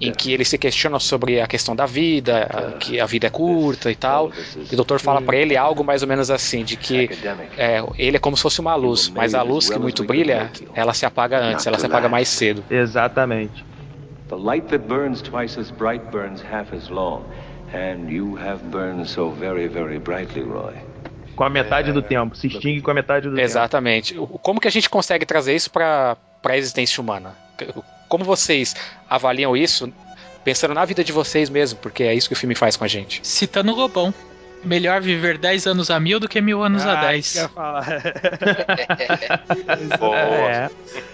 [0.00, 3.30] em que eles se questionam sobre a questão da vida, a- que a vida é
[3.30, 4.30] curta e tal.
[4.56, 7.08] E o doutor fala para ele algo mais ou menos assim, de que
[7.56, 10.92] é, ele é como se fosse uma luz, mas a luz que muito brilha, ela
[10.92, 12.64] se apaga antes, ela se apaga mais cedo.
[12.68, 13.64] Exatamente.
[14.28, 17.24] The light that burns twice as bright burns half as long.
[17.72, 20.74] And you have burned so very, very brightly, Roy.
[21.36, 22.36] Com a metade do tempo.
[22.36, 24.16] Se extingue com a metade do Exatamente.
[24.18, 27.36] O- Como que a gente consegue trazer isso para a existência humana?
[28.08, 28.74] Como vocês
[29.08, 29.92] avaliam isso,
[30.44, 32.88] pensando na vida de vocês mesmo, porque é isso que o filme faz com a
[32.88, 33.20] gente.
[33.26, 34.12] Citando o Lobão.
[34.62, 37.26] Melhor viver 10 anos a mil do que mil anos a Ah, 10.
[37.26, 37.84] isso que eu ia falar.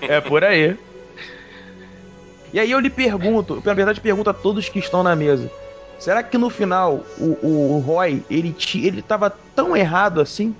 [0.01, 0.77] É, é por aí.
[2.53, 5.51] E aí eu lhe pergunto, na verdade pergunto a todos que estão na mesa.
[5.99, 10.55] Será que no final o, o Roy, ele, ele tava tão errado assim?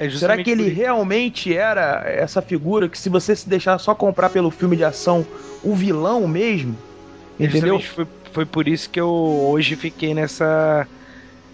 [0.00, 4.30] É Será que ele realmente era essa figura que se você se deixar só comprar
[4.30, 5.26] pelo filme de ação,
[5.62, 6.74] o vilão mesmo?
[7.38, 7.78] Entendeu?
[7.78, 10.88] Justamente Foi, foi por isso que eu hoje fiquei nessa.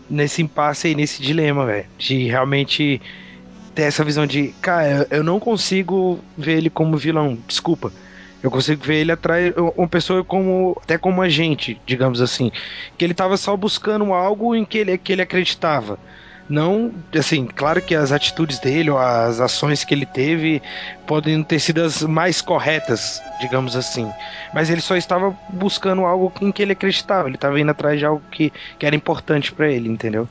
[0.09, 1.87] nesse impasse aí, nesse dilema, velho.
[1.99, 3.03] De realmente
[3.75, 7.93] ter essa visão de, cara, eu não consigo ver ele como vilão, desculpa.
[8.43, 12.53] Eu consigo ver ele atrás, uma pessoa como, até como agente, digamos assim.
[12.97, 15.99] Que ele tava só buscando algo em que ele, que ele acreditava.
[16.49, 20.63] Não, assim, claro que as atitudes dele ou as ações que ele teve
[21.07, 24.09] podem ter sido as mais corretas, digamos assim.
[24.55, 27.29] Mas ele só estava buscando algo em que ele acreditava.
[27.29, 30.29] Ele estava indo atrás de algo que, que era importante para ele, entendeu?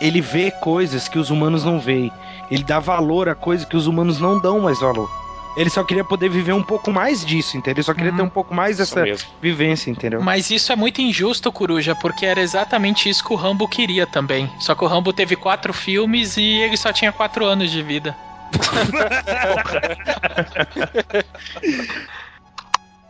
[0.00, 2.10] Ele vê coisas que os humanos não veem.
[2.50, 5.08] Ele dá valor a coisas que os humanos não dão mais valor.
[5.56, 7.80] Ele só queria poder viver um pouco mais disso, entendeu?
[7.80, 9.04] Ele só queria ter um pouco mais dessa
[9.40, 10.22] vivência, entendeu?
[10.22, 14.50] Mas isso é muito injusto, Coruja, porque era exatamente isso que o Rambo queria também.
[14.58, 18.16] Só que o Rambo teve quatro filmes e ele só tinha quatro anos de vida.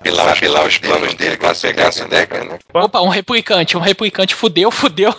[0.03, 2.59] Pilar, pilar os planos dele com a pegasse década, né?
[2.75, 5.15] Opa, um replicante, um replicante fudeu, fudeu.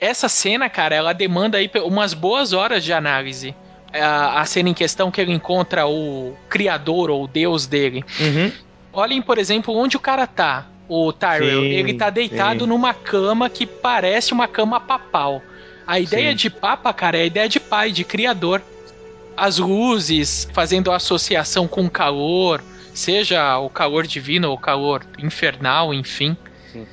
[0.00, 3.54] Essa cena, cara, ela demanda aí umas boas horas de análise.
[3.92, 8.04] A, a cena em questão que ele encontra o criador ou o deus dele.
[8.20, 8.52] Uhum.
[8.92, 10.66] Olhem, por exemplo, onde o cara tá.
[10.88, 12.66] O Tyrell, Sim, ele tá deitado sim.
[12.66, 15.42] numa cama que parece uma cama papal.
[15.86, 16.36] A ideia Sim.
[16.36, 18.62] de papa, cara, é a ideia de pai, de criador.
[19.36, 22.62] As luzes fazendo associação com o calor,
[22.92, 26.36] seja o calor divino ou o calor infernal, enfim.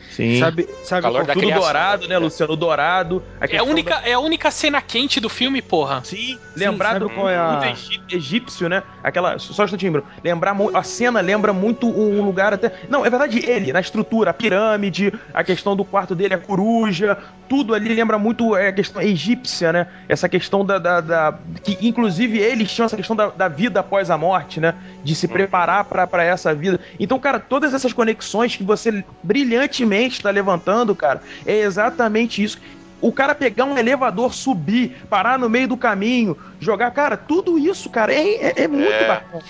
[0.10, 0.40] Sim.
[0.40, 1.64] Sabe, sabe Calor da Tudo criação.
[1.64, 2.56] dourado, né, Luciano?
[2.56, 3.24] Dourado.
[3.42, 6.02] É a, única, é a única cena quente do filme, porra.
[6.04, 7.74] Sim, lembrar do qual é a-
[8.12, 8.84] egípcio, né?
[9.04, 9.38] Aquela.
[9.40, 10.08] Só um instantinho, Bruno.
[10.24, 12.72] Lembrar a cena lembra muito um lugar até.
[12.90, 17.18] Não, é verdade, ele, na estrutura, a pirâmide, a questão do quarto dele, a coruja,
[17.50, 19.88] tudo ali lembra muito é, a questão egípcia, né?
[20.08, 20.78] Essa questão da.
[20.78, 24.74] da, da- que inclusive eles tinham essa questão da, da vida após a morte, né?
[25.06, 26.80] De se preparar pra pra essa vida.
[27.00, 32.60] Então, cara, todas essas conexões que você brilhantemente tá levantando, cara, é exatamente isso.
[33.02, 37.88] O cara pegar um elevador, subir, parar no meio do caminho, jogar, cara, tudo isso,
[37.90, 39.08] cara, é, é, é muito É.
[39.08, 39.44] bacana.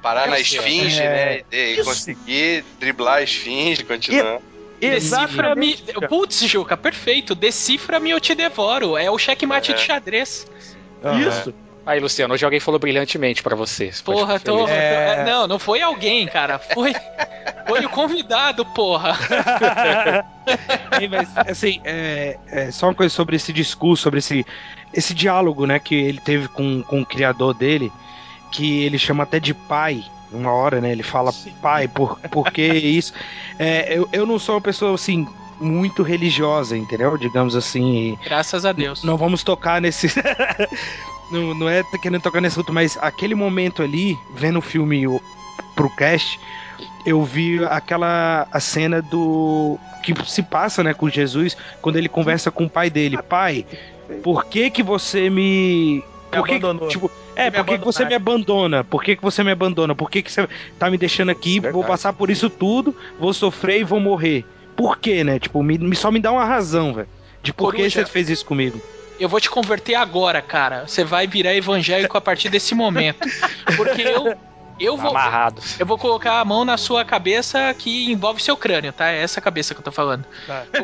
[0.00, 1.40] Parar na É, esfinge, é, né?
[1.52, 1.84] E, e isso.
[1.84, 4.38] conseguir driblar a esfinge, continuar.
[4.80, 5.72] Decifra-me.
[5.72, 5.82] Exatamente.
[5.92, 6.08] cara.
[6.08, 7.34] Putz, Juca, perfeito.
[7.34, 8.96] Decifra-me eu te devoro.
[8.96, 9.74] É o checkmate É.
[9.74, 10.46] de xadrez.
[11.28, 11.52] Isso.
[11.86, 13.92] Aí, Luciano, hoje alguém falou brilhantemente pra você.
[13.92, 14.66] Você Porra, tô.
[14.66, 15.16] É.
[15.24, 16.58] tô- Não, não foi alguém, cara.
[16.58, 16.94] Foi.
[17.66, 19.16] Foi o convidado, porra.
[21.10, 24.46] Mas, assim, é, é só uma coisa sobre esse discurso, sobre esse,
[24.92, 27.92] esse diálogo, né, que ele teve com, com o criador dele,
[28.52, 32.62] que ele chama até de pai, uma hora, né, ele fala pai, por, por que
[32.66, 33.12] isso?
[33.58, 35.26] É, eu, eu não sou uma pessoa, assim,
[35.60, 37.16] muito religiosa, entendeu?
[37.16, 39.02] Digamos assim, Graças a Deus.
[39.02, 40.08] não vamos tocar nesse...
[41.30, 45.20] não, não é querendo tocar nesse assunto, mas aquele momento ali, vendo o filme o-
[45.74, 46.38] pro cast,
[47.06, 52.50] eu vi aquela a cena do que se passa, né, com Jesus, quando ele conversa
[52.50, 53.64] com o pai dele, pai,
[54.22, 58.82] por que que você me por que, tipo, é, por que, que você me abandona?
[58.82, 59.94] Por que, que você me abandona?
[59.94, 60.48] Por que, que você
[60.78, 61.60] tá me deixando aqui?
[61.60, 61.86] Vou Verdade.
[61.86, 64.44] passar por isso tudo, vou sofrer e vou morrer.
[64.76, 65.38] Por quê, né?
[65.38, 67.08] Tipo, me, só me dá uma razão, velho.
[67.42, 68.80] De por que você fez isso comigo.
[69.18, 70.86] Eu vou te converter agora, cara.
[70.86, 73.28] Você vai virar evangélico a partir desse momento.
[73.76, 74.36] Porque eu.
[74.78, 75.62] Eu vou, Amarrado.
[75.78, 79.08] eu vou colocar a mão na sua cabeça que envolve seu crânio, tá?
[79.08, 80.24] É essa cabeça que eu tô falando.
[80.48, 80.64] Tá.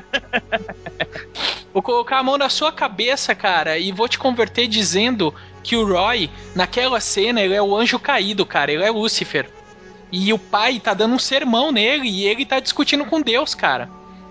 [1.73, 5.32] Vou colocar a mão na sua cabeça, cara, e vou te converter dizendo
[5.62, 8.73] que o Roy, naquela cena, ele é o anjo caído, cara.
[8.73, 9.48] Ele é Lúcifer.
[10.11, 13.89] E o pai tá dando um sermão nele e ele tá discutindo com Deus, cara.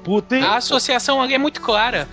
[0.10, 0.44] Puta, hein?
[0.44, 2.10] A associação ali é muito clara.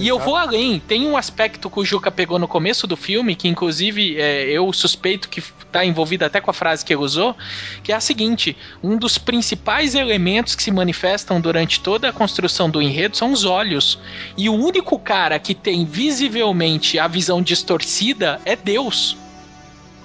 [0.00, 0.80] E eu vou além.
[0.80, 4.72] Tem um aspecto que o Juca pegou no começo do filme, que inclusive é, eu
[4.72, 5.40] suspeito que
[5.70, 7.36] tá envolvido até com a frase que ele usou,
[7.84, 12.68] que é a seguinte: um dos principais elementos que se manifestam durante toda a construção
[12.68, 13.96] do enredo são os olhos.
[14.36, 19.16] E o único cara que tem visivelmente a visão distorcida é Deus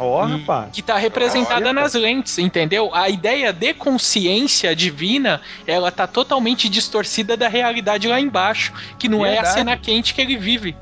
[0.01, 0.69] Ó, rapaz.
[0.73, 2.93] que está representada Olha, nas lentes, entendeu?
[2.93, 9.25] A ideia de consciência divina, ela tá totalmente distorcida da realidade lá embaixo, que não
[9.25, 9.53] é a Verdade.
[9.53, 10.75] cena quente que ele vive.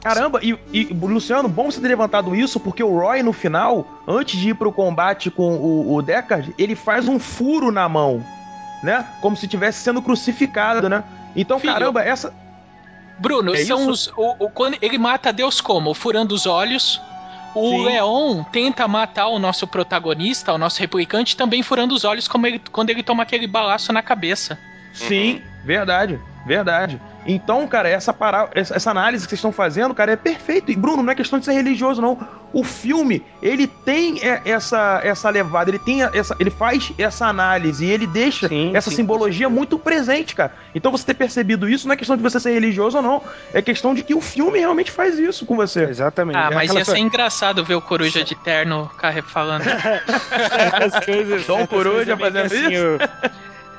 [0.00, 4.38] Caramba, e, e, Luciano, bom você ter levantado isso, porque o Roy, no final, antes
[4.38, 8.22] de ir pro combate com o, o Deckard, ele faz um furo na mão,
[8.82, 9.06] né?
[9.22, 11.02] Como se estivesse sendo crucificado, né?
[11.34, 12.34] Então, Filho, caramba, essa.
[13.18, 13.90] Bruno, É são isso?
[13.90, 15.94] os, o, o- quando ele mata Deus como?
[15.94, 17.00] Furando os olhos.
[17.54, 17.84] O Sim.
[17.84, 22.60] Leon tenta matar o nosso protagonista, o nosso replicante, também furando os olhos como ele-
[22.72, 24.58] quando ele toma aquele balaço na cabeça.
[24.92, 27.00] Sim, verdade, verdade.
[27.26, 28.50] Então, cara, essa, para...
[28.54, 30.70] essa análise que vocês estão fazendo, cara, é perfeito.
[30.70, 32.18] E, Bruno, não é questão de ser religioso, não.
[32.52, 36.36] O filme, ele tem é, essa, essa levada, ele tem essa.
[36.38, 38.96] Ele faz essa análise e ele deixa Sim, essa sim.
[38.96, 40.52] simbologia muito presente, cara.
[40.74, 43.22] Então você ter percebido isso não é questão de você ser religioso ou não.
[43.54, 45.84] É questão de que o filme realmente faz isso com você.
[45.84, 46.36] Exatamente.
[46.36, 48.88] Ah, É mas ia ser engraçado ver o Coruja de terno
[49.22, 49.64] falando.
[49.66, 52.98] As coisas, Dom certas Coruja fazendo assim, o-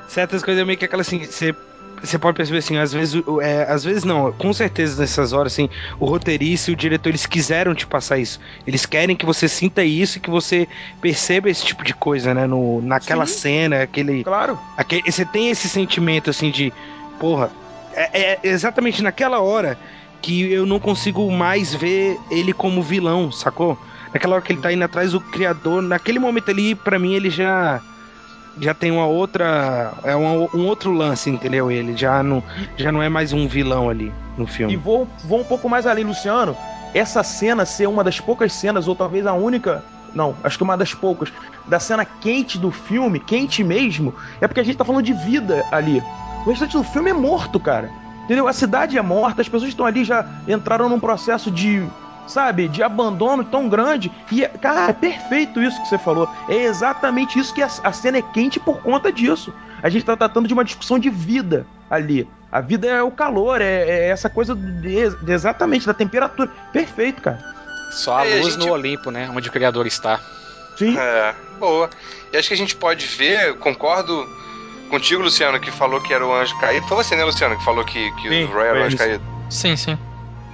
[0.08, 1.54] certas coisas meio que aquela assim, você
[2.02, 5.68] você pode perceber assim, às vezes, é, às vezes não, com certeza nessas horas, assim,
[5.98, 8.40] o roteirista e o diretor, eles quiseram te passar isso.
[8.66, 10.68] Eles querem que você sinta isso e que você
[11.00, 12.46] perceba esse tipo de coisa, né?
[12.46, 13.38] No, naquela Sim.
[13.38, 14.24] cena, aquele.
[14.24, 14.58] Claro.
[14.76, 15.10] aquele.
[15.10, 16.72] Você tem esse sentimento assim de.
[17.18, 17.50] Porra,
[17.94, 19.78] é, é exatamente naquela hora
[20.20, 23.78] que eu não consigo mais ver ele como vilão, sacou?
[24.12, 27.30] Naquela hora que ele tá indo atrás do criador, naquele momento ali, pra mim, ele
[27.30, 27.80] já.
[28.58, 29.92] Já tem uma outra.
[30.04, 31.70] É um outro lance, entendeu?
[31.70, 32.42] Ele já não,
[32.76, 34.76] já não é mais um vilão ali no E filme.
[34.76, 36.56] vou, vou um pouco mais além, Luciano.
[36.94, 39.84] Essa cena ser uma das poucas cenas, ou talvez a única.
[40.14, 41.30] Não, acho que uma das poucas.
[41.66, 45.64] Da cena quente do filme, quente mesmo, é porque a gente tá falando de vida
[45.70, 46.02] ali.
[46.46, 47.90] O restante do filme é morto, cara.
[48.24, 48.48] Entendeu?
[48.48, 51.86] A cidade é morta, as pessoas estão ali já entraram num processo de.
[52.26, 54.10] Sabe, de abandono tão grande.
[54.32, 56.28] E, é- cara, é perfeito isso que você falou.
[56.48, 59.52] É exatamente isso que a, a cena é quente por conta disso.
[59.82, 62.28] A gente tá tratando de uma discussão de vida ali.
[62.50, 66.50] A vida é o calor, é, é essa coisa de- de- exatamente da temperatura.
[66.72, 67.38] Perfeito, cara.
[67.92, 69.30] Só a É, a luz gente- no Olimpo, né?
[69.34, 70.18] Onde o Criador está.
[70.76, 70.96] Sim.
[70.98, 71.88] É, boa.
[72.32, 74.26] E acho que a gente pode ver, concordo
[74.90, 76.86] contigo, Luciano, que falou que era o anjo caído.
[76.86, 78.96] Foi você, né, Luciano, que falou que, que Sim, o Roy era o anjo isso.
[79.04, 79.24] caído.
[79.50, 79.98] Sim, sim.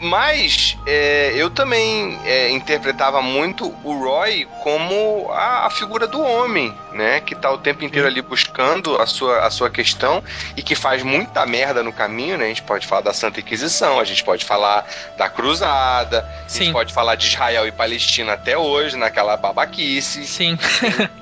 [0.02, 6.74] Mas é, eu também é, interpretava muito o Roy como a, a figura do homem,
[6.92, 7.20] né?
[7.20, 10.22] Que tá o tempo inteiro ali buscando a sua, a sua questão
[10.56, 12.46] e que faz muita merda no caminho, né?
[12.46, 14.84] A gente pode falar da Santa Inquisição, a gente pode falar
[15.16, 16.72] da Cruzada, a gente Sim.
[16.72, 20.26] pode falar de Israel e Palestina até hoje, naquela babaquice.
[20.26, 20.58] Sim.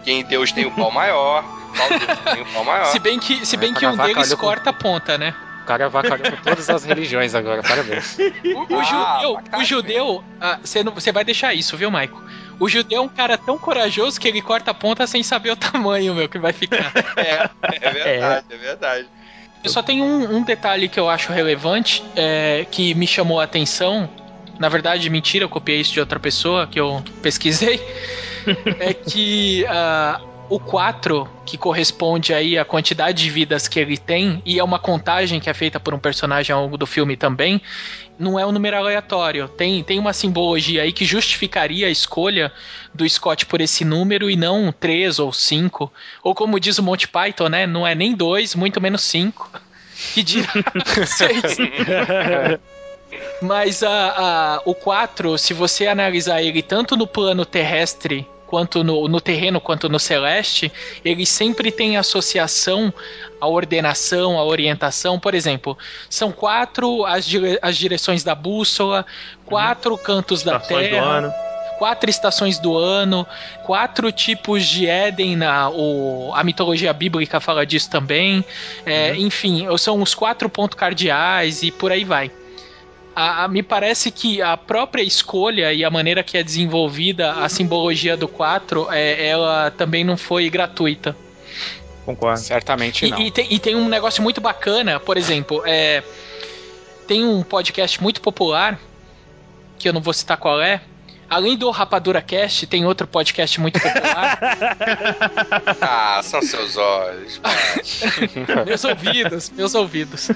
[0.05, 1.45] Quem Deus tem o pau maior,
[1.77, 2.87] qual Deus tem o pau maior.
[2.87, 5.35] Se bem que, se bem É, que um deles com- corta a ponta, né?
[5.71, 8.19] O cara avacalhou com todas as religiões agora, parabéns.
[8.19, 9.63] O, o Ah, judeu, bacana.
[9.63, 12.21] o judeu, ah, você não- você vai deixar isso, viu, Maico?
[12.59, 15.57] O judeu é um cara tão corajoso que ele corta a ponta sem saber o
[15.57, 16.93] tamanho, meu, que vai ficar.
[17.17, 17.49] É,
[17.87, 19.09] é verdade, é verdade.
[19.63, 23.45] Eu só tenho um, um detalhe que eu acho relevante, é, que me chamou a
[23.45, 24.11] atenção.
[24.59, 27.81] Na verdade, mentira, eu copiei isso de outra pessoa que eu pesquisei.
[28.81, 34.43] é que ah, o 4, que corresponde aí à quantidade de vidas que ele tem,
[34.45, 37.63] e é uma contagem que é feita por um personagem ao longo do filme também,
[38.19, 39.49] não é um número aleatório.
[39.49, 42.53] Tem, tem uma simbologia aí que justificaria a escolha
[42.93, 45.91] do Scott por esse número e não 3 ou 5.
[46.23, 47.67] Ou como diz o Monty Python, né?
[47.67, 49.49] Não é nem 2, muito menos 5.
[50.15, 50.49] Que dirá
[51.07, 51.59] 6.
[53.43, 53.91] Mas a,
[54.57, 59.61] a- o 4, se você analisar ele tanto no plano terrestre quanto no, no terreno
[59.61, 60.73] quanto no celeste,
[61.05, 62.93] ele sempre tem associação
[63.41, 65.21] à ordenação, à orientação.
[65.21, 65.79] Por exemplo,
[66.09, 69.07] são quatro as, dire- as direções da bússola,
[69.47, 71.33] quatro cantos da Estações do terra ano.
[71.79, 73.25] quatro estações do ano,
[73.63, 78.45] quatro tipos de Éden, na, o, a mitologia bíblica fala disso também.
[78.85, 82.33] É, Enfim, são os quatro pontos cardeais e por aí vai.
[83.21, 87.49] A- a- me parece que a própria escolha e a maneira que é desenvolvida a
[87.51, 91.15] simbologia do 4, é, ela também não foi gratuita.
[92.07, 92.41] Concordo.
[92.41, 93.19] Certamente E, não.
[93.21, 96.03] e tem, e tem um negócio muito bacana, por exemplo, é,
[97.07, 98.81] tem um podcast muito popular,
[99.79, 100.81] que eu não vou citar qual é.
[101.31, 104.39] Além do Rapadura Cast, tem outro podcast muito popular.
[105.81, 107.41] Ah, são seus olhos.
[108.67, 110.31] meus ouvidos, meus ouvidos.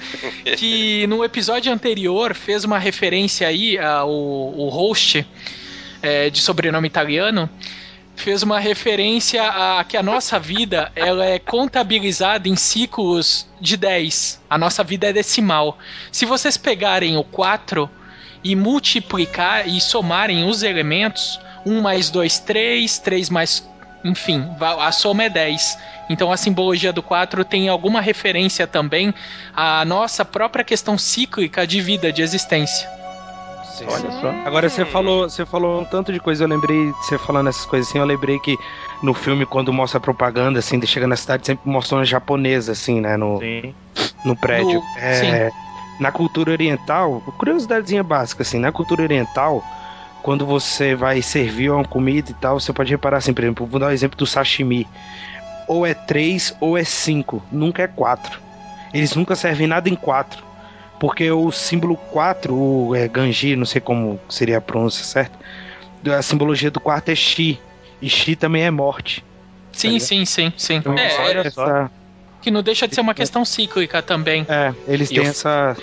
[0.57, 5.25] Que no episódio anterior fez uma referência aí ao o host
[6.01, 7.49] é, de sobrenome italiano
[8.15, 14.41] fez uma referência a que a nossa vida ela é contabilizada em ciclos de 10.
[14.49, 15.77] A nossa vida é decimal.
[16.11, 17.89] Se vocês pegarem o 4
[18.45, 23.67] e multiplicar e somarem os elementos, 1 mais 2, 3, 3 mais.
[24.03, 25.79] Enfim, a soma é 10.
[26.07, 29.11] Então a simbologia do 4 tem alguma referência também
[29.55, 32.87] à nossa própria questão cíclica de vida, de existência.
[33.87, 34.29] Olha só.
[34.45, 37.89] Agora você falou, você falou um tanto de coisa, eu lembrei, você falando essas coisas
[37.89, 38.59] assim, eu lembrei que
[39.01, 42.73] no filme, quando mostra a propaganda, assim, de chega na cidade, sempre mostra uma japonesa,
[42.73, 43.75] assim, né, no, Sim.
[44.23, 44.81] no prédio.
[44.81, 45.51] No- É,
[45.99, 49.63] na cultura oriental, curiosidadezinha básica, assim, na cultura oriental,
[50.21, 53.79] quando você vai servir uma comida e tal, você pode reparar assim, por exemplo, vou
[53.79, 54.87] dar o exemplo do sashimi.
[55.67, 58.41] Ou é 3 ou é 5, nunca é 4.
[58.93, 60.43] Eles nunca servem nada em 4.
[60.99, 65.37] Porque o símbolo 4, o é, Ganji, não sei como seria a pronúncia certa,
[66.17, 67.59] a simbologia do 4 é Shi.
[68.01, 69.23] E Shi também é morte.
[69.71, 70.07] Sim, ligado?
[70.07, 70.75] sim, sim, sim.
[70.75, 71.65] Então, É, olha é, só.
[71.65, 71.91] essa-
[72.45, 74.45] que não deixa de ser uma questão cíclica também.
[74.47, 75.75] é, eles E têm o- essa.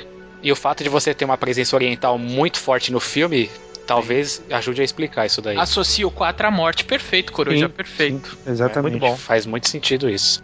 [0.42, 3.50] E o fato de você ter uma presença oriental muito forte no filme,
[3.86, 5.56] talvez ajude a explicar isso daí.
[5.58, 6.84] Associa o 4 à morte.
[6.84, 8.38] Perfeito, Coruja, Sim, perfeito.
[8.46, 8.92] Exatamente.
[8.92, 9.16] Muito bom.
[9.16, 10.42] Faz muito sentido isso.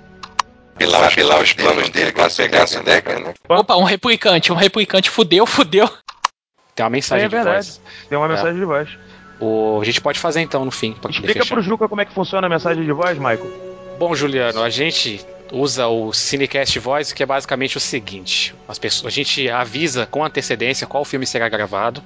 [0.81, 3.35] Sabe lá os planos dele pra pegar essa década, né?
[3.49, 5.89] Opa, um replicante, um replicante fudeu, fudeu.
[6.77, 7.67] Tem uma mensagem É de verdade.
[7.67, 7.81] voz.
[8.09, 8.29] Tem uma É.
[8.31, 8.89] mensagem de voz.
[9.41, 10.95] O, a gente pode fazer então no fim.
[11.09, 11.55] Explica fechar.
[11.55, 13.51] pro Juca como é que funciona a mensagem de voz, Michael.
[13.99, 15.21] Bom, Juliano, a gente
[15.51, 20.25] usa o Cinecast Voice, que é basicamente o seguinte: as pessoas, a gente avisa com
[20.25, 22.03] antecedência qual filme será gravado,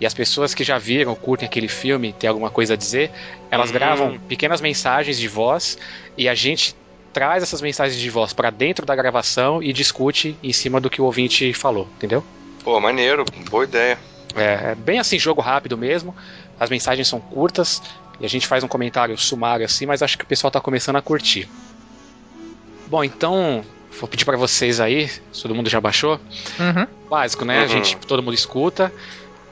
[0.00, 3.10] e as pessoas que já viram, curtem aquele filme, têm alguma coisa a dizer,
[3.50, 3.72] elas Hum.
[3.74, 5.78] gravam pequenas mensagens de voz
[6.16, 6.74] e a gente
[7.12, 11.00] traz essas mensagens de voz para dentro da gravação e discute em cima do que
[11.00, 12.24] o ouvinte falou, entendeu?
[12.64, 13.96] Pô, maneiro, boa ideia.
[14.34, 16.14] É, é bem assim, jogo rápido mesmo.
[16.58, 17.80] As mensagens são curtas
[18.18, 20.96] e a gente faz um comentário sumário assim, mas acho que o pessoal tá começando
[20.96, 21.48] a curtir.
[22.86, 23.64] Bom, então
[23.98, 26.20] vou pedir para vocês aí, se todo mundo já baixou,
[26.58, 26.86] Uhum.
[27.08, 27.58] básico, né?
[27.58, 27.68] A Uhum.
[27.68, 28.92] gente, todo mundo escuta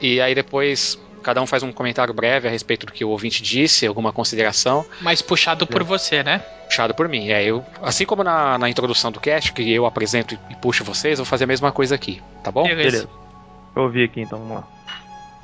[0.01, 3.41] e aí depois cada um faz um comentário breve a respeito do que o ouvinte
[3.41, 6.39] disse, alguma consideração, Mas puxado por você, né?
[6.65, 7.29] puxado por mim.
[7.29, 10.83] É, eu, assim como na, na introdução do cast, que eu apresento e, e puxo
[10.83, 12.63] vocês, eu vou fazer a mesma coisa aqui, tá bom?
[12.63, 12.83] Beleza.
[13.07, 13.09] Beleza.
[13.75, 14.67] Eu ouvi aqui então, vamos lá.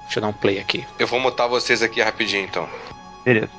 [0.04, 0.86] Deixa eu dar um play aqui.
[1.00, 2.68] Eu vou mutar vocês aqui rapidinho então.
[3.24, 3.50] Beleza.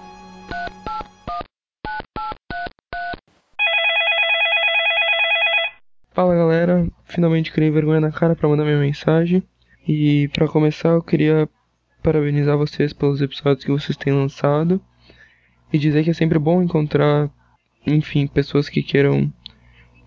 [6.12, 9.44] Fala galera, finalmente criei vergonha na cara pra mandar minha mensagem.
[9.86, 11.48] E pra começar, eu queria
[12.02, 14.80] parabenizar vocês pelos episódios que vocês têm lançado
[15.72, 17.30] e dizer que é sempre bom encontrar,
[17.86, 19.32] enfim, pessoas que queiram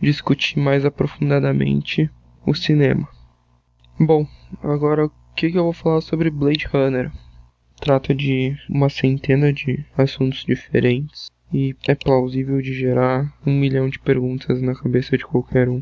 [0.01, 2.09] discutir mais aprofundadamente
[2.45, 3.07] o cinema.
[3.97, 4.27] Bom,
[4.61, 7.11] agora o que, que eu vou falar sobre Blade Runner?
[7.79, 13.99] Trata de uma centena de assuntos diferentes e é plausível de gerar um milhão de
[13.99, 15.81] perguntas na cabeça de qualquer um.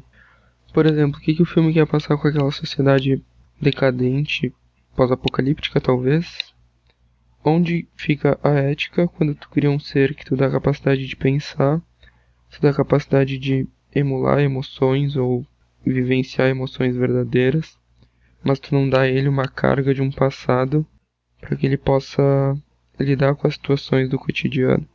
[0.74, 3.22] Por exemplo, o que, que o filme quer passar com aquela sociedade
[3.60, 4.54] decadente,
[4.96, 6.54] pós-apocalíptica talvez?
[7.44, 11.16] Onde fica a ética quando tu cria um ser que tu dá a capacidade de
[11.16, 11.82] pensar,
[12.50, 15.46] tu dá a capacidade de emular emoções ou
[15.86, 17.78] vivenciar emoções verdadeiras,
[18.44, 20.86] mas tu não dá a ele uma carga de um passado
[21.40, 22.56] para que ele possa
[23.00, 24.88] lidar com as situações do cotidiano.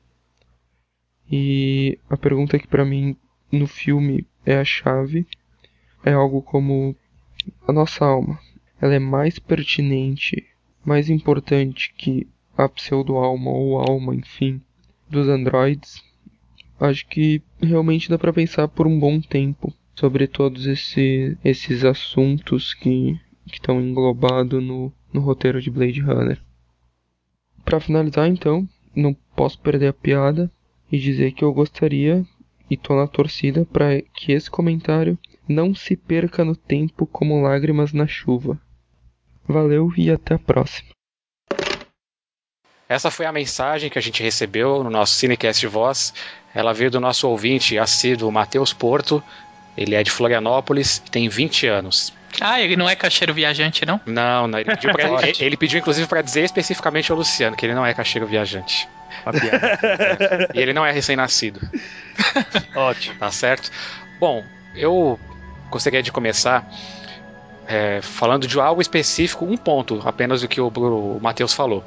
[1.31, 3.17] E a pergunta que para mim
[3.51, 5.27] no filme é a chave
[6.07, 6.95] é algo como
[7.67, 8.39] a nossa alma.
[8.81, 10.47] Ela é mais pertinente,
[10.85, 14.63] mais importante que a pseudo-alma ou alma, enfim,
[15.11, 16.03] dos androides.
[16.79, 22.73] Acho que realmente dá para pensar por um bom tempo sobre todos esse, esses assuntos
[22.73, 26.41] que estão englobados no, no roteiro de Blade Runner.
[27.65, 30.51] Para finalizar, então, não posso perder a piada
[30.93, 32.25] e dizer que eu gostaria
[32.71, 37.93] e tô na torcida para que esse comentário não se perca no tempo como lágrimas
[37.93, 38.59] na chuva.
[39.49, 40.89] Valeu e até a próxima.
[42.89, 46.15] Essa foi a mensagem que a gente recebeu no nosso Cinecast Voz.
[46.55, 49.23] Ela veio do nosso ouvinte assíduo Matheus Porto.
[49.77, 52.13] Ele é de Florianópolis e tem 20 anos.
[52.41, 54.01] Ah, ele não é caixeiro viajante, não?
[54.07, 57.75] Não, não ele, pediu pra- ele- pediu inclusive para dizer especificamente ao Luciano que ele
[57.75, 58.89] não é caixeiro viajante.
[59.41, 60.49] Piada.
[60.55, 61.61] E ele não é recém-nascido.
[62.75, 63.17] Ótimo.
[63.19, 63.71] Tá certo?
[64.21, 64.45] Bom,
[64.75, 65.19] eu
[65.71, 66.69] gostaria de começar
[67.67, 71.85] é, falando de algo específico, um ponto apenas do que o, o Matheus falou.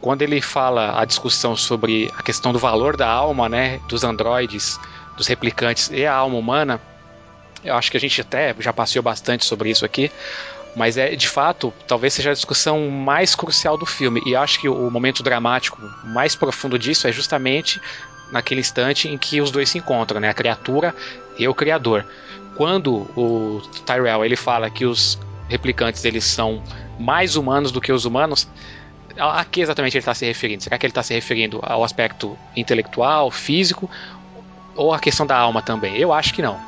[0.00, 4.78] Quando ele fala a discussão sobre a questão do valor da alma, né, dos androides,
[5.16, 6.80] dos replicantes e a alma humana,
[7.64, 10.12] eu acho que a gente até já passeou bastante sobre isso aqui,
[10.76, 14.22] mas é de fato, talvez seja a discussão mais crucial do filme.
[14.24, 17.80] E acho que o momento dramático mais profundo disso é justamente
[18.30, 20.94] naquele instante em que os dois se encontram, né, a criatura
[21.36, 22.04] e o criador.
[22.56, 25.18] Quando o Tyrell ele fala que os
[25.48, 26.62] replicantes eles são
[26.98, 28.48] mais humanos do que os humanos,
[29.16, 30.62] a a que exatamente ele está se referindo?
[30.62, 33.88] Será que ele está se referindo ao aspecto intelectual, físico,
[34.74, 35.96] ou à questão da alma também?
[35.96, 36.58] Eu acho que não.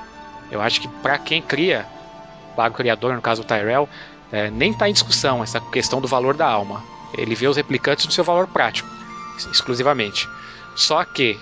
[0.51, 1.87] Eu acho que para quem cria,
[2.57, 3.89] para o criador, no caso o Tyrell,
[4.33, 6.83] é, nem está em discussão essa questão do valor da alma.
[7.17, 8.89] Ele vê os replicantes no seu valor prático,
[9.35, 10.29] ex- exclusivamente.
[10.77, 11.39] Só que,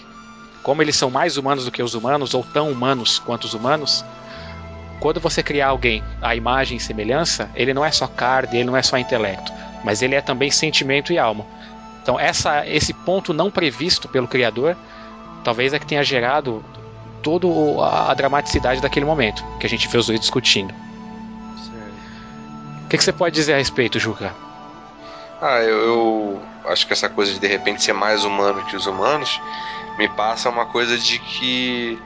[0.63, 4.05] como eles são mais humanos do que os humanos, ou tão humanos quanto os humanos,
[5.01, 8.77] quando você criar alguém à imagem e semelhança, ele não é só carne, ele não
[8.77, 9.53] é só intelecto,
[9.85, 11.47] mas ele é também sentimento e alma.
[12.03, 14.77] Então essa, esse ponto não previsto pelo criador,
[15.45, 16.65] talvez é que tenha gerado
[17.23, 17.47] toda
[17.83, 20.75] a, a dramaticidade daquele momento que a gente vê os dois discutindo.
[22.85, 24.35] O que, que você pode dizer a respeito, Juca?
[25.43, 28.87] Ah, eu, eu acho que essa coisa de de repente ser mais humano que os
[28.87, 29.41] humanos
[29.99, 31.99] me passa uma coisa de que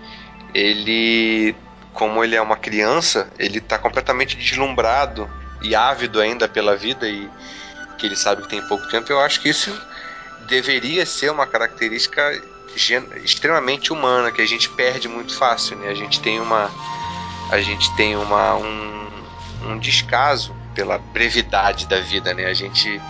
[0.52, 1.54] ele,
[1.92, 5.28] como ele é uma criança, ele tá completamente deslumbrado
[5.60, 7.28] e ávido ainda pela vida e
[7.98, 9.12] que ele sabe que tem pouco tempo.
[9.12, 9.72] Eu acho que isso
[10.46, 12.42] deveria ser uma característica
[13.22, 15.88] extremamente humana que a gente perde muito fácil, né?
[15.88, 16.70] A gente tem uma
[17.50, 19.10] a gente tem uma um,
[19.66, 22.46] um descaso pela brevidade da vida, né?
[22.46, 23.00] A gente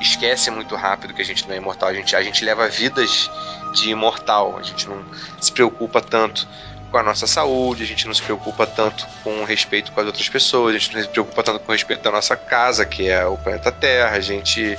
[0.00, 1.88] esquece muito rápido que a gente não é imortal.
[1.88, 3.30] A gente, a gente leva vidas
[3.74, 4.58] de imortal.
[4.58, 5.04] A gente não
[5.40, 6.46] se preocupa tanto
[6.92, 10.06] com a nossa saúde, a gente não se preocupa tanto com o respeito com as
[10.06, 13.08] outras pessoas, a gente não se preocupa tanto com o respeito da nossa casa, que
[13.08, 14.14] é o planeta Terra.
[14.14, 14.78] A gente,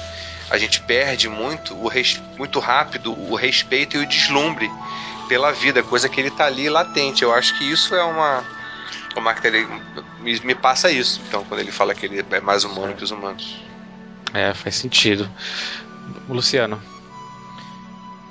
[0.51, 4.69] a gente perde muito, o res, muito rápido o respeito e o deslumbre
[5.27, 7.23] pela vida, coisa que ele tá ali latente.
[7.23, 8.43] Eu acho que isso é uma
[9.15, 11.19] uma característica me, me passa isso.
[11.27, 13.59] Então, quando ele fala que ele é mais humano que os humanos.
[14.33, 15.29] É, faz sentido.
[16.29, 16.81] Luciano.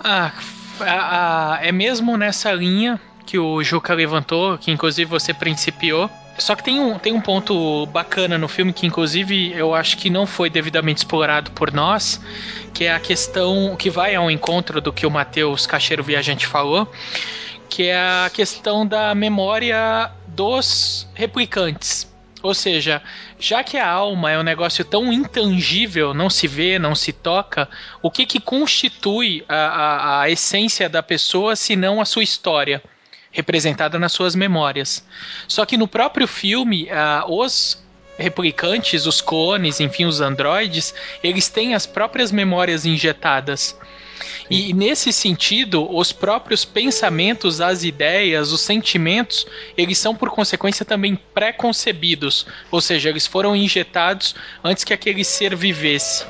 [0.02, 0.32] Ah,
[0.80, 6.10] a- a- é mesmo nessa linha que o Juca levantou, que inclusive você principiou.
[6.38, 10.08] Só que tem um, tem um ponto bacana no filme que, inclusive, eu acho que
[10.08, 12.20] não foi devidamente explorado por nós,
[12.72, 16.90] que é a questão que vai ao encontro do que o Matheus Cacheiro Viajante falou,
[17.68, 22.10] que é a questão da memória dos replicantes.
[22.42, 23.00] Ou seja,
[23.38, 27.68] já que a alma é um negócio tão intangível, não se vê, não se toca,
[28.02, 32.82] o que, que constitui a, a, a essência da pessoa se não a sua história,
[33.32, 35.04] representada nas suas memórias?
[35.48, 37.82] Só que no próprio filme, ah, os
[38.16, 40.94] replicantes, os clones, enfim, os androides,
[41.24, 43.76] eles têm as próprias memórias injetadas.
[44.50, 49.46] E nesse sentido, os próprios pensamentos, as ideias, os sentimentos,
[49.76, 55.56] eles são por consequência também pré-concebidos, ou seja, eles foram injetados antes que aquele ser
[55.56, 56.24] vivesse.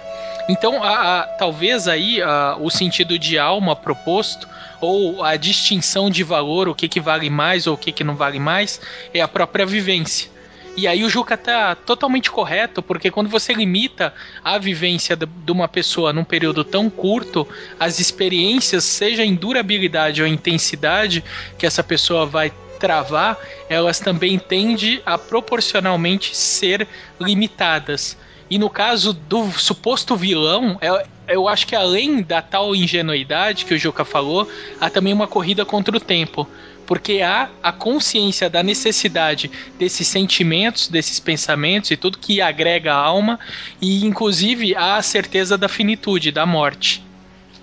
[0.48, 4.48] Então, a- a- talvez aí a- o sentido de alma proposto
[4.80, 8.16] ou a distinção de valor, o que, que vale mais ou o que, que não
[8.16, 8.80] vale mais,
[9.14, 10.30] é a própria vivência.
[10.74, 14.12] E aí o Juca tá totalmente correto, porque quando você limita
[14.42, 17.46] a vivência de uma pessoa num período tão curto,
[17.78, 21.22] as experiências, seja em durabilidade ou intensidade
[21.58, 23.38] que essa pessoa vai travar,
[23.68, 26.88] elas também tendem a proporcionalmente ser
[27.20, 28.16] limitadas.
[28.52, 33.72] E no caso do suposto vilão, é- eu acho que além da tal ingenuidade que
[33.72, 34.46] o Juca falou,
[34.78, 36.46] há também uma corrida contra o tempo.
[36.86, 42.96] Porque há a consciência da necessidade desses sentimentos, desses pensamentos e tudo que agrega a
[42.98, 43.40] alma,
[43.80, 47.02] e inclusive há a certeza da finitude, da morte.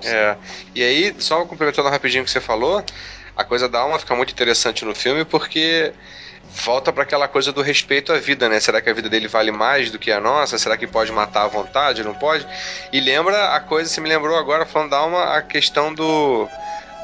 [0.04, 0.36] É.
[0.74, 2.84] E aí, só complementando rapidinho o que você falou,
[3.38, 5.94] a coisa da alma fica muito interessante no filme porque
[6.64, 8.60] volta para aquela coisa do respeito à vida, né?
[8.60, 10.58] Será que a vida dele vale mais do que a nossa?
[10.58, 12.04] Será que pode matar à vontade?
[12.04, 12.46] Não pode?
[12.92, 16.48] E lembra a coisa, você me lembrou agora, falando da alma, a questão do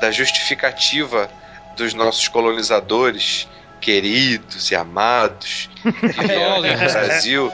[0.02, 1.30] da justificativa
[1.78, 3.48] dos nossos colonizadores
[3.80, 7.52] queridos e amados que vieram aqui no Brasil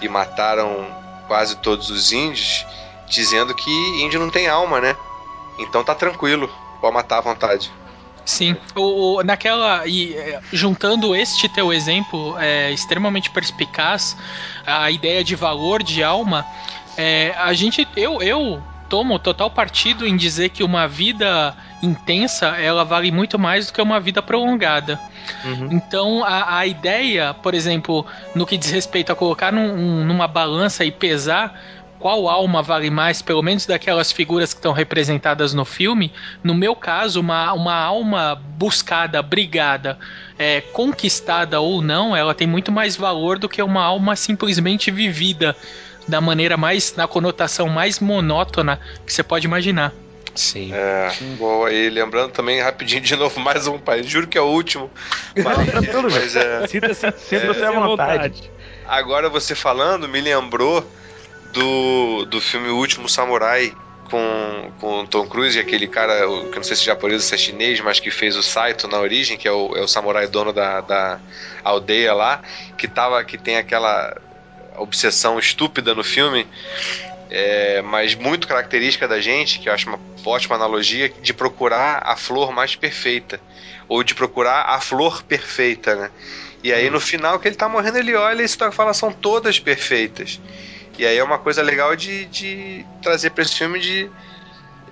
[0.00, 0.86] e mataram
[1.26, 2.66] quase todos os índios,
[3.08, 3.70] dizendo que
[4.02, 4.96] índio não tem alma, né?
[5.58, 6.50] Então tá tranquilo,
[6.80, 7.70] pode matar à vontade.
[8.24, 9.86] Sim, o, o- naquela.
[9.86, 14.16] E é, juntando este teu exemplo é, extremamente perspicaz,
[14.66, 16.46] a ideia de valor de alma,
[16.96, 17.86] é, a gente.
[17.96, 23.66] Eu, eu tomo total partido em dizer que uma vida intensa ela vale muito mais
[23.66, 25.00] do que uma vida prolongada.
[25.70, 28.04] Então a, a ideia, por exemplo,
[28.34, 31.58] no que diz respeito a colocar num- um- numa balança e pesar
[32.02, 36.12] qual alma vale mais, pelo menos daquelas figuras que estão representadas no filme,
[36.42, 39.96] no meu caso, uma, uma alma buscada, brigada,
[40.36, 45.54] é, conquistada ou não, ela tem muito mais valor do que uma alma simplesmente vivida
[46.08, 49.92] da maneira mais, na conotação mais monótona que você pode imaginar.
[50.34, 50.72] Sim.
[50.74, 51.08] É,
[51.38, 51.72] boa.
[51.72, 54.08] E lembrando também, rapidinho de novo, mais um país.
[54.08, 54.90] Juro que é o último.
[55.36, 56.66] Mas, tranquilo, mas é.
[56.66, 57.66] Sinta-se É.
[57.66, 58.50] à vontade.
[58.88, 60.84] Agora você falando, me lembrou
[61.52, 63.74] do, do filme O Último Samurai
[64.12, 67.34] com, com Tom Cruise e aquele cara, que não sei se é japonês ou se
[67.34, 70.26] é chinês, mas que fez o Saito na origem, que é o, é o samurai
[70.26, 71.18] dono da, da
[71.64, 72.42] aldeia lá,
[72.76, 74.14] que, tava, que tem aquela
[74.76, 76.46] obsessão estúpida no filme,
[77.30, 82.14] é, mas muito característica da gente, que eu acho uma ótima analogia, de procurar a
[82.14, 83.40] flor mais perfeita.
[83.88, 86.10] Ou de procurar a flor perfeita, né?
[86.62, 89.58] E aí no final que ele tá morrendo, ele olha e se fala, são todas
[89.58, 90.40] perfeitas.
[90.98, 94.10] E aí é uma coisa legal de, de trazer para esse filme de.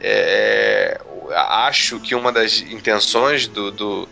[0.01, 1.01] é,
[1.35, 4.09] acho que uma das intenções do, do,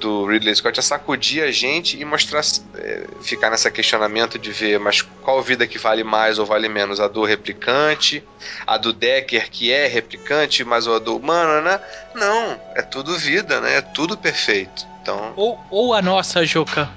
[0.00, 2.42] do Ridley Scott é sacudir a gente e mostrar.
[2.76, 7.00] é, ficar nesse questionamento de ver, mas qual vida que vale mais ou vale menos?
[7.00, 8.22] A do replicante,
[8.66, 11.80] a do Decker que é replicante, mas a do humano, né?
[12.14, 13.78] Não, é tudo vida, né?
[13.78, 14.86] É tudo perfeito.
[15.02, 15.32] Então.
[15.36, 16.88] Ou, ou a nossa, Juca.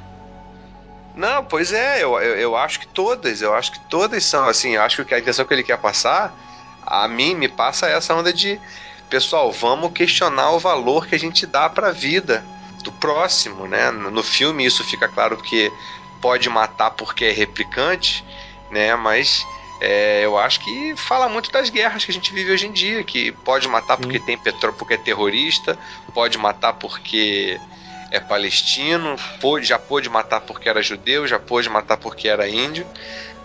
[1.20, 4.76] Não, pois é, eu, eu, eu acho que todas, eu acho que todas são assim,
[4.76, 6.34] eu acho que a intenção que ele quer passar,
[6.82, 8.58] a mim me passa essa onda de
[9.10, 12.42] pessoal, vamos questionar o valor que a gente dá para a vida
[12.86, 13.92] do próximo, né?
[13.92, 15.70] No filme isso fica claro que
[16.22, 18.24] pode matar porque é replicante,
[18.72, 18.96] né?
[18.96, 19.46] Mas
[19.82, 23.04] é, eu acho que fala muito das guerras que a gente vive hoje em dia,
[23.04, 25.78] que pode matar porque tem petróleo, porque é terrorista,
[26.14, 27.60] pode matar porque
[28.12, 32.86] é palestino, pode, já pôde matar porque era judeu, já pôde matar porque era índio.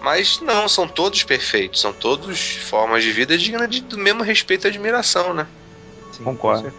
[0.01, 4.67] Mas não, são todos perfeitos, são todos formas de vida dignas de, do mesmo respeito
[4.67, 5.47] e admiração, né?
[6.13, 6.73] Sim, Concordo.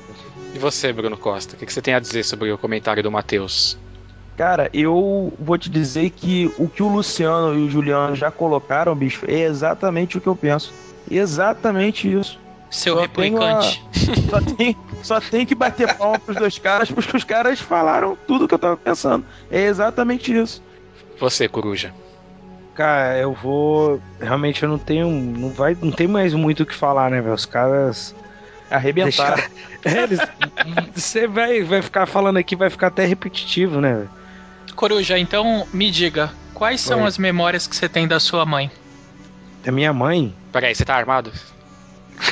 [0.54, 3.12] E você, Bruno Costa, o que, que você tem a dizer sobre o comentário do
[3.12, 3.78] Matheus?
[4.38, 8.94] Cara, eu vou te dizer que o que o Luciano e o Juliano já colocaram,
[8.94, 10.74] bicho, é exatamente o que eu penso.
[11.10, 12.40] Exatamente isso.
[12.76, 13.82] Seu Só replicante.
[13.92, 13.96] a-
[14.30, 18.48] Só tem, só tem que bater palma pros dois caras, porque os caras falaram tudo
[18.48, 19.26] que eu tava pensando.
[19.50, 20.62] É exatamente isso.
[21.20, 21.94] Você, Coruja.
[22.76, 24.02] Cara, eu vou.
[24.20, 25.10] Realmente eu não tenho.
[25.10, 27.34] Não, vai, não tem mais muito o que falar, né, velho?
[27.34, 28.14] Os caras.
[28.70, 29.36] Arrebentaram.
[29.38, 29.44] deixaram-
[29.86, 30.20] É, eles-
[30.94, 34.10] Você vai, vai ficar falando aqui, vai ficar até repetitivo, né, velho?
[34.76, 37.08] Coruja, então me diga, quais são Oi.
[37.08, 38.70] as memórias que você tem da sua mãe?
[39.64, 40.36] Da minha mãe?
[40.52, 41.32] Peraí, você tá armado?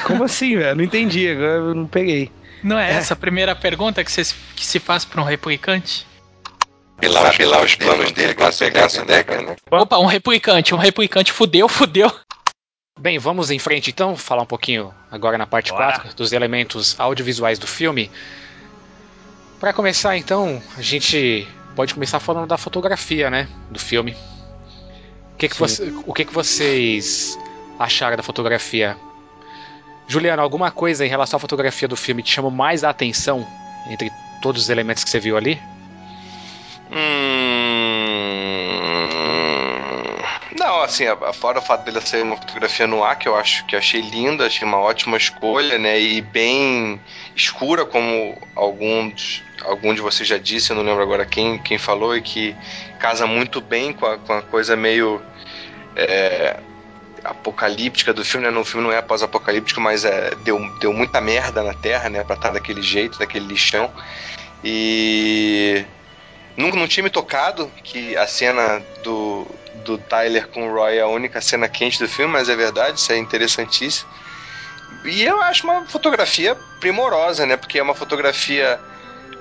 [0.05, 0.75] Como assim, velho?
[0.75, 2.31] Não entendi, agora eu não peguei.
[2.63, 4.23] Não é, essa a primeira pergunta que, você,
[4.55, 6.07] que se faz para um replicante?
[6.99, 9.55] Pilar, pilar os planos dele pra pegar essa década, né?
[9.69, 12.09] Opa, um replicante, um replicante fudeu, fudeu.
[12.97, 17.59] Bem, vamos em frente então, falar um pouquinho agora na parte 4 dos elementos audiovisuais
[17.59, 18.09] do filme.
[19.59, 24.15] Para começar então, a gente pode começar falando da fotografia, né, do filme.
[25.33, 27.37] O que, que, você, o que, que vocês
[27.79, 28.95] acharam da fotografia?
[30.07, 33.45] Juliano, alguma coisa em relação à fotografia do filme te chamou mais a atenção
[33.89, 34.11] entre
[34.41, 35.59] todos os elementos que você viu ali?
[36.91, 37.33] Hum...
[40.59, 41.03] Não, assim,
[41.33, 44.47] fora o fato dele ser uma fotografia no ar, que eu acho que achei linda,
[44.47, 45.99] achei uma ótima escolha, né?
[45.99, 47.01] E bem
[47.35, 52.15] escura, como alguns, algum de vocês já disse, eu não lembro agora quem, quem falou,
[52.15, 52.55] e que
[52.97, 55.21] casa muito bem com a, com a coisa meio
[55.97, 56.57] é,
[57.23, 58.51] apocalíptica do filme, né?
[58.51, 62.23] No filme não é pós-apocalíptico, mas é, deu, deu muita merda na Terra, né?
[62.23, 63.91] Pra estar daquele jeito, daquele lixão.
[64.63, 65.85] E
[66.57, 69.47] nunca não tinha me tocado que a cena do,
[69.83, 72.99] do Tyler com o Roy é a única cena quente do filme, mas é verdade,
[72.99, 74.09] isso é interessantíssimo.
[75.05, 77.57] E eu acho uma fotografia primorosa, né?
[77.57, 78.79] Porque é uma fotografia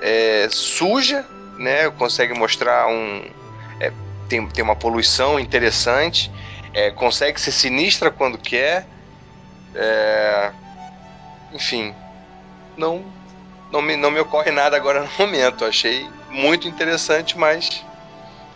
[0.00, 1.24] é, suja,
[1.58, 1.88] né?
[1.90, 3.24] Consegue mostrar um.
[3.80, 3.92] é,
[4.28, 6.30] tem, tem uma poluição interessante,
[6.74, 8.86] é, consegue ser sinistra quando quer.
[9.74, 10.52] é,
[11.52, 11.94] enfim,
[12.76, 13.04] não,
[13.70, 15.64] não, me, não me ocorre nada agora no momento.
[15.64, 17.84] Achei muito interessante, mas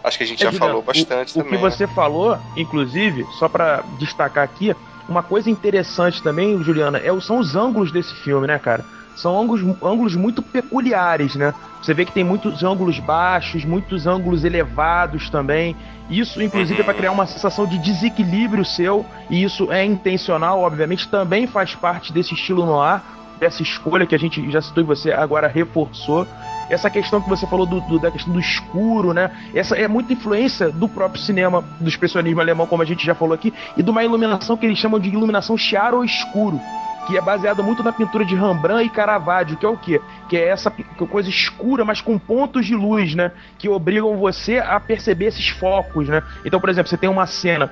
[0.02, 1.52] acho que a gente já É, Juliano, falou bastante o, também.
[1.52, 4.74] O que você falou, inclusive, só pra destacar aqui,
[5.08, 8.84] uma coisa interessante também, Juliana, é, são os ângulos desse filme, né, cara?
[9.14, 11.54] São ângulos, ângulos muito peculiares, né?
[11.80, 15.74] Você vê que tem muitos ângulos baixos, muitos ângulos elevados também.
[16.08, 21.08] Isso, inclusive, é para criar uma sensação de desequilíbrio seu, e isso é intencional, obviamente,
[21.08, 23.04] também faz parte desse estilo no ar,
[23.40, 26.26] dessa escolha que a gente já citou e você agora reforçou.
[26.70, 29.30] Essa questão que você falou do, do- da questão do escuro, né?
[29.54, 33.34] Essa é muita influência do próprio cinema, do expressionismo alemão, como a gente já falou
[33.34, 36.60] aqui, e de uma iluminação que eles chamam de iluminação chiaro-escuro,
[37.06, 40.00] que é baseada muito na pintura de Rembrandt e Caravaggio, que é o quê?
[40.28, 43.30] Que é essa pi- coisa escura, mas com pontos de luz, né?
[43.58, 46.22] Que obrigam você a perceber esses focos, né?
[46.44, 47.70] Então, por exemplo, você tem uma cena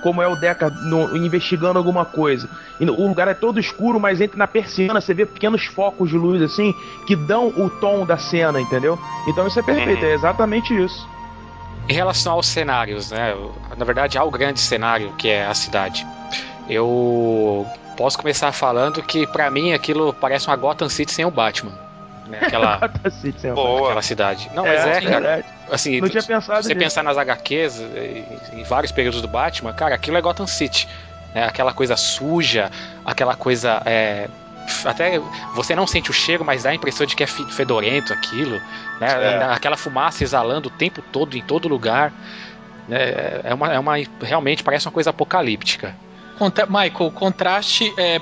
[0.00, 2.48] como é o Deca no- investigando alguma coisa.
[2.78, 6.08] E no- o lugar é todo escuro, mas entre na persiana você vê pequenos focos
[6.10, 6.72] de luz assim
[7.06, 8.96] que dão o tom da cena, entendeu?
[9.26, 11.08] Então isso é perfeito, é exatamente isso.
[11.88, 13.34] Em relação aos cenários, né?
[13.76, 16.06] Na verdade, ao grande cenário que é a cidade.
[16.68, 17.66] Eu
[17.98, 21.72] posso começar falando que pra mim aquilo parece uma Gotham City sem o Batman.
[22.28, 22.38] Né?
[22.42, 24.50] Aquela, aquela cidade.
[24.54, 25.20] Não, mas é, cara.
[25.20, 25.44] verdade.
[25.70, 27.80] Assim, Não tinha pensado Se você pensar nas HQs,
[28.52, 30.86] em vários períodos do Batman, cara, aquilo é Gotham City.
[31.34, 31.44] né?
[31.46, 32.70] Aquela coisa suja,
[33.04, 33.82] aquela coisa.
[33.84, 34.28] é,
[34.84, 35.18] até
[35.54, 38.60] você não sente o cheiro, mas dá a impressão de que é fe- fedorento aquilo.
[39.00, 39.08] Né?
[39.08, 39.42] É.
[39.50, 42.12] Aquela fumaça exalando o tempo todo, em todo lugar.
[42.86, 43.40] né?
[43.44, 43.94] É uma, é uma.
[44.22, 45.94] Realmente parece uma coisa apocalíptica.
[46.38, 48.20] Contra- Michael, o contraste é,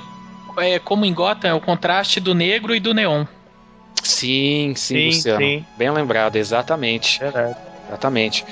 [0.57, 3.25] é como em Gotham, é o contraste do negro e do neon.
[4.03, 5.45] Sim, sim, Sim, Luciano.
[5.45, 5.65] sim.
[5.77, 7.19] Bem lembrado, exatamente.
[7.87, 8.45] Exatamente.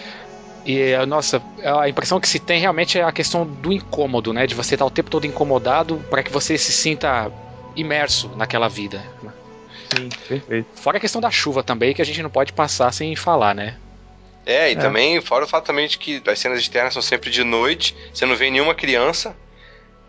[0.65, 1.41] E, eh, nossa,
[1.79, 4.47] a impressão que se tem realmente é a questão do incômodo, né?
[4.47, 7.31] De você estar o tempo todo incomodado para que você se sinta
[7.75, 9.03] imerso naquela vida.
[9.93, 10.67] Sim, perfeito.
[10.75, 13.77] Fora a questão da chuva também, que a gente não pode passar sem falar, né?
[14.45, 14.75] É, e É.
[14.75, 18.25] também, fora o fato também de que as cenas externas são sempre de noite, você
[18.25, 19.35] não vê nenhuma criança.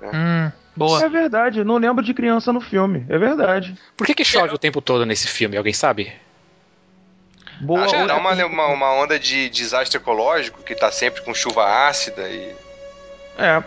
[0.01, 0.11] Né?
[0.13, 0.53] Hum.
[0.77, 1.03] Boa.
[1.03, 3.07] É verdade, não lembro de criança no filme.
[3.09, 3.75] É verdade.
[3.97, 5.57] Por que, que chove o tempo todo nesse filme?
[5.57, 6.13] Alguém sabe?
[7.61, 7.85] Boa.
[7.85, 11.89] Acho que dá uma, uma, uma onda de desastre ecológico, que tá sempre com chuva
[11.89, 12.55] ácida e.
[13.39, 13.63] É,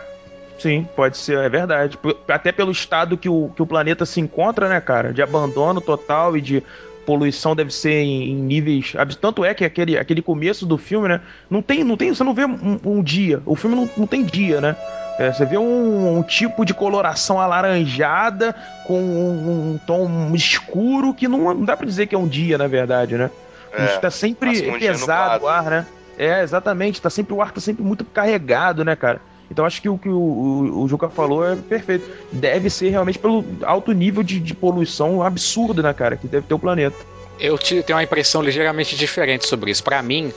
[0.59, 1.97] sim, pode ser, é verdade.
[2.27, 5.11] Até pelo estado que o, que o planeta se encontra, né, cara?
[5.11, 6.63] De abandono total e de
[7.09, 8.93] poluição deve ser em, em níveis.
[9.19, 11.21] Tanto é que aquele, aquele começo do filme, né?
[11.49, 13.41] Não tem, não tem, você não vê um, um dia.
[13.47, 14.75] O filme não, não tem dia, né?
[15.17, 18.55] É, você vê um, um tipo de coloração alaranjada
[18.85, 22.59] com um, um tom escuro que não, não dá pra dizer que é um dia,
[22.59, 23.31] na verdade, né?
[23.73, 25.87] É, Isso tá sempre dia pesado o ar, né?
[26.15, 27.01] É, exatamente.
[27.01, 29.19] Tá sempre, o ar tá sempre muito carregado, né, cara?
[29.51, 32.09] Então acho que o que o, o, o Juca falou é perfeito.
[32.31, 36.15] Deve ser realmente pelo alto nível de, de poluição absurdo, né, cara?
[36.17, 36.95] Que deve ter o planeta.
[37.39, 39.83] Eu te- tenho uma impressão ligeiramente diferente sobre isso.
[39.83, 40.31] Pra mim,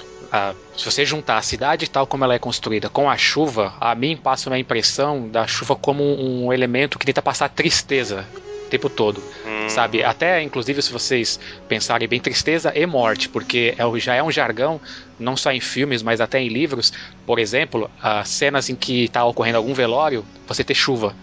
[0.76, 4.16] se você juntar a cidade tal como ela é construída com a chuva, a mim
[4.16, 8.24] passa uma impressão da chuva como um elemento que tenta passar tristeza
[8.72, 10.02] tempo todo, Hum, sabe?
[10.02, 11.38] Até, inclusive, se vocês
[11.68, 14.80] pensarem bem, tristeza e morte, porque é, já é um jargão,
[15.18, 16.92] não só em filmes, mas até em livros.
[17.26, 21.14] Por exemplo, as cenas em que está ocorrendo algum velório, você ter chuva.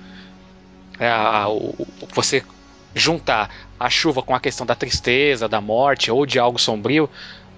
[0.99, 2.43] É, a- o- o- você
[2.95, 3.49] juntar
[3.79, 7.09] a chuva com a questão da tristeza, da morte ou de algo sombrio,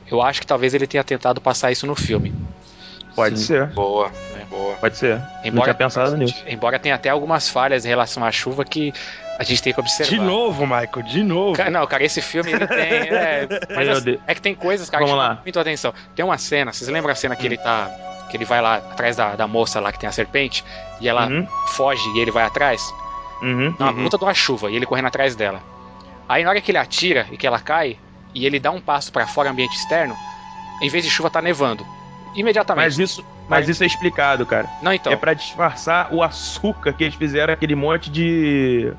[0.10, 2.34] eu acho que talvez ele tenha tentado passar isso no filme.
[3.16, 3.46] Pode Sim.
[3.46, 4.46] ser, Boa, É.
[4.46, 4.76] boa.
[4.76, 5.18] pode ser.
[5.18, 6.44] não Embora, tinha pensado nisso.
[6.48, 8.94] embora tenha até algumas falhas em relação à chuva que
[9.42, 10.10] a gente tem que observar.
[10.10, 11.56] De novo, Michael, de novo.
[11.58, 12.78] Cara, não, cara, esse filme ele tem.
[13.12, 13.48] É,
[13.92, 15.42] assim, é que tem coisas, cara, que Vamos chamam lá.
[15.44, 15.94] muito a atenção.
[16.16, 17.90] Tem uma cena, vocês lembram a cena que ele tá.
[18.30, 20.64] Que ele vai lá atrás da, da moça lá que tem a serpente
[21.02, 22.82] e ela Uhum, foge e ele vai atrás?
[23.42, 23.76] uhum.
[23.78, 24.04] Uma Uhum.
[24.04, 25.62] puta de uma chuva e ele correndo atrás dela.
[26.30, 27.98] Aí na hora que ele atira e que ela cai
[28.34, 30.16] e ele dá um passo pra fora ambiente externo,
[30.82, 31.86] em vez de chuva tá nevando.
[32.34, 32.86] Imediatamente.
[32.86, 34.70] Mas isso, mas isso é explicado, cara.
[34.82, 35.12] Não, então.
[35.12, 38.94] É pra disfarçar o açúcar que eles fizeram aquele monte de.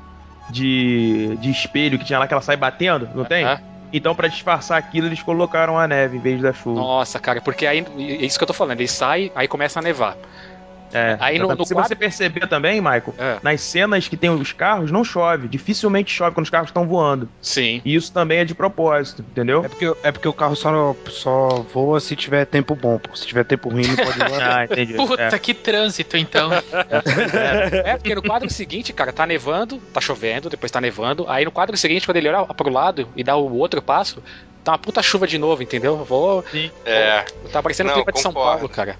[0.49, 1.37] De.
[1.37, 3.45] de espelho que tinha lá que ela sai batendo, não tem?
[3.91, 6.79] Então, pra disfarçar aquilo, eles colocaram a neve em vez da chuva.
[6.79, 7.85] Nossa, cara, porque aí.
[7.97, 8.79] É isso que eu tô falando.
[8.79, 10.17] Ele sai, aí começa a nevar.
[10.93, 13.37] É, Aí no- no Se quadro- você perceber também, Michael, É.
[13.41, 15.47] nas cenas que tem os carros, não chove.
[15.47, 17.27] Dificilmente chove quando os carros estão voando.
[17.41, 17.81] Sim.
[17.83, 19.63] E isso também é de propósito, entendeu?
[19.65, 23.15] É porque, é porque o carro só, só voa se tiver tempo bom, pô.
[23.15, 24.57] Se tiver tempo ruim, não pode voar.
[24.59, 24.93] Ah, entendi.
[24.93, 25.39] Puta, É.
[25.39, 26.49] que trânsito, então.
[27.85, 31.25] É, porque no quadro seguinte, cara, tá nevando, tá chovendo, depois tá nevando.
[31.27, 34.21] Aí no quadro seguinte, quando ele olha pro lado e dá o outro passo,
[34.63, 35.97] tá uma puta chuva de novo, entendeu?
[35.99, 36.43] Eu Vou.
[36.85, 38.33] É, Tá parecendo o Não, clima de São.
[38.33, 38.95] Paulo, cara.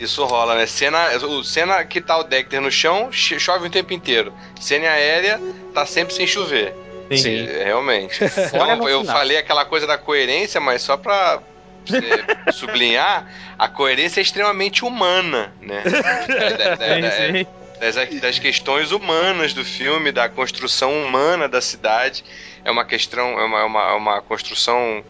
[0.00, 0.66] Isso rola, né?
[0.66, 4.32] Cena, o- cena que tá o Dexter no chão, cho- chove o tempo inteiro.
[4.60, 5.40] Cena aérea,
[5.74, 6.74] tá sempre sem chover.
[7.16, 7.46] Sim.
[7.48, 8.18] É, Realmente.
[8.24, 9.16] Então, eu final.
[9.16, 11.40] falei aquela coisa da coerência, mas só pra
[12.52, 13.26] sublinhar,
[13.58, 15.82] a coerência é extremamente humana, né?
[15.84, 17.46] Da- da- da- Sim, sim.
[17.80, 22.24] das, das questões humanas do filme, da construção humana da cidade.
[22.64, 25.02] É uma questão, é uma, é uma, é uma construção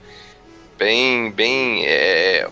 [0.79, 2.49] bem, bem é,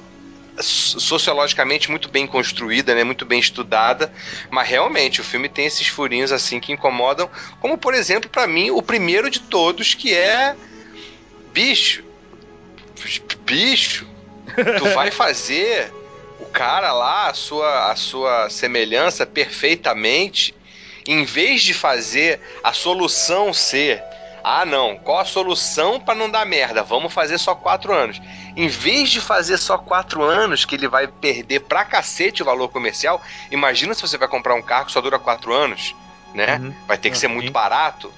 [0.60, 4.12] sociologicamente muito bem construída, né, muito bem estudada,
[4.50, 7.30] mas realmente o filme tem esses furinhos assim que incomodam,
[7.60, 10.56] como por exemplo para mim o primeiro de todos que é
[11.52, 12.04] bicho,
[13.44, 14.06] bicho,
[14.78, 15.92] tu vai fazer
[16.40, 20.54] o cara lá, a sua, a sua semelhança perfeitamente,
[21.06, 24.02] em vez de fazer a solução ser,
[24.42, 26.82] ah não, qual a solução para não dar merda?
[26.82, 28.20] Vamos fazer só quatro anos.
[28.56, 32.68] Em vez de fazer só quatro anos, que ele vai perder pra cacete o valor
[32.68, 33.20] comercial,
[33.50, 35.94] imagina se você vai comprar um carro que só dura quatro anos,
[36.34, 36.58] né?
[36.62, 36.74] Uhum.
[36.86, 37.34] Vai ter que Ah, ser sim.
[37.34, 38.12] muito barato.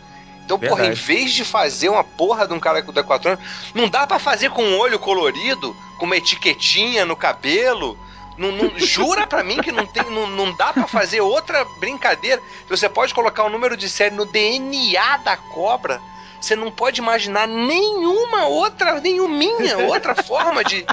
[0.44, 1.00] Então, porra, em Verdade.
[1.02, 4.18] vez de fazer uma porra de um cara que dá quatro anos, não dá pra
[4.18, 7.96] fazer com um olho colorido, com uma etiquetinha no cabelo.
[8.40, 12.40] Não, não- jura pra mim que não, tem, não, não dá pra fazer outra brincadeira.
[12.70, 16.00] Você pode colocar o número de série no DNA da cobra.
[16.40, 20.86] Você não pode imaginar nenhuma outra, nenhuminha outra forma de,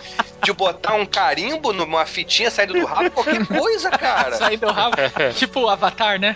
[0.43, 4.35] de botar um carimbo numa fitinha saindo do rabo, qualquer coisa, cara.
[4.35, 4.97] Sair do rabo.
[5.37, 6.35] tipo o Avatar, né?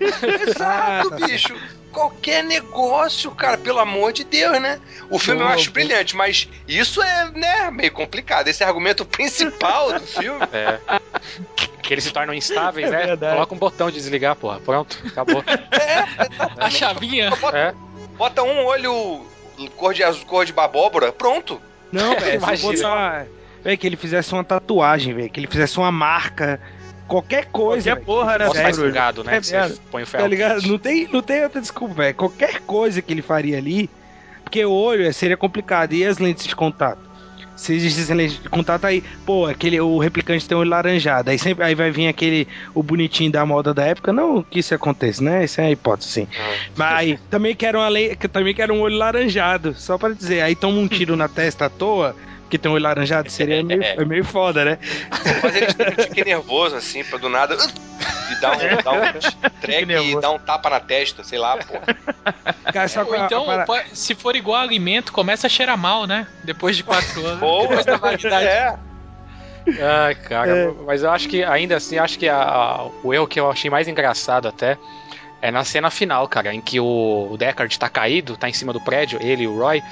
[0.00, 1.54] Exato, bicho.
[1.92, 4.80] Qualquer negócio, cara, pelo amor de Deus, né?
[5.10, 8.48] O filme eu acho brilhante, mas isso é, né, meio complicado.
[8.48, 10.40] Esse é o argumento principal do filme.
[10.52, 10.78] É.
[11.82, 13.06] Que eles se tornam instáveis, É né?
[13.06, 13.34] verdade.
[13.34, 14.58] Coloca um botão de desligar, porra.
[14.60, 15.44] Pronto, acabou.
[16.58, 17.30] A chavinha.
[17.30, 17.74] Bota, É.
[18.16, 19.26] bota um olho
[19.76, 21.60] cor de azul, cor de babóbora, pronto.
[21.92, 22.72] Não, velho, se Imagina.
[22.72, 23.26] botar.
[23.62, 25.30] Velho, que ele fizesse uma tatuagem, velho.
[25.30, 26.60] Que ele fizesse uma marca.
[27.12, 27.90] Qualquer coisa.
[27.90, 28.06] Qualquer velho.
[28.06, 28.46] porra, né?
[28.46, 28.90] Posso faz Sério.
[28.90, 29.36] um gado, né?
[29.36, 30.24] É Você põe o ferro.
[30.24, 30.62] Tá ligado?
[30.66, 32.14] Não tem, não tem outra desculpa, velho.
[32.14, 33.90] Qualquer coisa que ele faria ali.
[34.42, 35.92] Porque o olho seria complicado.
[35.92, 37.12] E as lentes de contato?
[37.54, 41.30] Se existem lentes de contato aí, pô, aquele, o replicante tem um olho laranjado.
[41.30, 44.12] Aí sempre aí vai vir aquele, o bonitinho da moda da época.
[44.12, 45.44] Não que isso aconteça, né?
[45.44, 46.28] Isso é a hipótese, sim.
[46.74, 49.74] Mas aí, também quero, uma lei, que também quero um olho laranjado.
[49.74, 50.40] Só pra dizer.
[50.40, 52.16] Aí toma um tiro na testa à toa,
[52.52, 54.78] que tem um olho laranjado, seria meio, é meio foda, né?
[55.42, 57.56] Mas ele fica nervoso, assim, pra do nada.
[58.30, 61.72] E dá um, dá um treque e dá um tapa na testa, sei lá, pô.
[62.70, 63.46] Cara, Ou então,
[63.94, 66.26] se for igual alimento, começa a cheirar mal, né?
[66.44, 67.42] Depois de quatro anos.
[67.42, 68.46] Ou, depois da validade.
[68.46, 68.76] É.
[69.80, 70.72] Ai, cara, é.
[70.84, 73.70] mas eu acho que ainda assim, acho que a, a, o erro que eu achei
[73.70, 74.76] mais engraçado até
[75.40, 78.74] é na cena final, cara, em que o, o Deckard tá caído, tá em cima
[78.74, 79.82] do prédio, ele e o Roy,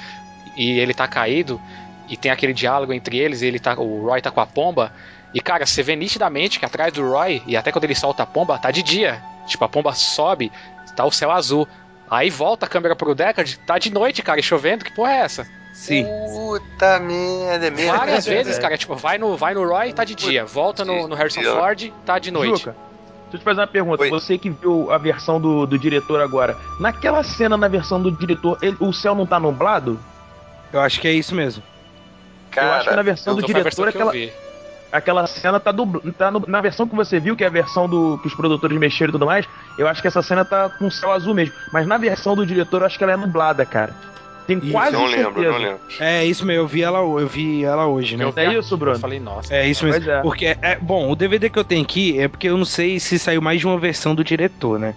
[0.55, 1.59] e ele tá caído,
[2.11, 4.91] e tem aquele diálogo entre eles, e ele tá, o Roy tá com a pomba,
[5.33, 8.25] e cara, você vê nitidamente que atrás do Roy, e até quando ele solta a
[8.25, 9.23] pomba, tá de dia.
[9.47, 10.51] Tipo, a pomba sobe,
[10.95, 11.65] tá o céu azul.
[12.09, 15.19] Aí volta a câmera pro Deckard, tá de noite, cara, e chovendo, que porra é
[15.21, 15.47] essa?
[15.73, 16.05] Sim.
[16.05, 17.97] Puta merda, é mesmo.
[17.97, 20.45] Várias vezes, cara, tipo, vai no, vai no Roy, tá de dia.
[20.45, 22.59] Volta no, no Harrison Ford, tá de noite.
[22.59, 22.75] Juca,
[23.21, 24.03] deixa eu te fazer uma pergunta.
[24.03, 24.09] Oi.
[24.09, 28.57] Você que viu a versão do, do diretor agora, naquela cena na versão do diretor,
[28.61, 29.97] ele, o céu não tá nublado?
[30.73, 31.63] Eu acho que é isso mesmo.
[32.51, 34.13] Cara, eu acho que na versão do diretor aquela,
[34.91, 37.87] aquela cena tá, dubl, tá no, na versão que você viu, que é a versão
[37.87, 39.47] do que os produtores mexeram e tudo mais,
[39.77, 41.55] eu acho que essa cena tá com céu azul mesmo.
[41.71, 43.95] Mas na versão do diretor, eu acho que ela é nublada, cara.
[44.47, 44.71] Tem isso.
[44.71, 45.29] quase não certeza.
[45.29, 45.79] lembro, não lembro.
[45.99, 48.31] É isso mesmo, eu vi ela, eu vi ela hoje, né?
[48.35, 48.95] É isso, Bruno?
[48.95, 49.53] Eu falei, nossa.
[49.53, 50.09] É isso mesmo.
[50.09, 50.21] É.
[50.21, 53.17] Porque, é, bom, o DVD que eu tenho aqui é porque eu não sei se
[53.17, 54.93] saiu mais de uma versão do diretor, né?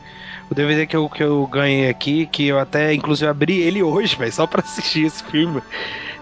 [0.51, 4.16] O DVD que eu, que eu ganhei aqui, que eu até inclusive abri ele hoje,
[4.18, 5.62] velho, só pra assistir esse filme.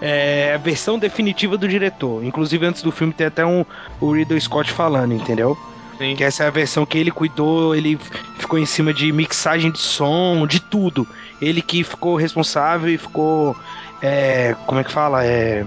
[0.04, 2.24] É a versão definitiva do diretor.
[2.24, 3.64] Inclusive, antes do filme tem até um
[4.00, 5.56] o Ridley Scott falando, entendeu?
[5.96, 6.16] Sim.
[6.16, 7.96] Que essa é a versão que ele cuidou, ele
[8.36, 11.06] ficou em cima de mixagem de som, de tudo.
[11.40, 13.56] Ele que ficou responsável e ficou.
[14.02, 15.24] É, como é que fala?
[15.24, 15.64] É.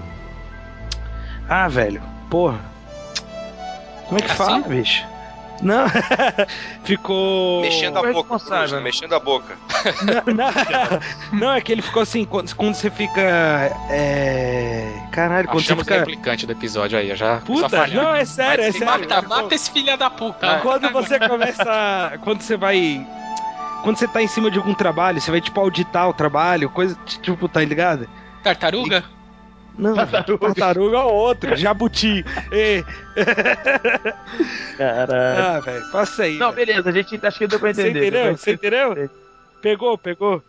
[1.48, 2.60] Ah, velho, porra.
[4.04, 4.36] Como é que assim?
[4.36, 5.15] fala, bicho?
[5.62, 5.86] Não,
[6.84, 7.62] ficou.
[7.62, 9.56] Mexendo a boca, Cruz, mexendo a boca.
[10.26, 13.20] Não, não, não, é que ele ficou assim, quando, quando você fica.
[13.90, 14.92] É.
[15.12, 16.04] Caralho, quando Achamos você fica.
[16.04, 17.38] replicante do episódio aí, eu já.
[17.38, 18.86] Puta, não, é sério, é sério.
[18.86, 20.58] Mata, mata esse filho da puta.
[20.60, 22.18] Quando você começa.
[22.22, 23.06] Quando você vai.
[23.82, 26.98] Quando você tá em cima de algum trabalho, você vai tipo auditar o trabalho, coisa.
[27.22, 28.08] Tipo, tá ligado?
[28.42, 29.04] Tartaruga?
[29.12, 29.16] E...
[29.78, 30.46] Não, tartaruga.
[30.46, 32.24] tartaruga é outro, jabuti.
[34.76, 35.42] Caralho.
[35.42, 36.38] Ah, velho, passa aí.
[36.38, 36.66] Não, véio.
[36.66, 37.92] beleza, a gente acho que deu pra entender.
[37.92, 38.36] Você entendeu?
[38.36, 39.10] Você entendeu?
[39.60, 40.42] Pegou, pegou.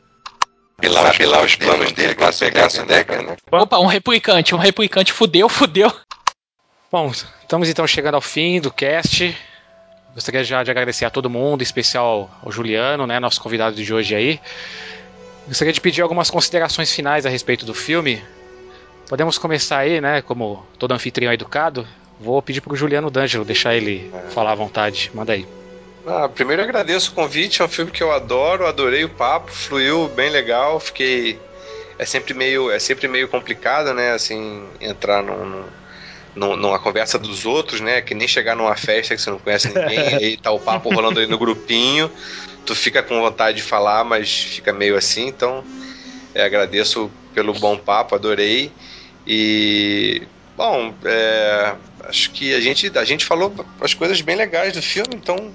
[0.79, 3.35] Pilar, pilar os planos dele pra pegar essa década, né?
[3.51, 5.91] Opa, um replicante, um replicante fudeu, fudeu.
[6.91, 9.35] Bom, estamos então chegando ao fim do cast.
[10.13, 13.93] Gostaria já de agradecer a todo mundo, em especial ao Juliano, né, nosso convidado de
[13.93, 14.39] hoje aí.
[15.47, 18.23] Gostaria de pedir algumas considerações finais a respeito do filme.
[19.07, 20.21] Podemos começar aí, né?
[20.21, 21.87] Como todo anfitrião educado.
[22.19, 24.29] Vou pedir pro Juliano D'Angelo deixar ele é.
[24.31, 25.11] falar à vontade.
[25.13, 25.47] Manda aí.
[26.05, 30.07] Ah, primeiro agradeço o convite, é um filme que eu adoro, adorei o papo, fluiu
[30.09, 31.37] bem legal, fiquei.
[31.99, 34.11] É sempre meio, é sempre meio complicado, né?
[34.11, 35.63] Assim, entrar num,
[36.33, 38.01] num, numa conversa dos outros, né?
[38.01, 41.19] Que nem chegar numa festa que você não conhece ninguém, e tá o papo rolando
[41.19, 42.09] ali no grupinho,
[42.65, 45.63] tu fica com vontade de falar, mas fica meio assim, então
[46.33, 48.71] é, agradeço pelo bom papo, adorei.
[49.27, 50.21] E
[50.55, 51.75] bom, é,
[52.05, 55.51] acho que a gente, a gente falou as coisas bem legais do filme, então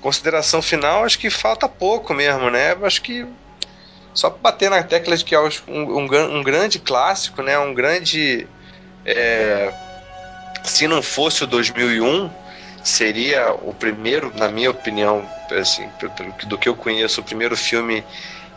[0.00, 2.76] consideração final, acho que falta pouco mesmo, né?
[2.82, 3.26] Acho que
[4.12, 7.58] só bater na tecla de que é um, um, um grande clássico, né?
[7.58, 8.46] Um grande
[9.06, 9.72] é,
[10.64, 12.30] se não fosse o 2001
[12.82, 15.88] seria o primeiro, na minha opinião, assim,
[16.46, 18.04] do que eu conheço, o primeiro filme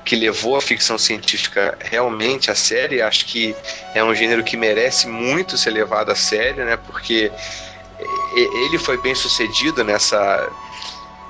[0.05, 3.05] que levou a ficção científica realmente a sério.
[3.05, 3.55] Acho que
[3.93, 6.77] é um gênero que merece muito ser levado a sério, né?
[6.77, 7.31] Porque
[8.35, 10.49] ele foi bem sucedido nessa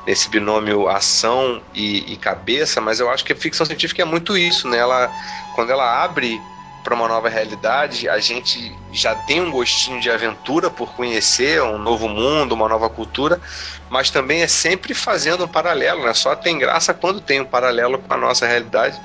[0.06, 4.38] nesse binômio ação e, e, cabeça, mas eu acho que a ficção científica é muito
[4.38, 4.78] isso, né?
[4.78, 5.12] Ela,
[5.52, 6.40] quando ela abre
[6.86, 11.80] para uma nova realidade, a gente já tem um gostinho de aventura por conhecer um
[11.80, 13.42] novo mundo, uma nova cultura,
[13.90, 16.14] mas também é sempre fazendo um paralelo, né?
[16.14, 19.02] Só tem graça quando tem um paralelo com a nossa realidade.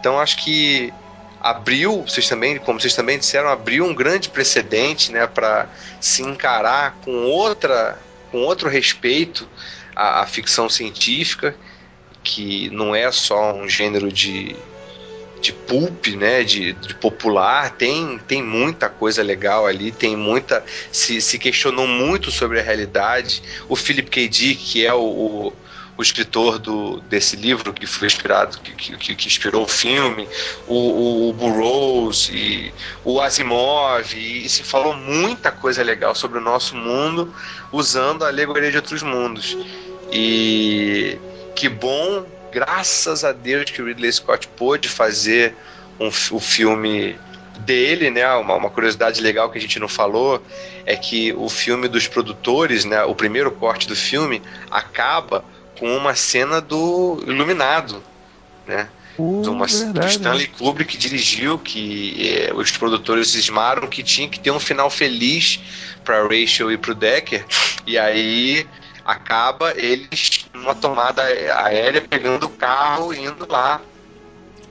[0.00, 0.94] Então acho que
[1.42, 5.68] abriu, vocês também, como vocês também disseram, abriu um grande precedente, né, para
[6.00, 7.98] se encarar com outra,
[8.30, 9.46] com outro respeito
[9.94, 11.54] à, à ficção científica,
[12.24, 14.56] que não é só um gênero de
[15.40, 20.62] de pulp, né, de, de, popular, tem, tem muita coisa legal ali, tem muita
[20.92, 23.42] se, se questionou muito sobre a realidade.
[23.68, 24.28] O Philip K.
[24.28, 25.52] Dick, que é o, o,
[25.96, 30.28] o escritor do, desse livro que foi inspirado, que, que, que inspirou o filme,
[30.66, 32.72] o, o, o Burroughs e
[33.04, 37.34] o Asimov, e, e se falou muita coisa legal sobre o nosso mundo
[37.72, 39.56] usando a alegoria de outros mundos.
[40.12, 41.18] E
[41.54, 45.54] que bom, graças a Deus que o Ridley Scott pôde fazer
[45.98, 47.18] um, o filme
[47.60, 48.26] dele, né?
[48.34, 50.42] Uma, uma, curiosidade legal que a gente não falou
[50.86, 53.04] é que o filme dos produtores, né?
[53.04, 55.44] O primeiro corte do filme acaba
[55.78, 58.02] com uma cena do Iluminado,
[58.66, 58.88] né?
[59.18, 64.50] Uh, uma, do Stanley Kubrick dirigiu que é, os produtores cismaram que tinha que ter
[64.50, 65.60] um final feliz
[66.04, 67.44] para Rachel e para o Decker
[67.86, 68.66] e aí
[69.04, 70.29] acaba eles
[70.60, 73.80] numa tomada aérea pegando o carro e indo lá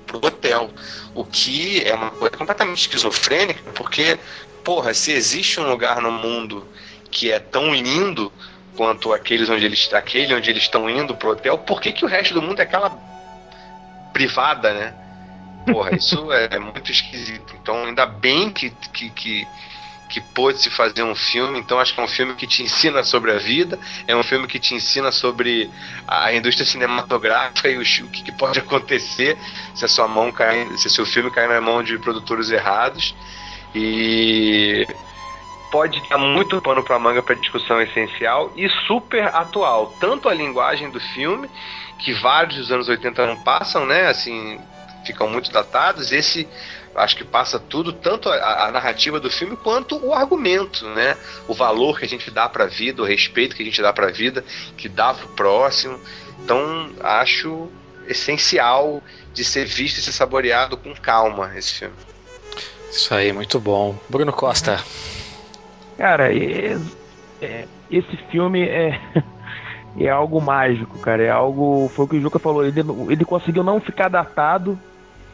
[0.06, 0.70] pro hotel.
[1.14, 4.18] O que é uma coisa completamente esquizofrênica, porque,
[4.64, 6.66] porra, se existe um lugar no mundo
[7.12, 8.32] que é tão lindo
[8.78, 12.08] quanto aqueles onde eles, aquele onde eles estão indo pro hotel, por que, que o
[12.08, 12.92] resto do mundo é aquela
[14.14, 14.94] privada, né?
[15.66, 17.56] Porra, isso é, muito esquisito.
[17.62, 19.48] Então, ainda bem que, que, que
[20.10, 23.32] que pôde-se fazer um filme, então acho que é um filme que te ensina sobre
[23.32, 25.70] a vida, é um filme que te ensina sobre
[26.08, 29.38] a indústria cinematográfica e o, o que, que, pode acontecer
[29.76, 33.16] se a sua mão cair, se seu filme cair na mão de produtores errados.
[33.76, 34.88] E
[35.72, 40.90] pode dar muito pano para manga para discussão essencial e super atual, tanto a linguagem
[40.90, 41.48] do filme,
[42.00, 44.08] que vários dos anos 80 não passam, né?
[44.08, 44.60] Assim,
[45.06, 46.12] ficam muito datados.
[46.12, 46.48] Esse
[46.96, 51.18] acho que passa tudo, tanto a, a, narrativa do filme quanto o argumento, né?
[51.48, 53.94] O valor que a gente dá para a vida, o respeito que a gente dá
[53.94, 54.44] para a vida,
[54.78, 56.00] que dá pro próximo.
[56.44, 57.70] Então, acho
[58.08, 59.04] essencial
[59.34, 61.96] de ser visto e ser saboreado com calma esse filme.
[62.92, 63.96] Isso aí, muito bom.
[64.10, 64.84] Bruno Costa.
[65.98, 66.78] Cara, é,
[67.42, 69.00] é, esse filme é
[69.98, 71.24] é algo mágico, cara.
[71.24, 71.90] É algo.
[71.90, 72.66] Foi o que o Juca falou.
[72.66, 74.80] Ele, ele conseguiu não ficar datado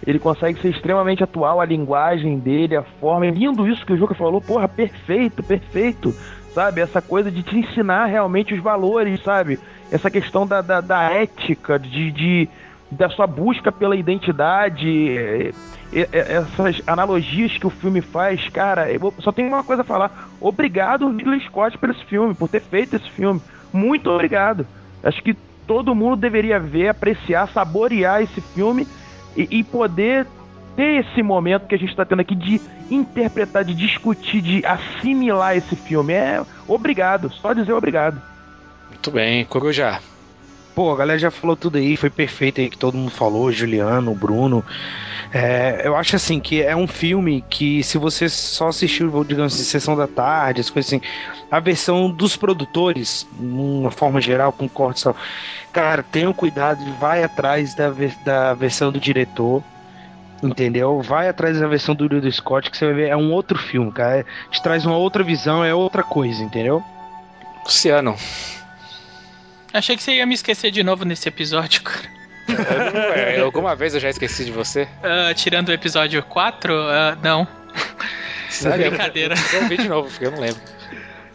[0.06, 3.26] ele consegue ser extremamente atual, a linguagem dele, a forma.
[3.26, 6.14] É lindo isso que o Juca falou, porra, perfeito, perfeito.
[6.54, 6.80] Sabe?
[6.80, 9.60] Essa coisa de te ensinar realmente os valores, sabe?
[9.92, 12.50] Essa questão da, da, da ética, de, de,
[12.90, 15.52] da sua busca pela identidade, é,
[15.92, 19.86] é, é, essas analogias que o filme faz, cara, eu só tenho uma coisa a
[19.86, 20.30] falar.
[20.40, 23.42] Obrigado, Ridley Scott, por esse filme, por ter feito esse filme.
[23.74, 24.66] Muito obrigado.
[25.04, 25.36] Acho que
[25.68, 28.88] todo mundo deveria ver, apreciar, saborear esse filme
[29.36, 30.28] e, e poder
[30.76, 32.60] ter esse momento que a gente está tendo aqui de
[32.92, 36.14] interpretar, de discutir, de assimilar esse filme.
[36.14, 38.22] É obrigado, só dizer obrigado.
[38.90, 40.00] Muito bem, Coruja.
[40.76, 44.14] Pô, a galera já falou tudo aí, foi perfeito aí que todo mundo falou, Juliano,
[44.14, 44.64] Bruno.
[45.34, 49.64] É, eu acho assim que é um filme que, se você só assistiu, digamos assim,
[49.64, 51.02] sessão da tarde, as coisas assim,
[51.50, 55.16] a versão dos produtores, de uma forma geral, com corte só.
[55.72, 57.90] Cara, tenham cuidado, vai atrás da,
[58.26, 59.64] da versão do diretor.
[60.44, 61.02] Entendeu?
[61.02, 63.08] Vai atrás da versão do Ridley Scott que você vai ver.
[63.08, 64.20] É um outro filme, cara.
[64.20, 66.84] É, te traz uma outra visão, é outra coisa, entendeu?
[67.64, 68.16] Luciano.
[69.76, 72.10] Achei que você ia me esquecer de novo nesse episódio, cara.
[73.14, 74.84] É, alguma vez eu já esqueci de você?
[74.84, 77.46] Uh, tirando o episódio 4, uh, ah, não.
[78.50, 78.90] Sério?
[78.90, 79.36] Brincadeira.
[79.52, 80.62] Eu vou ver de novo, porque eu não lembro.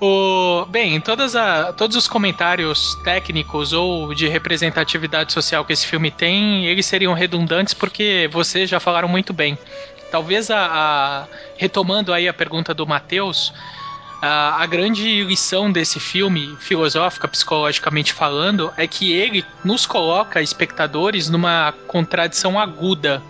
[0.00, 6.10] O, bem, todas a, todos os comentários técnicos ou de representatividade social que esse filme
[6.10, 9.58] tem, eles seriam redundantes porque vocês já falaram muito bem.
[10.10, 11.26] Talvez a, a
[11.58, 13.52] retomando aí a pergunta do Matheus,
[14.22, 21.72] a, grande lição desse filme, filosófica, psicologicamente falando, é que ele nos coloca, espectadores, numa
[21.86, 23.22] contradição aguda.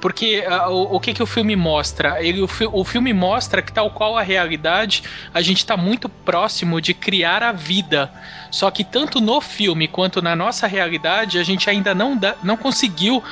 [0.00, 2.22] Porque uh, o, o, que, que o filme mostra?
[2.22, 6.80] Ele, o, o, filme mostra que, tal qual a realidade, a gente está muito próximo
[6.80, 8.12] de criar a vida.
[8.50, 13.22] Só que tanto no filme quanto na nossa realidade, a gente ainda não, não conseguiu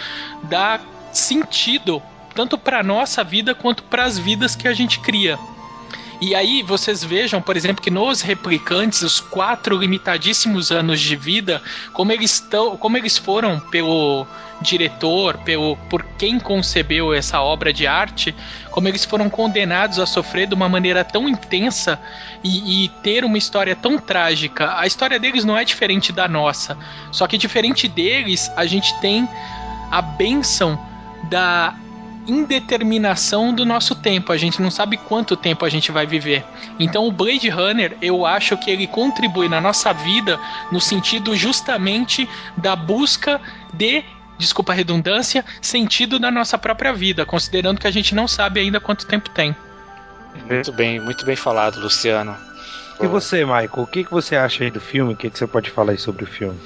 [0.44, 0.80] dar
[1.12, 2.02] sentido
[2.34, 5.38] tanto para nossa vida quanto para as vidas que a gente cria.
[6.24, 11.60] E aí vocês vejam, por exemplo, que nos replicantes, os quatro limitadíssimos anos de vida,
[11.92, 14.26] como eles estão, como eles foram pelo
[14.62, 18.34] diretor, pelo por quem concebeu essa obra de arte,
[18.70, 22.00] como eles foram condenados a sofrer de uma maneira tão intensa
[22.42, 24.78] e, e ter uma história tão trágica.
[24.78, 26.78] A história deles não é diferente da nossa,
[27.12, 29.28] só que diferente deles, a gente tem
[29.90, 30.80] a bênção
[31.24, 31.74] da
[32.26, 34.32] indeterminação do nosso tempo.
[34.32, 36.44] A gente não sabe quanto tempo a gente vai viver.
[36.78, 40.38] Então o Blade Runner, eu acho que ele contribui na nossa vida
[40.72, 43.40] no sentido justamente da busca
[43.72, 44.04] de
[44.36, 48.80] desculpa a redundância, sentido da nossa própria vida, considerando que a gente não sabe ainda
[48.80, 49.54] quanto tempo tem.
[50.48, 52.36] Muito bem, muito bem falado, Luciano.
[53.00, 55.14] E você, Michael, o que, que você acha aí do filme?
[55.14, 56.58] O que, que você pode falar aí sobre o filme?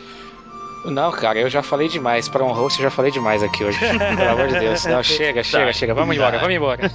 [0.90, 2.28] Não, cara, eu já falei demais.
[2.28, 3.78] Para um host, eu já falei demais aqui hoje.
[3.78, 4.84] Pelo amor de Deus.
[4.86, 5.94] Não, chega, chega, chega.
[5.94, 6.90] Vamos embora, vamos embora.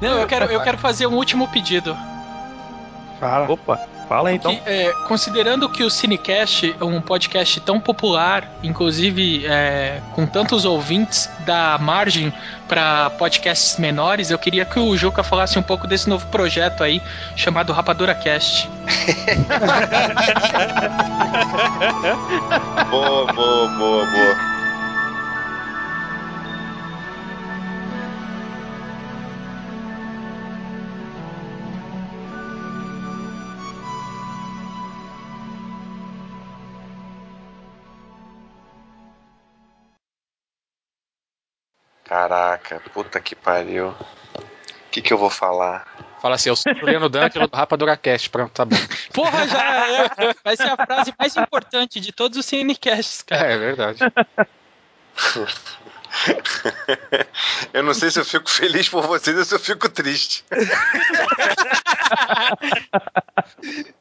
[0.00, 1.96] Não, eu quero, eu quero fazer um último pedido.
[3.18, 3.50] Fala.
[3.50, 3.78] Opa,
[4.10, 4.56] fala então.
[4.56, 10.64] Que, é, considerando que o Cinecast é um podcast tão popular, inclusive é, com tantos
[10.64, 12.32] ouvintes, dá margem
[12.66, 17.00] para podcasts menores, eu queria que o Juca falasse um pouco desse novo projeto aí,
[17.36, 18.68] chamado Rapadura Cast.
[22.90, 24.59] boa, boa, boa, boa.
[42.10, 43.90] Caraca, puta que pariu.
[43.90, 43.96] O
[44.90, 45.86] que, que eu vou falar?
[46.20, 48.28] Fala assim, eu sou o Juliano Dante do Rapadura Cast.
[48.28, 48.74] Pronto, tá bom.
[49.14, 50.10] Porra, já é,
[50.42, 53.46] vai ser a frase mais importante de todos os cinecasts, cara.
[53.46, 54.00] É, é verdade.
[57.72, 60.44] eu não sei se eu fico feliz por vocês ou se eu fico triste.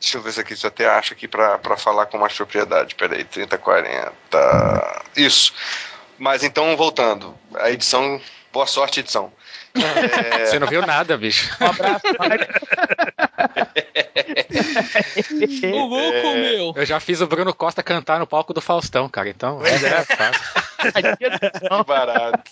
[0.00, 2.32] Deixa eu ver se aqui se eu até acho aqui pra, pra falar com mais
[2.32, 2.94] propriedade.
[2.94, 5.02] Peraí, 30, 40.
[5.14, 5.52] Isso.
[6.18, 7.36] Mas então, voltando.
[7.54, 8.20] A edição.
[8.52, 9.32] Boa sorte, edição.
[9.74, 10.44] É...
[10.46, 11.54] Você não viu nada, bicho.
[11.60, 12.02] Um abraço,
[15.72, 16.34] O louco, É.
[16.34, 16.72] meu.
[16.76, 19.28] Eu já fiz o Bruno Costa cantar no palco do Faustão, cara.
[19.28, 20.70] Então, é, é fácil.
[20.80, 22.50] Que barato.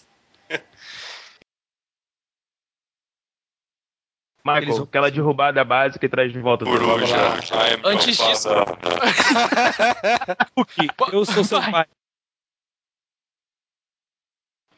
[4.44, 7.16] Michael, aquela derrubada básica e traz de volta o Coruja,
[7.84, 8.48] Antes disso.
[11.12, 11.84] Eu sou seu pai.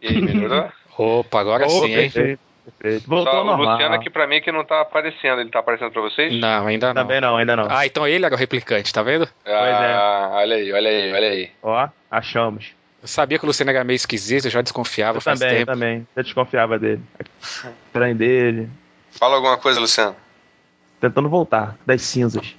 [0.01, 0.71] E aí, melhorou?
[0.99, 2.11] Opa, agora Oh, sim, hein?
[2.11, 3.09] perfeito, perfeito.
[3.09, 3.73] Voltou Tá, ao o normal.
[3.75, 5.41] Luciano aqui pra mim que não tá aparecendo.
[5.41, 6.39] Ele tá aparecendo pra vocês?
[6.41, 7.03] Não, ainda não.
[7.03, 7.67] Também não, ainda não.
[7.71, 9.29] Ah, então ele era o replicante, tá vendo?
[9.47, 11.51] Ah, olha aí, olha aí, olha aí.
[11.63, 12.73] Ó, achamos.
[13.03, 15.59] Eu sabia que o Luciano era meio esquisito, eu já desconfiava Eu faz também, eu
[15.67, 15.73] tempo.
[15.73, 16.07] também.
[16.15, 17.03] Eu desconfiava dele.
[17.87, 18.69] Estranho dele.
[19.11, 20.17] Fala alguma coisa, Luciano.
[21.01, 22.57] Tentando voltar das cinzas.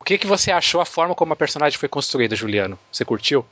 [0.00, 2.78] O que, que você achou a forma como a personagem foi construída, Juliano?
[2.90, 3.44] Você curtiu?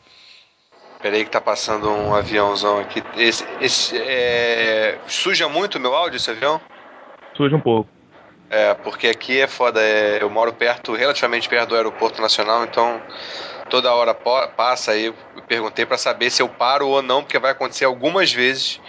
[1.03, 3.03] Peraí que tá passando um aviãozão aqui.
[3.17, 4.99] Esse, esse, é...
[5.07, 6.61] Suja muito o meu áudio esse avião?
[7.37, 7.91] Suja um pouco.
[8.49, 9.83] É, porque aqui é foda.
[9.83, 13.03] é, eu moro perto, relativamente perto do aeroporto nacional, então
[13.69, 15.07] toda hora passa aí.
[15.07, 15.15] Eu
[15.49, 18.81] perguntei pra saber se eu paro ou não, porque vai acontecer algumas vezes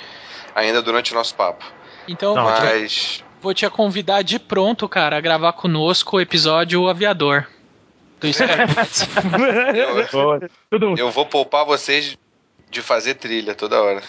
[0.56, 1.66] ainda durante o nosso papo.
[2.08, 6.22] Então, Não, vou, te, Mas vou te convidar de pronto, cara, a gravar conosco o
[6.22, 7.48] episódio O Aviador.
[8.20, 8.28] Do
[10.72, 12.18] eu, eu vou poupar vocês
[12.70, 14.02] de fazer trilha toda hora.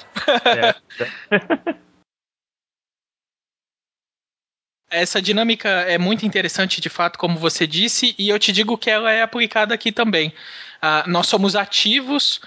[4.91, 8.89] Essa dinâmica é muito interessante, de fato, como você disse, e eu te digo que
[8.89, 10.33] ela é aplicada aqui também.
[10.81, 12.41] Ah, nós somos ativos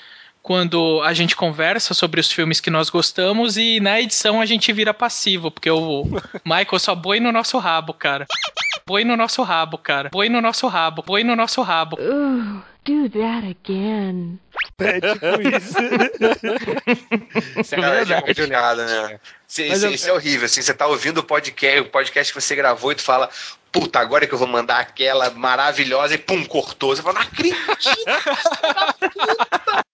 [0.43, 4.72] quando a gente conversa sobre os filmes que nós gostamos e na edição a gente
[4.73, 6.05] vira passivo, porque o
[6.45, 8.26] Michael só boi no nosso rabo, cara.
[8.85, 10.09] Boi no nosso rabo, cara.
[10.11, 11.03] Boi no nosso rabo.
[11.03, 11.97] Boi no nosso rabo.
[12.01, 14.39] Ooh, do that again.
[14.80, 15.77] É tipo isso.
[17.59, 19.19] Isso é verdade, complicado, né?
[19.47, 22.41] Isso, isso- eu- isso é horrível, assim, você tá ouvindo o podcast, o podcast que
[22.41, 23.30] você gravou e tu fala,
[23.72, 26.95] puta, agora que eu vou mandar aquela maravilhosa e pum, cortou.
[26.95, 27.57] Você fala, não acredito!